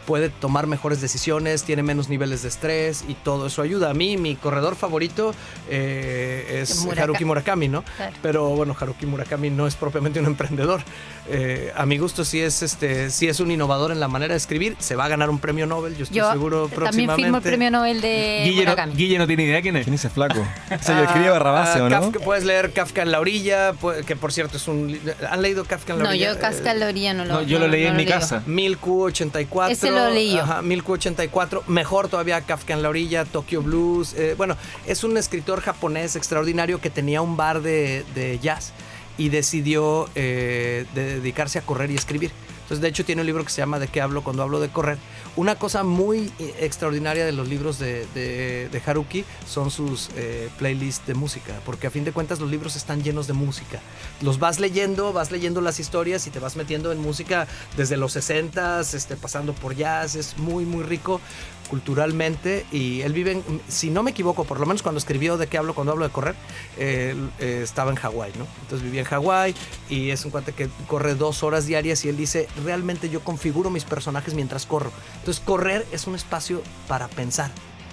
puede 0.08 0.30
tomar 0.30 0.65
mejores 0.65 1.02
decisiones, 1.02 1.63
tiene 1.63 1.84
menos 1.84 2.10
niveles 2.10 2.41
de 2.41 2.48
estrés 2.48 3.04
y 3.08 3.13
todo 3.13 3.46
eso 3.48 3.62
ayuda. 3.62 3.91
A 3.91 3.93
mí, 3.93 4.17
mi 4.17 4.36
corredor 4.38 4.76
favorito 4.76 5.36
eh, 5.70 6.60
es 6.62 6.84
Muraka- 6.86 7.04
Haruki 7.04 7.26
Murakami, 7.26 7.67
¿no? 7.67 7.84
Claro. 7.98 8.13
Pero 8.22 8.50
bueno, 8.50 8.76
Haruki 8.80 9.06
Murakami 9.06 9.50
no 9.50 9.67
es 9.67 9.76
propiamente 9.76 10.20
un 10.20 10.26
emprendedor. 10.26 10.82
Eh, 11.30 11.74
a 11.76 11.86
mi 11.86 11.98
gusto 11.98 12.24
sí 12.24 12.39
es, 12.39 12.63
este, 12.63 13.12
sí 13.12 13.28
es 13.28 13.39
un 13.41 13.52
innovador 13.52 13.91
en 13.91 14.00
la 14.00 14.08
manera 14.08 14.34
de 14.34 14.38
escribir. 14.38 14.76
Se 14.80 14.96
va 14.96 15.06
a 15.06 15.08
ganar 15.10 15.30
un 15.30 15.39
premio 15.39 15.65
Nobel, 15.67 15.96
yo 15.98 16.04
estoy 16.04 16.17
Yo 16.17 16.32
seguro 16.32 16.70
también 16.70 16.80
próximamente. 16.80 17.22
firmo 17.24 17.38
el 17.38 17.43
premio 17.43 17.72
Nobel 17.72 18.00
de 18.02 18.41
Guille, 18.46 18.56
no, 18.63 18.72
Murakami. 18.72 18.93
Guille 18.96 19.17
no 19.17 19.28
tiene 19.28 19.43
idea 19.43 19.62
quién 19.62 19.76
es. 19.76 19.84
¿Quién 19.84 19.93
es 19.96 20.02
ese 20.06 20.10
flaco? 20.10 20.39
O 20.80 20.84
sea, 20.84 20.98
yo 21.00 21.04
escribía 21.04 21.32
Barrabás, 21.32 21.76
Ah, 21.76 21.84
¿o 21.84 21.89
no? 21.89 22.02
Kafka- 22.12 22.24
puedes 22.24 22.46
leer 22.46 22.72
Kafka 22.72 23.02
en 23.02 23.12
la 23.12 23.20
orilla, 23.20 23.74
que 24.06 24.15
por 24.15 24.32
cierto 24.32 24.56
es 24.58 24.67
un... 24.70 24.98
¿Han 25.30 25.41
leído 25.41 25.65
Kafka 25.65 25.93
en 25.93 26.00
la 26.00 26.04
No, 26.06 26.10
orilla? 26.12 26.34
yo 26.34 26.39
Casca 26.39 26.72
en 26.72 26.80
la 26.80 26.88
orilla 26.88 27.13
no 27.13 27.26
lo 27.26 27.34
No, 27.34 27.41
yo 27.41 27.60
lo 27.60 27.65
no- 27.65 27.72
leí 27.72 27.84
no 27.84 27.89
en 27.91 27.98
mi 27.98 28.06
casa. 28.06 28.41
1000Q84. 28.48 29.72
Ese 29.72 29.91
lo 29.97 30.10
leí 30.13 30.33
yo. 30.33 30.41
Ajá, 30.41 30.62
1000Q84. 30.62 31.65
Mejor 31.67 32.07
todavía 32.07 32.41
Kafka 32.41 32.73
en 32.73 32.81
la 32.81 32.89
orilla, 32.89 33.25
Tokyo 33.25 33.62
Blues. 33.62 34.13
eh, 34.13 34.36
bueno, 34.38 34.55
es 34.86 35.03
un 35.03 35.17
escritor 35.17 35.62
japonés 35.62 36.15
extraordinario 36.15 36.79
que 36.81 36.89
tenía 36.89 37.21
un 37.21 37.38
bar 37.38 37.62
de, 37.62 38.05
de 38.15 38.39
jazz 38.39 38.73
y 39.17 39.29
decidió 39.29 40.07
eh, 40.15 40.86
de- 40.93 41.15
dedicarse 41.15 41.60
a 41.60 41.62
correr 41.62 41.91
y 41.91 41.95
escribir. 41.95 42.31
Entonces, 42.63 42.81
de 42.81 42.89
hecho, 42.89 43.05
tiene 43.05 43.21
un 43.21 43.25
libro 43.27 43.43
que 43.45 43.49
se 43.49 43.62
llama 43.62 43.79
¿De 43.79 43.88
qué 43.88 44.01
hablo 44.01 44.23
cuando 44.23 44.43
hablo 44.43 44.60
de 44.60 44.67
correr? 44.69 44.97
Una 45.38 45.54
cosa 45.56 45.84
muy 45.84 46.32
eh, 46.39 46.56
extraordinaria 46.62 47.23
de 47.23 47.32
los 47.32 47.47
libros 47.47 47.78
de, 47.78 48.08
de- 48.15 48.82
Haruki 48.84 49.23
son 49.47 49.69
sus 49.69 50.10
eh, 50.15 50.50
playlists 50.58 51.06
de 51.06 51.13
música, 51.13 51.54
porque 51.63 51.86
a 51.86 51.91
fin 51.91 52.04
de 52.04 52.12
cuentas 52.12 52.39
los 52.39 52.50
libros 52.50 52.76
están 52.76 53.04
llenos 53.04 53.28
de 53.28 53.34
música. 53.34 53.80
Los 54.21 54.39
vas 54.39 54.60
leyendo, 54.60 55.13
vas 55.13 55.30
leyendo 55.32 55.62
las 55.62 55.80
historias 55.80 56.26
y 56.26 56.32
te 56.32 56.39
vas 56.39 56.56
metiendo 56.56 56.91
en 56.91 57.00
música 57.00 57.47
desde 57.76 57.97
los 57.97 58.13
60 58.13 58.80
este, 58.82 59.15
pasando 59.15 59.54
por 59.54 59.76
jazz, 59.76 60.15
es 60.15 60.38
muy, 60.39 60.65
muy 60.65 60.84
rico 60.84 61.21
culturalmente 61.69 62.65
y 62.71 63.02
él 63.02 63.12
vive, 63.13 63.34
en, 63.34 63.43
si 63.67 63.89
no 63.89 64.02
me 64.02 64.12
equivoco, 64.12 64.45
por 64.45 64.60
lo 64.60 64.65
menos 64.65 64.82
cuando 64.82 65.00
escribió 65.00 65.38
de 65.38 65.47
qué 65.47 65.58
hablo 65.58 65.76
cuando 65.76 65.91
hablo 65.91 66.06
de 66.06 66.12
correr, 66.12 66.36
eh, 66.78 67.13
estaba 67.62 67.91
en 67.91 67.97
Hawái, 67.97 68.32
¿no? 68.38 68.47
Entonces 68.62 68.84
vivía 68.84 69.02
en 69.02 69.08
Hawái 69.08 69.54
y 69.89 70.10
es 70.12 70.23
un 70.26 70.32
cuate 70.32 70.54
que 70.54 70.69
corre 70.88 71.15
dos 71.15 71.43
horas 71.43 71.65
diarias 71.65 72.06
y 72.06 72.10
él 72.10 72.15
dice, 72.17 72.47
realmente 72.63 73.10
yo 73.10 73.19
configuro 73.19 73.69
mis 73.69 73.84
personajes 73.84 74.34
mientras 74.34 74.65
corro. 74.65 74.91
Entonces 75.28 75.44
correr 75.46 75.86
es 75.92 76.08
un 76.08 76.16
espacio 76.16 76.63
para 76.88 77.10
pensar. 77.10 77.52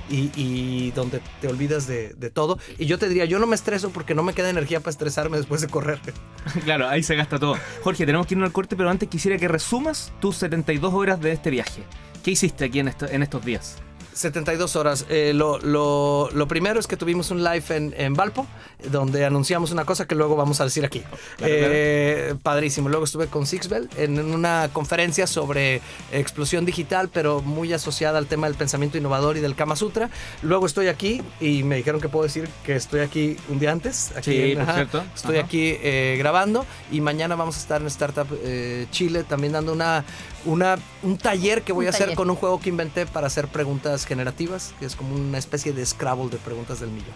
Y, 0.09 0.31
y 0.37 0.93
donde 0.93 1.21
te 1.41 1.49
olvidas 1.49 1.89
de, 1.89 2.11
de 2.15 2.31
todo. 2.31 2.61
Y 2.79 2.87
yo 2.87 2.97
te 2.97 3.09
diría, 3.09 3.25
yo 3.25 3.41
no 3.41 3.49
me 3.49 3.57
estreso 3.57 3.91
porque 3.91 4.15
no 4.15 4.23
me 4.23 4.35
queda 4.35 4.51
energía 4.51 4.79
para 4.79 4.91
estresarme 4.91 5.37
después 5.39 5.61
de 5.61 5.67
correr. 5.67 5.99
Claro, 6.65 6.89
ahí 6.89 7.03
se 7.03 7.17
gasta 7.17 7.41
todo. 7.41 7.57
Jorge, 7.83 8.07
tenemos 8.07 8.29
que 8.29 8.35
irnos 8.35 8.47
al 8.47 8.53
corte, 8.53 8.77
pero 8.77 8.89
antes 8.89 9.09
quisiera 9.09 9.37
que 9.37 9.49
resumas 9.49 10.13
tus 10.21 10.37
72 10.37 10.95
horas 10.95 11.19
de 11.21 11.33
este 11.33 11.51
viaje. 11.51 11.83
¿Qué 12.23 12.31
hiciste 12.31 12.67
aquí 12.67 12.79
en, 12.79 12.87
esto- 12.87 13.09
en 13.09 13.25
estos 13.25 13.45
días? 13.45 13.79
72 14.15 14.77
horas. 14.77 15.05
Eh, 15.09 15.33
lo, 15.35 15.59
lo- 15.59 16.31
lo 16.33 16.49
primero 16.49 16.81
es 16.81 16.87
que 16.87 16.97
tuvimos 16.97 17.31
un 17.31 17.43
live 17.45 17.65
en, 17.71 17.95
en 17.97 18.15
Valpo, 18.15 18.47
donde 18.91 19.25
anunciamos 19.25 19.71
una 19.73 19.85
cosa 19.85 20.07
que 20.07 20.15
luego 20.15 20.37
vamos 20.37 20.61
a 20.61 20.65
decir 20.65 20.85
aquí. 20.85 21.03
Eh, 21.41 22.35
Padrísimo. 22.43 22.89
Luego 22.89 23.05
estuve 23.05 23.27
con 23.27 23.47
Sixbel 23.47 23.89
en 23.97 24.19
una 24.21 24.71
conferencia 24.73 25.27
sobre 25.27 25.81
explosión 26.13 26.65
digital, 26.65 27.11
pero 27.13 27.43
muy 27.43 27.73
asociada 27.73 28.19
al 28.19 28.27
tema 28.27 28.47
del 28.47 28.57
pensamiento 28.57 28.97
innovador 28.99 29.37
y 29.37 29.41
del 29.41 29.55
Kama 29.55 29.77
Sutra. 29.77 30.11
Luego 30.43 30.67
estoy 30.67 30.89
aquí 30.89 31.21
y 31.41 31.63
me 31.63 31.77
dijeron 31.77 32.01
que 32.01 32.09
puedo 32.09 32.25
decir 32.25 32.49
que 32.65 32.77
estoy 32.77 33.01
aquí 33.01 33.37
un 33.49 33.59
día 33.59 33.73
antes. 33.73 34.13
Aquí 34.17 34.31
Sí, 34.33 34.43
en- 34.53 34.55
por 34.59 34.63
ajá. 34.63 34.75
cierto. 34.75 35.05
Estoy 35.15 35.37
Ajá. 35.39 35.47
aquí 35.47 35.77
eh, 35.83 36.17
grabando 36.19 36.65
y 36.91 37.01
mañana 37.01 37.37
vamos 37.37 37.57
a 37.57 37.59
estar 37.61 37.81
en 37.81 37.87
Startup 37.89 38.27
eh, 38.43 38.87
Chile 38.91 39.25
también 39.25 39.53
dando 39.53 39.73
una, 39.73 40.05
una, 40.45 40.77
un 41.03 41.19
taller 41.19 41.63
que 41.63 41.73
voy 41.73 41.87
Un 41.87 41.93
a 41.93 41.97
hacer 41.97 42.15
con 42.15 42.31
un 42.31 42.37
juego 42.37 42.61
que 42.61 42.69
inventé 42.69 43.07
para 43.07 43.27
hacer 43.27 43.49
preguntas 43.49 44.05
generativas, 44.07 44.75
que 44.79 44.87
es 44.87 44.97
como 44.97 45.15
una 45.15 45.39
especie 45.39 45.73
de 45.73 45.85
Scrabble 45.85 46.29
de 46.31 46.39
preguntas 46.39 46.81
del 46.81 46.91
millón. 46.91 47.15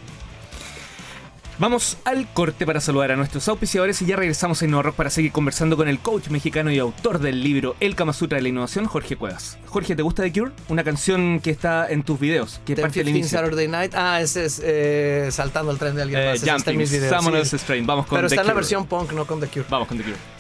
Vamos 1.61 1.97
al 2.05 2.33
corte 2.33 2.65
para 2.67 2.81
saludar 2.81 3.11
a 3.11 3.17
nuestros 3.17 3.49
auspiciadores 3.49 4.01
y 4.03 4.07
ya 4.07 4.15
regresamos 4.15 4.63
a 4.63 4.65
InnoRock 4.65 4.95
para 4.95 5.11
seguir 5.11 5.33
conversando 5.33 5.77
con 5.77 5.89
el 5.89 5.99
coach 5.99 6.29
mexicano 6.29 6.71
y 6.71 6.79
autor 6.79 7.19
del 7.19 7.43
libro 7.43 7.75
El 7.81 7.97
Kama 7.97 8.13
Sutra 8.13 8.37
de 8.37 8.43
la 8.43 8.49
Innovación, 8.51 8.87
Jorge 8.87 9.17
Cuevas. 9.17 9.59
Jorge, 9.67 9.97
¿te 9.97 10.03
gusta 10.03 10.23
The 10.23 10.33
Cure? 10.33 10.53
Una 10.69 10.85
canción 10.85 11.41
que 11.41 11.51
está 11.51 11.91
en 11.91 12.05
tus 12.05 12.21
videos, 12.21 12.61
que 12.65 12.77
Ten 12.77 12.83
parte 12.83 13.01
del 13.01 13.07
15 13.07 13.19
inicio. 13.19 13.39
Saturday 13.41 13.67
Night. 13.67 13.93
Ah, 13.97 14.21
ese 14.21 14.45
es 14.45 14.63
eh, 14.65 15.31
saltando 15.33 15.73
al 15.73 15.79
tren 15.79 15.97
de 15.97 16.03
alguien 16.03 16.21
Eh, 16.21 16.27
más. 16.27 16.35
Ese 16.37 16.45
está 16.45 16.53
en 16.53 16.59
Jumping, 16.61 16.79
mis 16.79 16.93
videos. 16.93 17.25
Sí. 17.67 17.81
Vamos 17.85 18.07
con 18.07 18.17
Pero 18.19 18.29
The 18.29 18.35
está 18.37 18.43
en 18.43 18.47
la 18.47 18.55
versión 18.55 18.87
punk, 18.87 19.13
no 19.13 19.27
con 19.27 19.41
The 19.41 19.49
Cure. 19.49 19.67
Vamos 19.69 19.89
con 19.89 19.99
The 19.99 20.05
Cure. 20.05 20.38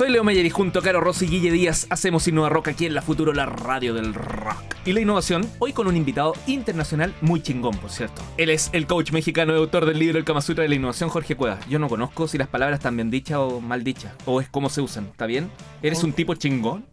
Soy 0.00 0.08
Leo 0.08 0.24
Meyer 0.24 0.46
y 0.46 0.48
junto 0.48 0.78
a 0.78 0.82
Caro 0.82 0.98
Rossi 1.02 1.26
y 1.26 1.28
Guille 1.28 1.50
Díaz 1.52 1.86
hacemos 1.90 2.26
Innova 2.26 2.48
Rock 2.48 2.68
aquí 2.68 2.86
en 2.86 2.94
la 2.94 3.02
Futuro, 3.02 3.34
la 3.34 3.44
radio 3.44 3.92
del 3.92 4.14
rock. 4.14 4.56
Y 4.86 4.94
la 4.94 5.00
innovación, 5.02 5.46
hoy 5.58 5.74
con 5.74 5.86
un 5.88 5.94
invitado 5.94 6.32
internacional 6.46 7.14
muy 7.20 7.42
chingón, 7.42 7.76
por 7.76 7.90
cierto. 7.90 8.22
Él 8.38 8.48
es 8.48 8.70
el 8.72 8.86
coach 8.86 9.12
mexicano 9.12 9.52
y 9.52 9.58
autor 9.58 9.84
del 9.84 9.98
libro 9.98 10.16
El 10.16 10.24
Kama 10.24 10.40
Sutra 10.40 10.62
de 10.62 10.70
la 10.70 10.76
Innovación, 10.76 11.10
Jorge 11.10 11.36
Cuevas. 11.36 11.58
Yo 11.68 11.78
no 11.78 11.86
conozco 11.90 12.26
si 12.28 12.38
las 12.38 12.48
palabras 12.48 12.78
están 12.78 12.96
bien 12.96 13.10
dichas 13.10 13.36
o 13.40 13.60
mal 13.60 13.84
dichas, 13.84 14.14
o 14.24 14.40
es 14.40 14.48
cómo 14.48 14.70
se 14.70 14.80
usan, 14.80 15.04
¿está 15.04 15.26
bien? 15.26 15.50
¿Eres 15.82 16.02
un 16.02 16.14
tipo 16.14 16.34
chingón? 16.34 16.86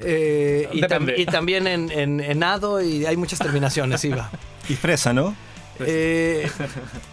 Eh, 0.00 0.68
y, 0.70 0.82
tam- 0.82 0.88
Depende. 1.06 1.14
y 1.16 1.24
también 1.24 1.66
en, 1.66 1.90
en, 1.90 2.20
en 2.20 2.42
ado 2.44 2.82
y 2.82 3.06
hay 3.06 3.16
muchas 3.16 3.38
terminaciones, 3.38 4.04
Iba. 4.04 4.30
Y 4.68 4.74
fresa, 4.74 5.14
¿no? 5.14 5.34
Eh, 5.78 6.46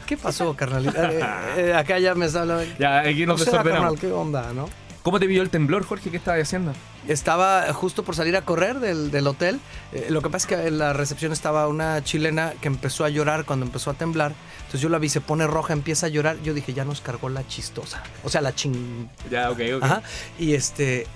¿Qué 0.05 0.17
pasó, 0.17 0.53
carnalita? 0.57 1.09
Eh, 1.09 1.21
eh, 1.69 1.73
acá 1.73 1.99
ya 1.99 2.15
me 2.15 2.25
está 2.25 2.41
hablando. 2.41 2.65
Ya, 2.77 2.99
aquí 2.99 3.25
nos 3.25 3.39
O 3.39 3.43
sea, 3.45 3.53
desordenamos. 3.53 3.93
carnal, 3.93 3.99
¿qué 4.01 4.11
onda, 4.11 4.51
no? 4.53 4.67
¿Cómo 5.07 5.21
te 5.21 5.27
pilló 5.27 5.41
el 5.41 5.49
temblor, 5.49 5.85
Jorge? 5.85 6.09
¿Qué 6.09 6.17
estabas 6.17 6.41
haciendo? 6.41 6.73
Estaba 7.07 7.71
justo 7.71 8.03
por 8.03 8.13
salir 8.13 8.35
a 8.35 8.41
correr 8.41 8.81
del, 8.81 9.09
del 9.09 9.25
hotel. 9.27 9.61
Eh, 9.93 10.07
lo 10.09 10.21
que 10.21 10.29
pasa 10.29 10.45
es 10.45 10.47
que 10.47 10.67
en 10.67 10.79
la 10.79 10.91
recepción 10.91 11.31
estaba 11.31 11.69
una 11.69 12.03
chilena 12.03 12.51
que 12.59 12.67
empezó 12.67 13.05
a 13.05 13.09
llorar 13.09 13.45
cuando 13.45 13.65
empezó 13.65 13.89
a 13.89 13.93
temblar. 13.93 14.33
Entonces 14.57 14.81
yo 14.81 14.89
la 14.89 14.99
vi, 14.99 15.07
se 15.07 15.21
pone 15.21 15.47
roja, 15.47 15.71
empieza 15.71 16.07
a 16.07 16.09
llorar. 16.09 16.35
Yo 16.43 16.53
dije, 16.53 16.73
ya 16.73 16.83
nos 16.83 16.99
cargó 16.99 17.29
la 17.29 17.47
chistosa. 17.47 18.03
O 18.25 18.29
sea, 18.29 18.41
la 18.41 18.53
ching... 18.53 19.07
Ya, 19.31 19.49
ok, 19.49 19.61
ok. 19.77 19.83
Ajá. 19.83 20.01
Y 20.37 20.55
este... 20.55 21.07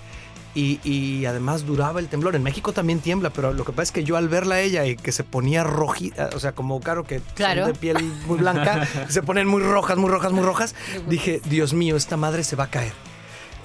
Y, 0.54 0.80
y 0.84 1.26
además 1.26 1.66
duraba 1.66 2.00
el 2.00 2.08
temblor. 2.08 2.34
En 2.34 2.42
México 2.42 2.72
también 2.72 3.00
tiembla, 3.00 3.28
pero 3.28 3.52
lo 3.52 3.66
que 3.66 3.72
pasa 3.72 3.82
es 3.82 3.92
que 3.92 4.04
yo 4.04 4.16
al 4.16 4.30
verla 4.30 4.54
a 4.54 4.60
ella 4.62 4.86
y 4.86 4.96
que 4.96 5.12
se 5.12 5.22
ponía 5.22 5.64
rojita, 5.64 6.30
o 6.34 6.40
sea, 6.40 6.52
como 6.52 6.80
claro 6.80 7.04
que 7.04 7.20
son 7.36 7.66
de 7.66 7.74
piel 7.74 8.02
muy 8.26 8.38
blanca, 8.38 8.88
se 9.10 9.22
ponen 9.22 9.48
muy 9.48 9.62
rojas, 9.62 9.98
muy 9.98 10.08
rojas, 10.08 10.32
muy 10.32 10.44
rojas, 10.44 10.74
dije, 11.08 11.42
Dios 11.44 11.74
mío, 11.74 11.96
esta 11.96 12.16
madre 12.16 12.42
se 12.42 12.56
va 12.56 12.64
a 12.64 12.70
caer. 12.70 13.11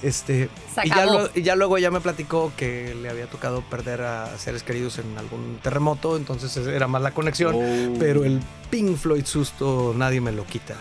Este, 0.03 0.49
y, 0.83 0.89
ya 0.89 1.05
luego, 1.05 1.29
y 1.33 1.41
ya 1.41 1.55
luego 1.55 1.77
me 1.91 2.01
platicó 2.01 2.51
que 2.55 2.95
le 3.01 3.09
había 3.09 3.27
tocado 3.27 3.61
perder 3.61 4.01
a 4.01 4.37
seres 4.37 4.61
queridos 4.63 4.99
en 4.99 5.17
algún 5.17 5.59
terremoto, 5.63 6.17
entonces 6.17 6.55
era 6.67 6.87
más 6.87 7.01
la 7.01 7.11
conexión. 7.11 7.55
Oh. 7.55 7.93
Pero 7.99 8.23
el 8.23 8.39
Pink 8.69 8.95
Floyd 8.97 9.25
susto 9.25 9.93
nadie 9.95 10.21
me 10.21 10.31
lo 10.31 10.45
quita. 10.45 10.75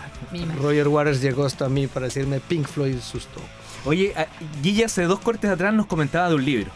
Roger 0.61 0.87
Waters 0.87 1.21
llegó 1.21 1.45
hasta 1.45 1.67
mí 1.69 1.87
para 1.87 2.05
decirme 2.05 2.39
Pink 2.39 2.67
Floyd 2.67 2.99
susto. 2.99 3.39
Oye, 3.85 4.13
a- 4.15 4.27
Guille 4.61 4.85
hace 4.85 5.03
dos 5.03 5.19
cortes 5.19 5.49
atrás 5.49 5.73
nos 5.73 5.87
comentaba 5.87 6.29
de 6.29 6.35
un 6.35 6.45
libro. 6.45 6.71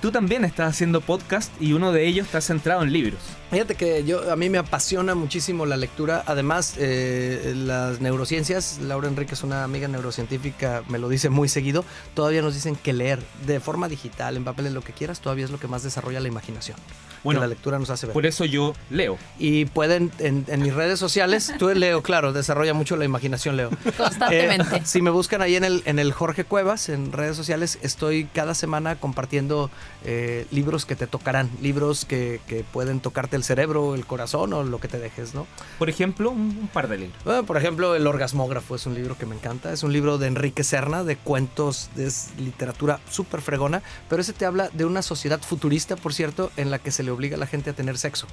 Tú 0.00 0.12
también 0.12 0.44
estás 0.44 0.70
haciendo 0.70 1.00
podcast 1.00 1.50
y 1.60 1.72
uno 1.72 1.92
de 1.92 2.06
ellos 2.06 2.26
está 2.26 2.40
centrado 2.40 2.82
en 2.82 2.92
libros. 2.92 3.20
Fíjate 3.50 3.76
que 3.76 4.04
yo 4.04 4.30
a 4.30 4.36
mí 4.36 4.50
me 4.50 4.58
apasiona 4.58 5.14
muchísimo 5.14 5.64
la 5.64 5.78
lectura. 5.78 6.22
Además, 6.26 6.74
eh, 6.76 7.54
las 7.56 8.00
neurociencias, 8.00 8.78
Laura 8.82 9.08
Enrique 9.08 9.32
es 9.32 9.42
una 9.42 9.64
amiga 9.64 9.88
neurocientífica, 9.88 10.82
me 10.88 10.98
lo 10.98 11.08
dice 11.08 11.30
muy 11.30 11.48
seguido. 11.48 11.84
Todavía 12.12 12.42
nos 12.42 12.54
dicen 12.54 12.76
que 12.76 12.92
leer 12.92 13.20
de 13.46 13.58
forma 13.60 13.88
digital, 13.88 14.36
en 14.36 14.44
papel, 14.44 14.66
en 14.66 14.74
lo 14.74 14.82
que 14.82 14.92
quieras, 14.92 15.20
todavía 15.20 15.46
es 15.46 15.50
lo 15.50 15.58
que 15.58 15.66
más 15.66 15.82
desarrolla 15.82 16.20
la 16.20 16.28
imaginación. 16.28 16.76
Bueno, 17.24 17.40
que 17.40 17.46
la 17.46 17.48
lectura 17.48 17.78
nos 17.78 17.90
hace 17.90 18.06
ver. 18.06 18.12
Por 18.12 18.26
eso 18.26 18.44
yo 18.44 18.74
leo. 18.90 19.18
Y 19.38 19.64
pueden 19.64 20.12
en, 20.18 20.44
en 20.46 20.62
mis 20.62 20.74
redes 20.74 20.98
sociales, 20.98 21.52
tú 21.58 21.68
Leo, 21.74 22.02
claro, 22.02 22.32
desarrolla 22.32 22.74
mucho 22.74 22.96
la 22.96 23.04
imaginación, 23.04 23.56
Leo. 23.56 23.70
Constantemente. 23.96 24.76
Eh, 24.76 24.82
si 24.84 25.02
me 25.02 25.10
buscan 25.10 25.42
ahí 25.42 25.56
en 25.56 25.64
el, 25.64 25.82
en 25.84 25.98
el 25.98 26.12
Jorge 26.12 26.44
Cuevas, 26.44 26.88
en 26.88 27.12
redes 27.12 27.36
sociales, 27.36 27.78
estoy 27.82 28.26
cada 28.26 28.54
semana 28.54 28.96
compartiendo 28.96 29.70
eh, 30.04 30.46
libros 30.50 30.86
que 30.86 30.96
te 30.96 31.06
tocarán, 31.06 31.50
libros 31.60 32.04
que, 32.04 32.40
que 32.46 32.64
pueden 32.64 33.00
tocarte 33.00 33.36
el 33.36 33.44
cerebro, 33.44 33.94
el 33.94 34.06
corazón 34.06 34.52
o 34.52 34.62
lo 34.62 34.80
que 34.80 34.88
te 34.88 34.98
dejes, 34.98 35.34
¿no? 35.34 35.46
Por 35.78 35.88
ejemplo, 35.88 36.30
un, 36.30 36.58
un 36.60 36.68
par 36.68 36.88
de 36.88 36.98
libros. 36.98 37.24
Bueno, 37.24 37.44
por 37.44 37.56
ejemplo, 37.56 37.94
El 37.94 38.06
Orgasmógrafo 38.06 38.74
es 38.74 38.86
un 38.86 38.94
libro 38.94 39.16
que 39.16 39.26
me 39.26 39.34
encanta. 39.34 39.72
Es 39.72 39.82
un 39.82 39.92
libro 39.92 40.18
de 40.18 40.26
Enrique 40.26 40.64
Serna, 40.64 41.04
de 41.04 41.16
cuentos, 41.16 41.90
de 41.94 42.10
literatura 42.38 43.00
súper 43.10 43.40
fregona, 43.40 43.82
pero 44.08 44.22
ese 44.22 44.32
te 44.32 44.46
habla 44.46 44.70
de 44.72 44.84
una 44.84 45.02
sociedad 45.02 45.40
futurista, 45.40 45.96
por 45.96 46.14
cierto, 46.14 46.50
en 46.56 46.70
la 46.70 46.78
que 46.78 46.90
se 46.90 47.02
le 47.02 47.10
obliga 47.10 47.36
a 47.36 47.38
la 47.38 47.46
gente 47.46 47.70
a 47.70 47.72
tener 47.72 47.98
sexo. 47.98 48.26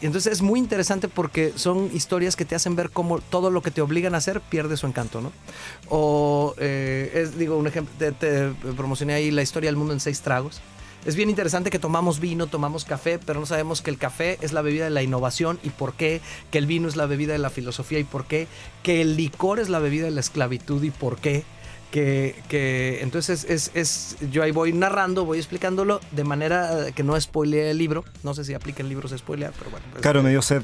Y 0.00 0.06
entonces 0.06 0.32
es 0.32 0.42
muy 0.42 0.58
interesante 0.58 1.08
porque 1.08 1.52
son 1.56 1.90
historias 1.94 2.36
que 2.36 2.44
te 2.44 2.54
hacen 2.54 2.76
ver 2.76 2.90
cómo 2.90 3.18
todo 3.20 3.50
lo 3.50 3.62
que 3.62 3.70
te 3.70 3.80
obligan 3.80 4.14
a 4.14 4.18
hacer 4.18 4.40
pierde 4.40 4.76
su 4.76 4.86
encanto, 4.86 5.20
¿no? 5.20 5.32
O, 5.88 6.54
eh, 6.58 7.10
es, 7.14 7.38
digo, 7.38 7.56
un 7.56 7.66
ejemplo, 7.66 7.94
te, 7.98 8.12
te 8.12 8.50
promocioné 8.76 9.14
ahí 9.14 9.30
la 9.30 9.42
historia 9.42 9.68
del 9.68 9.76
mundo 9.76 9.92
en 9.92 10.00
seis 10.00 10.20
tragos. 10.20 10.60
Es 11.06 11.16
bien 11.16 11.30
interesante 11.30 11.70
que 11.70 11.78
tomamos 11.78 12.20
vino, 12.20 12.48
tomamos 12.48 12.84
café, 12.84 13.18
pero 13.18 13.40
no 13.40 13.46
sabemos 13.46 13.82
que 13.82 13.90
el 13.90 13.98
café 13.98 14.38
es 14.42 14.52
la 14.52 14.62
bebida 14.62 14.84
de 14.84 14.90
la 14.90 15.02
innovación 15.02 15.58
y 15.62 15.70
por 15.70 15.94
qué, 15.94 16.20
que 16.50 16.58
el 16.58 16.66
vino 16.66 16.88
es 16.88 16.96
la 16.96 17.06
bebida 17.06 17.32
de 17.32 17.38
la 17.38 17.50
filosofía 17.50 17.98
y 17.98 18.04
por 18.04 18.26
qué, 18.26 18.46
que 18.82 19.00
el 19.00 19.16
licor 19.16 19.60
es 19.60 19.68
la 19.68 19.78
bebida 19.78 20.04
de 20.04 20.10
la 20.10 20.20
esclavitud 20.20 20.82
y 20.82 20.90
por 20.90 21.18
qué. 21.18 21.44
Que, 21.90 22.34
que 22.50 22.98
entonces 23.00 23.46
es, 23.48 23.70
es, 23.72 24.16
yo 24.30 24.42
ahí 24.42 24.50
voy 24.50 24.74
narrando, 24.74 25.24
voy 25.24 25.38
explicándolo 25.38 26.00
de 26.10 26.22
manera 26.22 26.92
que 26.94 27.02
no 27.02 27.18
spoilee 27.18 27.70
el 27.70 27.78
libro. 27.78 28.04
No 28.22 28.34
sé 28.34 28.44
si 28.44 28.52
aplica 28.52 28.82
en 28.82 28.90
libros 28.90 29.14
spoilear, 29.16 29.54
pero 29.58 29.70
bueno. 29.70 29.86
pues, 29.90 30.02
Claro, 30.02 30.22
me 30.22 30.42
sed. 30.42 30.62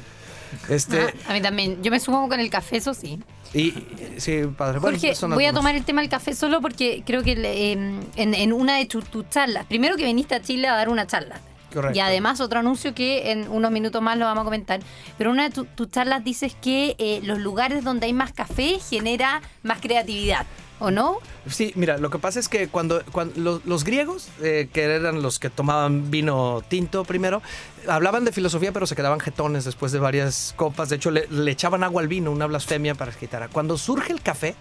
Este, 0.68 1.00
Ah, 1.26 1.30
a 1.30 1.32
mí 1.32 1.40
también. 1.40 1.82
Yo 1.82 1.90
me 1.90 2.00
sumo 2.00 2.28
con 2.28 2.40
el 2.40 2.50
café, 2.50 2.76
eso 2.78 2.94
sí. 2.94 3.20
y 3.52 3.72
sí, 4.18 4.42
padre. 4.56 4.80
Jorge, 4.80 5.14
voy 5.28 5.46
a 5.46 5.52
tomar 5.52 5.74
el 5.74 5.84
tema 5.84 6.00
del 6.00 6.10
café 6.10 6.34
solo 6.34 6.60
porque 6.60 7.02
creo 7.06 7.22
que 7.22 7.32
eh, 7.32 7.72
en, 7.72 8.34
en 8.34 8.52
una 8.52 8.76
de 8.76 8.86
tus 8.86 9.04
charlas, 9.30 9.66
primero 9.66 9.96
que 9.96 10.04
viniste 10.04 10.34
a 10.34 10.42
Chile 10.42 10.68
a 10.68 10.74
dar 10.74 10.88
una 10.88 11.06
charla. 11.06 11.40
Correcto. 11.72 11.96
Y 11.98 12.00
además 12.00 12.40
otro 12.40 12.60
anuncio 12.60 12.94
que 12.94 13.32
en 13.32 13.48
unos 13.48 13.72
minutos 13.72 14.00
más 14.00 14.16
lo 14.16 14.26
vamos 14.26 14.42
a 14.42 14.44
comentar. 14.44 14.78
Pero 15.18 15.30
en 15.30 15.34
una 15.34 15.44
de 15.48 15.50
tu- 15.50 15.64
tus 15.64 15.90
charlas 15.90 16.22
dices 16.22 16.54
que 16.60 16.94
eh, 16.98 17.20
los 17.24 17.38
lugares 17.40 17.82
donde 17.82 18.06
hay 18.06 18.12
más 18.12 18.32
café 18.32 18.78
genera 18.78 19.42
más 19.64 19.80
creatividad, 19.80 20.46
¿o 20.84 20.90
no? 20.90 21.18
Sí, 21.48 21.72
mira, 21.74 21.98
lo 21.98 22.10
que 22.10 22.18
pasa 22.18 22.40
es 22.40 22.48
que 22.48 22.68
cuando, 22.68 23.02
los, 23.36 23.84
griegos, 23.84 24.28
eh, 24.42 24.68
que 24.72 24.82
eran 24.82 25.22
los 25.22 25.38
que 25.38 25.50
tomaban 25.50 26.10
vino 26.10 26.62
tinto 26.68 27.04
primero, 27.04 27.42
hablaban 27.88 28.24
de 28.24 28.32
filosofía, 28.32 28.72
pero 28.72 28.86
se 28.86 28.96
quedaban 28.96 29.20
jetones 29.20 29.64
después 29.64 29.92
de 29.92 29.98
varias 29.98 30.54
copas. 30.56 30.88
De 30.88 30.96
hecho, 30.96 31.10
le, 31.10 31.50
echaban 31.50 31.82
agua 31.84 32.02
al 32.02 32.08
vino, 32.08 32.30
una 32.30 32.46
blasfemia 32.46 32.94
para 32.94 33.12
que 33.12 33.18
quitara. 33.18 33.48
Cuando 33.48 33.76
surge 33.78 34.12
el 34.12 34.22
café, 34.22 34.54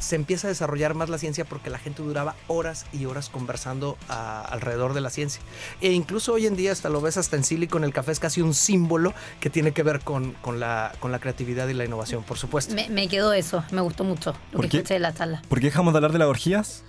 se 0.00 0.16
empieza 0.16 0.48
a 0.48 0.50
desarrollar 0.50 0.94
más 0.94 1.08
la 1.08 1.18
ciencia 1.18 1.44
porque 1.44 1.70
la 1.70 1.78
gente 1.78 2.02
duraba 2.02 2.34
horas 2.48 2.86
y 2.92 3.04
horas 3.04 3.28
conversando 3.28 3.96
a- 4.08 4.40
alrededor 4.42 4.92
de 4.94 5.00
la 5.00 5.10
ciencia. 5.10 5.40
E 5.80 5.92
incluso 5.92 6.32
hoy 6.32 6.46
en 6.46 6.56
día, 6.56 6.72
hasta 6.72 6.88
lo 6.88 7.00
ves 7.00 7.16
hasta 7.16 7.36
en 7.36 7.44
Silicon, 7.44 7.84
el 7.84 7.92
café 7.92 8.10
es 8.12 8.18
casi 8.18 8.40
un 8.40 8.54
símbolo 8.54 9.14
que 9.38 9.50
tiene 9.50 9.70
que 9.72 9.82
ver 9.84 10.00
con, 10.00 10.32
con 10.40 10.58
la, 10.58 10.92
con 10.98 11.12
la 11.12 11.20
creatividad 11.20 11.68
y 11.68 11.74
la 11.74 11.84
innovación, 11.84 12.24
por 12.24 12.38
supuesto. 12.38 12.74
Me, 12.74 12.88
me 12.88 13.06
quedó 13.08 13.32
eso, 13.32 13.62
me 13.70 13.80
gustó 13.82 14.02
mucho 14.02 14.32
lo 14.52 14.56
¿Por 14.56 14.64
que 14.64 14.70
qué? 14.70 14.76
escuché 14.78 14.94
de 14.94 15.00
la 15.00 15.14
charla. 15.14 15.42
¿Por 15.48 15.60
qué 15.60 15.66
dejamos 15.66 15.92
de 15.92 15.98
hablar 15.98 16.12
de 16.12 16.18
las 16.18 16.28
orgías? 16.28 16.82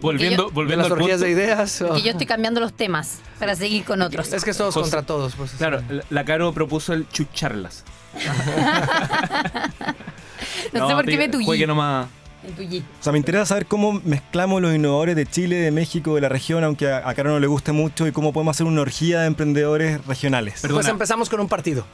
Volviendo, 0.00 0.48
yo- 0.48 0.52
volviendo 0.52 0.84
de 0.84 0.90
las 0.90 0.96
al 0.96 1.02
orgías 1.02 1.18
punto. 1.20 1.24
de 1.26 1.30
ideas. 1.32 1.80
o- 1.82 1.94
Que 1.94 2.02
yo 2.02 2.10
estoy 2.10 2.26
cambiando 2.26 2.60
los 2.60 2.74
temas 2.74 3.18
para 3.38 3.54
seguir 3.56 3.84
con 3.84 4.02
otros. 4.02 4.30
Es 4.32 4.44
que 4.44 4.50
es 4.50 4.56
todos 4.58 4.74
José- 4.74 4.82
contra 4.84 5.02
todos. 5.04 5.34
Pues, 5.36 5.52
Claro, 5.52 5.82
la- 5.88 6.04
la 6.10 6.24
Caro 6.24 6.52
propuso 6.52 6.92
el 6.92 7.08
chucharlas. 7.08 7.84
No, 10.72 10.88
sé 10.88 10.94
por 10.94 11.04
qué 11.06 11.16
me 11.18 11.28
tullí. 11.28 11.44
juegue 11.44 11.66
nomás. 11.66 12.08
Me 12.44 12.50
tullí. 12.52 12.78
O 13.00 13.02
sea, 13.02 13.12
me 13.12 13.18
interesa 13.18 13.44
saber 13.46 13.66
cómo 13.66 14.00
mezclamos 14.04 14.62
los 14.62 14.74
innovadores 14.74 15.16
de 15.16 15.26
Chile, 15.26 15.56
de 15.56 15.70
México, 15.72 16.14
de 16.14 16.20
la 16.20 16.28
región, 16.28 16.62
aunque 16.64 16.88
a, 16.90 17.08
a 17.08 17.14
Caro 17.14 17.30
no 17.30 17.40
le 17.40 17.46
guste 17.48 17.72
mucho, 17.72 18.06
y 18.06 18.12
cómo 18.12 18.32
podemos 18.32 18.56
hacer 18.56 18.66
una 18.66 18.82
orgía 18.82 19.20
de 19.22 19.26
emprendedores 19.26 20.04
regionales. 20.06 20.60
Perdona. 20.62 20.78
Pues 20.80 20.88
empezamos 20.88 21.28
con 21.28 21.40
un 21.40 21.48
partido. 21.48 21.84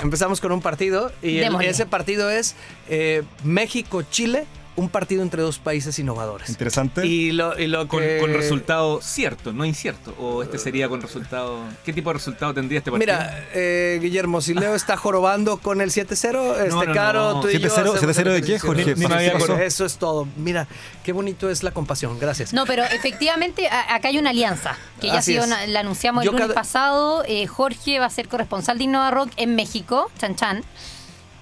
Empezamos 0.00 0.40
con 0.40 0.52
un 0.52 0.60
partido 0.60 1.10
y 1.22 1.38
el- 1.38 1.60
ese 1.62 1.84
partido 1.84 2.30
es 2.30 2.54
eh, 2.88 3.24
México-Chile, 3.42 4.44
un 4.78 4.88
partido 4.88 5.22
entre 5.22 5.42
dos 5.42 5.58
países 5.58 5.98
innovadores. 5.98 6.48
Interesante. 6.48 7.04
Y 7.06 7.32
lo, 7.32 7.58
y 7.58 7.66
lo 7.66 7.88
Con, 7.88 8.00
que- 8.00 8.18
con 8.20 8.32
resultado 8.32 9.00
cierto, 9.02 9.52
no 9.52 9.64
incierto. 9.64 10.14
O 10.20 10.42
este 10.42 10.56
sería 10.58 10.88
con 10.88 11.02
resultado. 11.02 11.58
¿Qué 11.84 11.92
tipo 11.92 12.10
de 12.10 12.14
resultado 12.14 12.54
tendría 12.54 12.78
este 12.78 12.90
partido? 12.92 13.12
Mira, 13.14 13.44
eh, 13.54 13.98
Guillermo, 14.00 14.40
si 14.40 14.54
Leo 14.54 14.74
está 14.74 14.96
jorobando 14.96 15.58
con 15.58 15.80
el 15.80 15.90
7-0, 15.90 16.54
este 16.56 16.68
No, 16.70 16.84
no, 16.84 16.92
Caro, 16.94 17.34
no. 17.34 17.40
tú 17.40 17.48
y 17.48 17.58
yo 17.58 17.68
7-0, 17.68 17.96
hacemos 17.96 18.16
7-0 18.16 18.32
de 18.32 18.42
qué. 18.42 18.58
Jorge? 18.58 19.66
Eso 19.66 19.84
es 19.84 19.96
todo. 19.98 20.28
Mira, 20.36 20.68
qué 21.02 21.12
bonito 21.12 21.50
es 21.50 21.62
la 21.62 21.72
compasión. 21.72 22.18
Gracias. 22.18 22.52
No, 22.52 22.64
pero 22.64 22.84
efectivamente 22.84 23.66
a- 23.68 23.94
acá 23.94 24.08
hay 24.08 24.18
una 24.18 24.30
alianza 24.30 24.76
que 25.00 25.08
ya 25.08 25.18
ha 25.18 25.22
sido 25.22 25.44
una- 25.44 25.66
la 25.66 25.80
anunciamos 25.80 26.22
el 26.22 26.26
Yo 26.26 26.32
lunes 26.32 26.46
cada- 26.48 26.54
pasado. 26.54 27.24
Eh, 27.26 27.46
Jorge 27.46 27.98
va 27.98 28.06
a 28.06 28.10
ser 28.10 28.28
corresponsal 28.28 28.78
de 28.78 28.84
Innova 28.84 29.10
Rock 29.10 29.30
en 29.36 29.54
México, 29.56 30.10
Chan 30.18 30.36
Chan. 30.36 30.62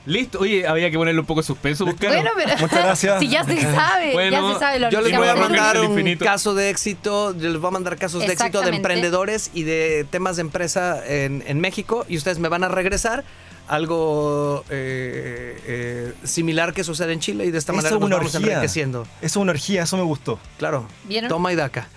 Listo, 0.07 0.39
oye, 0.39 0.67
había 0.67 0.91
que 0.91 0.97
ponerle 0.97 1.21
un 1.21 1.27
poco 1.27 1.41
de 1.41 1.47
suspenso, 1.47 1.85
Caro. 1.99 2.15
Bueno, 2.15 2.31
pero 2.37 2.57
Muchas 2.59 2.79
gracias. 2.85 3.19
si 3.21 3.29
ya 3.29 3.45
se 3.45 3.61
sabe, 3.61 4.13
Bueno, 4.13 4.31
ya 4.31 4.53
se 4.55 4.59
sabe 4.61 4.79
lo 4.79 4.91
Yo 4.91 5.01
les 5.01 5.17
voy 5.19 5.29
a 5.29 5.35
mandar 5.35 5.81
un 5.81 5.91
infinito. 5.91 6.25
caso 6.25 6.55
de 6.55 6.71
éxito, 6.71 7.37
yo 7.37 7.51
les 7.51 7.61
voy 7.61 7.69
a 7.69 7.73
mandar 7.73 7.97
casos 7.97 8.21
de 8.25 8.33
éxito 8.33 8.61
de 8.63 8.71
emprendedores 8.71 9.51
y 9.53 9.65
de 9.65 10.07
temas 10.09 10.37
de 10.37 10.43
empresa 10.43 11.03
en, 11.07 11.43
en 11.47 11.61
México 11.61 12.07
y 12.09 12.17
ustedes 12.17 12.39
me 12.39 12.49
van 12.49 12.63
a 12.65 12.69
regresar 12.69 13.25
algo 13.69 14.65
eh, 14.71 15.61
eh, 15.67 16.15
similar 16.25 16.73
que 16.73 16.85
sucede 16.85 17.13
en 17.13 17.19
Chile 17.21 17.47
y 17.47 17.51
de 17.51 17.59
esta 17.59 17.73
Eso 17.73 17.77
manera 17.77 17.95
es 17.97 18.01
nos 18.01 18.07
una 18.07 18.17
vamos 18.19 18.35
orgía. 18.35 18.53
enriqueciendo. 18.53 19.03
Eso 19.03 19.09
es 19.23 19.37
una 19.37 19.51
orgía, 19.51 19.83
eso 19.83 19.97
me 19.97 20.05
gustó. 20.05 20.39
Claro, 20.59 20.87
¿Vieron? 21.05 21.29
toma 21.29 21.53
y 21.53 21.57
daca. 21.57 21.89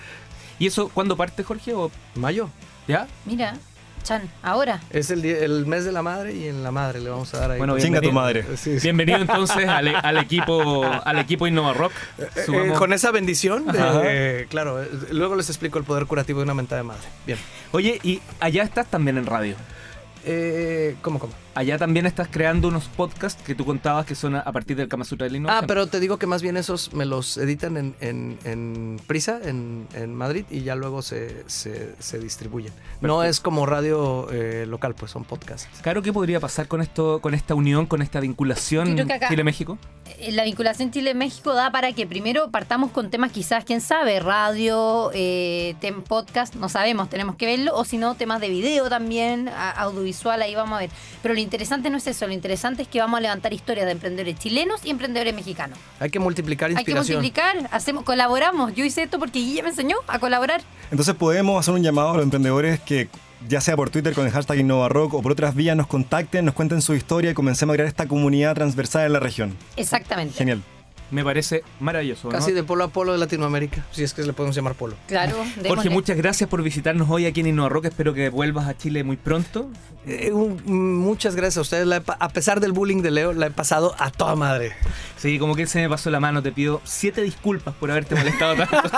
¿Y 0.57 0.65
eso 0.67 0.89
cuándo 0.89 1.15
parte, 1.15 1.43
Jorge? 1.43 1.73
¿O 1.75 1.91
Mayo. 2.15 2.49
ya? 2.87 3.07
Mira, 3.25 3.55
Chan, 4.09 4.23
ahora. 4.41 4.79
Es 4.89 5.11
el, 5.11 5.21
día- 5.21 5.37
el 5.37 5.67
mes 5.67 5.85
de 5.85 5.91
la 5.91 6.01
madre 6.01 6.33
y 6.33 6.47
en 6.47 6.63
la 6.63 6.71
madre 6.71 6.99
le 6.99 7.11
vamos 7.11 7.31
a 7.35 7.39
dar 7.41 7.51
ahí. 7.51 7.57
Bueno, 7.59 7.77
Chinga 7.77 7.99
tu 8.01 8.09
bienvenido. 8.09 8.43
madre. 8.49 8.57
Sí, 8.57 8.79
sí. 8.79 8.87
Bienvenido 8.87 9.19
entonces 9.21 9.67
al, 9.67 9.87
al 9.95 10.17
equipo 10.17 10.83
al 10.83 11.19
equipo 11.19 11.45
Innova 11.45 11.73
Rock. 11.73 11.91
Eh, 12.17 12.27
Sumamos- 12.47 12.77
con 12.79 12.91
esa 12.91 13.11
bendición, 13.11 13.65
eh, 14.03 14.47
claro, 14.49 14.81
eh, 14.81 14.89
luego 15.11 15.35
les 15.35 15.47
explico 15.49 15.77
el 15.77 15.85
poder 15.85 16.07
curativo 16.07 16.39
de 16.39 16.45
una 16.45 16.55
mentada 16.55 16.81
de 16.81 16.87
madre. 16.87 17.03
Bien. 17.27 17.37
Oye, 17.71 17.99
y 18.03 18.19
allá 18.39 18.63
estás 18.63 18.87
también 18.87 19.19
en 19.19 19.27
radio. 19.27 19.55
Eh, 20.25 20.95
¿Cómo, 21.01 21.19
cómo? 21.19 21.33
Allá 21.55 21.77
también 21.77 22.05
estás 22.05 22.27
creando 22.29 22.67
unos 22.69 22.85
podcasts 22.85 23.41
que 23.43 23.53
tú 23.55 23.65
contabas 23.65 24.05
que 24.05 24.15
son 24.15 24.35
a 24.35 24.39
a 24.41 24.51
partir 24.51 24.77
del 24.77 24.87
Kama 24.87 25.03
Sutra 25.03 25.27
de 25.27 25.39
la 25.39 25.57
Ah, 25.59 25.63
pero 25.67 25.87
te 25.87 25.99
digo 25.99 26.17
que 26.17 26.25
más 26.27 26.41
bien 26.41 26.55
esos 26.57 26.93
me 26.93 27.05
los 27.05 27.37
editan 27.37 27.75
en, 27.77 27.95
en- 27.99 28.37
en 28.45 28.99
Prisa, 29.07 29.39
en, 29.43 29.87
en 29.93 30.13
Madrid, 30.15 30.45
y 30.49 30.61
ya 30.61 30.75
luego 30.75 31.01
se, 31.01 31.43
se- 31.47 31.95
se 31.99 32.19
distribuyen. 32.19 32.71
No 33.01 33.23
es 33.23 33.39
como 33.41 33.65
radio 33.65 34.27
eh, 34.31 34.65
local, 34.67 34.95
pues 34.95 35.11
son 35.11 35.23
podcasts. 35.25 35.67
Claro, 35.81 36.01
¿qué 36.01 36.13
podría 36.13 36.39
pasar 36.39 36.67
con 36.67 36.81
esto, 36.81 37.19
con 37.21 37.33
esta 37.33 37.55
unión, 37.55 37.85
con 37.87 38.01
esta 38.01 38.19
vinculación 38.19 38.95
Chile-México? 39.29 39.77
Eh, 40.19 40.31
La 40.31 40.43
vinculación 40.45 40.91
Chile-México 40.91 41.53
da 41.53 41.71
para 41.71 41.91
que 41.93 42.07
primero 42.07 42.49
partamos 42.51 42.91
con 42.91 43.09
temas 43.09 43.31
quizás, 43.31 43.65
quién 43.65 43.81
sabe, 43.81 44.19
radio, 44.19 45.11
eh, 45.13 45.75
tem- 45.81 46.01
podcast, 46.03 46.55
no 46.55 46.69
sabemos, 46.69 47.09
tenemos 47.09 47.35
que 47.35 47.45
verlo, 47.45 47.75
o 47.75 47.83
si 47.85 47.97
no, 47.97 48.15
temas 48.15 48.39
de 48.41 48.49
video 48.49 48.89
también, 48.89 49.49
a- 49.49 49.71
audiovisual, 50.09 50.41
ahí 50.41 50.55
vamos 50.55 50.77
a 50.77 50.79
ver. 50.81 50.89
Pero 51.21 51.33
lo 51.33 51.39
interesante 51.39 51.89
no 51.89 51.97
es 51.97 52.07
eso, 52.07 52.27
lo 52.27 52.33
interesante 52.33 52.81
es 52.81 52.87
que 52.87 52.99
vamos 52.99 53.17
a 53.17 53.21
levantar 53.21 53.53
historias 53.53 53.85
de 53.85 53.93
emprendedores 53.93 54.37
chilenos 54.39 54.81
y 54.83 54.89
emprendedores 54.89 55.33
mexicanos. 55.33 55.77
Hay 55.99 56.09
que 56.09 56.19
multiplicar 56.19 56.69
Hay 56.69 56.75
que 56.75 56.81
inspiración. 56.81 57.17
multiplicar, 57.17 57.69
hacemos, 57.71 58.03
colaboramos. 58.03 58.73
Yo 58.75 58.83
hice 58.85 59.03
esto 59.03 59.19
porque 59.19 59.39
Guille 59.39 59.63
me 59.63 59.69
enseñó 59.69 59.97
a 60.07 60.19
colaborar. 60.19 60.61
Entonces 60.91 61.15
podemos 61.15 61.59
hacer 61.59 61.73
un 61.73 61.83
llamado 61.83 62.11
a 62.11 62.13
los 62.15 62.23
emprendedores 62.23 62.79
que 62.79 63.09
ya 63.47 63.61
sea 63.61 63.75
por 63.77 63.89
Twitter 63.89 64.13
con 64.13 64.25
el 64.25 64.31
hashtag 64.33 64.59
InnovaRock 64.59 65.13
o 65.13 65.21
por 65.21 65.31
otras 65.31 65.55
vías 65.55 65.75
nos 65.75 65.87
contacten, 65.87 66.45
nos 66.45 66.53
cuenten 66.55 66.81
su 66.81 66.93
historia 66.93 67.31
y 67.31 67.33
comencemos 67.33 67.73
a 67.73 67.75
crear 67.77 67.87
esta 67.87 68.07
comunidad 68.07 68.55
transversal 68.55 69.05
en 69.05 69.13
la 69.13 69.19
región. 69.19 69.55
Exactamente. 69.77 70.35
Genial. 70.37 70.61
Me 71.11 71.23
parece 71.23 71.63
maravilloso. 71.79 72.27
¿no? 72.27 72.31
Casi 72.33 72.51
de 72.51 72.63
polo 72.63 72.83
a 72.83 72.87
polo 72.89 73.11
de 73.13 73.17
Latinoamérica, 73.17 73.83
si 73.91 74.03
es 74.03 74.13
que 74.13 74.21
le 74.23 74.33
podemos 74.33 74.55
llamar 74.55 74.75
polo. 74.75 74.95
Claro, 75.07 75.37
Jorge, 75.37 75.61
démosle. 75.61 75.89
muchas 75.89 76.17
gracias 76.17 76.49
por 76.49 76.61
visitarnos 76.61 77.09
hoy 77.09 77.25
aquí 77.25 77.39
en 77.41 77.47
Innova 77.47 77.69
Rock. 77.69 77.85
Espero 77.85 78.13
que 78.13 78.29
vuelvas 78.29 78.67
a 78.67 78.77
Chile 78.77 79.03
muy 79.03 79.17
pronto. 79.17 79.69
Eh, 80.05 80.31
un- 80.31 80.61
muchas 80.99 81.35
gracias 81.35 81.57
a 81.57 81.61
ustedes. 81.61 81.85
La 81.87 81.97
he 81.97 82.01
pa- 82.01 82.17
a 82.19 82.29
pesar 82.29 82.59
del 82.59 82.71
bullying 82.71 83.01
de 83.01 83.11
Leo, 83.11 83.33
la 83.33 83.47
he 83.47 83.51
pasado 83.51 83.95
a 83.99 84.11
toda 84.11 84.35
madre. 84.35 84.73
Sí, 85.17 85.37
como 85.39 85.55
que 85.55 85.67
se 85.67 85.79
me 85.81 85.89
pasó 85.89 86.09
la 86.09 86.19
mano. 86.19 86.41
Te 86.41 86.51
pido 86.51 86.81
siete 86.83 87.21
disculpas 87.21 87.73
por 87.75 87.91
haberte 87.91 88.15
molestado 88.15 88.55
tanto. 88.55 88.77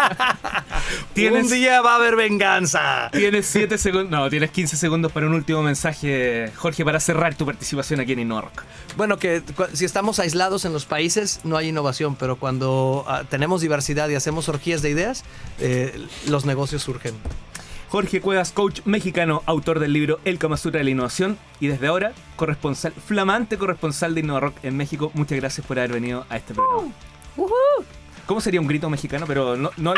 tienes, 1.14 1.46
Un 1.46 1.52
día 1.52 1.82
va 1.82 1.94
a 1.94 1.96
haber 1.96 2.16
venganza. 2.16 3.10
tienes 3.12 3.46
siete 3.46 3.78
segundos. 3.78 4.10
No, 4.12 4.30
tienes 4.30 4.52
15 4.52 4.78
segundos 4.78 5.12
para 5.12 5.28
un 5.28 5.34
último 5.34 5.62
mensaje, 5.62 6.52
Jorge, 6.56 6.84
para 6.86 7.00
cerrar 7.00 7.36
tu 7.36 7.46
participación 7.46 8.00
aquí 8.00 8.14
en 8.14 8.20
Innova 8.20 8.42
Rock. 8.42 8.64
Bueno, 8.98 9.18
que 9.18 9.42
si 9.74 9.86
estamos 9.86 10.20
aislados 10.20 10.66
en 10.66 10.74
los 10.74 10.86
países 10.86 11.42
no 11.44 11.58
hay 11.58 11.70
innovación, 11.70 12.16
pero 12.16 12.36
cuando 12.38 13.06
ah, 13.08 13.24
tenemos 13.30 13.62
diversidad 13.62 14.10
y 14.10 14.16
hacemos 14.16 14.50
orgías 14.50 14.82
de 14.82 14.90
ideas, 14.90 15.24
eh, 15.60 16.06
los 16.28 16.46
negocios 16.46 16.82
surgen. 16.84 17.16
Jorge 17.90 18.22
Cuevas, 18.22 18.54
coach 18.54 18.80
mexicano, 18.86 19.44
autor 19.46 19.80
del 19.80 19.92
libro 19.92 20.22
El 20.24 20.38
Kama 20.40 20.56
Sutra 20.56 20.78
de 20.78 20.86
la 20.86 20.92
Innovación 20.92 21.38
y 21.60 21.68
desde 21.68 21.88
ahora 21.88 22.14
corresponsal, 22.38 22.94
flamante 22.94 23.58
corresponsal 23.58 24.16
de 24.16 24.22
Innova 24.22 24.40
Rock 24.40 24.56
en 24.64 24.78
México. 24.78 25.12
Muchas 25.14 25.38
gracias 25.38 25.68
por 25.68 25.78
haber 25.78 25.92
venido 25.92 26.26
a 26.30 26.38
este 26.38 26.54
programa. 26.54 26.94
¿Cómo 28.26 28.40
sería 28.40 28.62
un 28.62 28.68
grito 28.68 28.90
mexicano? 28.90 29.26
Pero 29.28 29.58
no, 29.58 29.72
no 29.76 29.94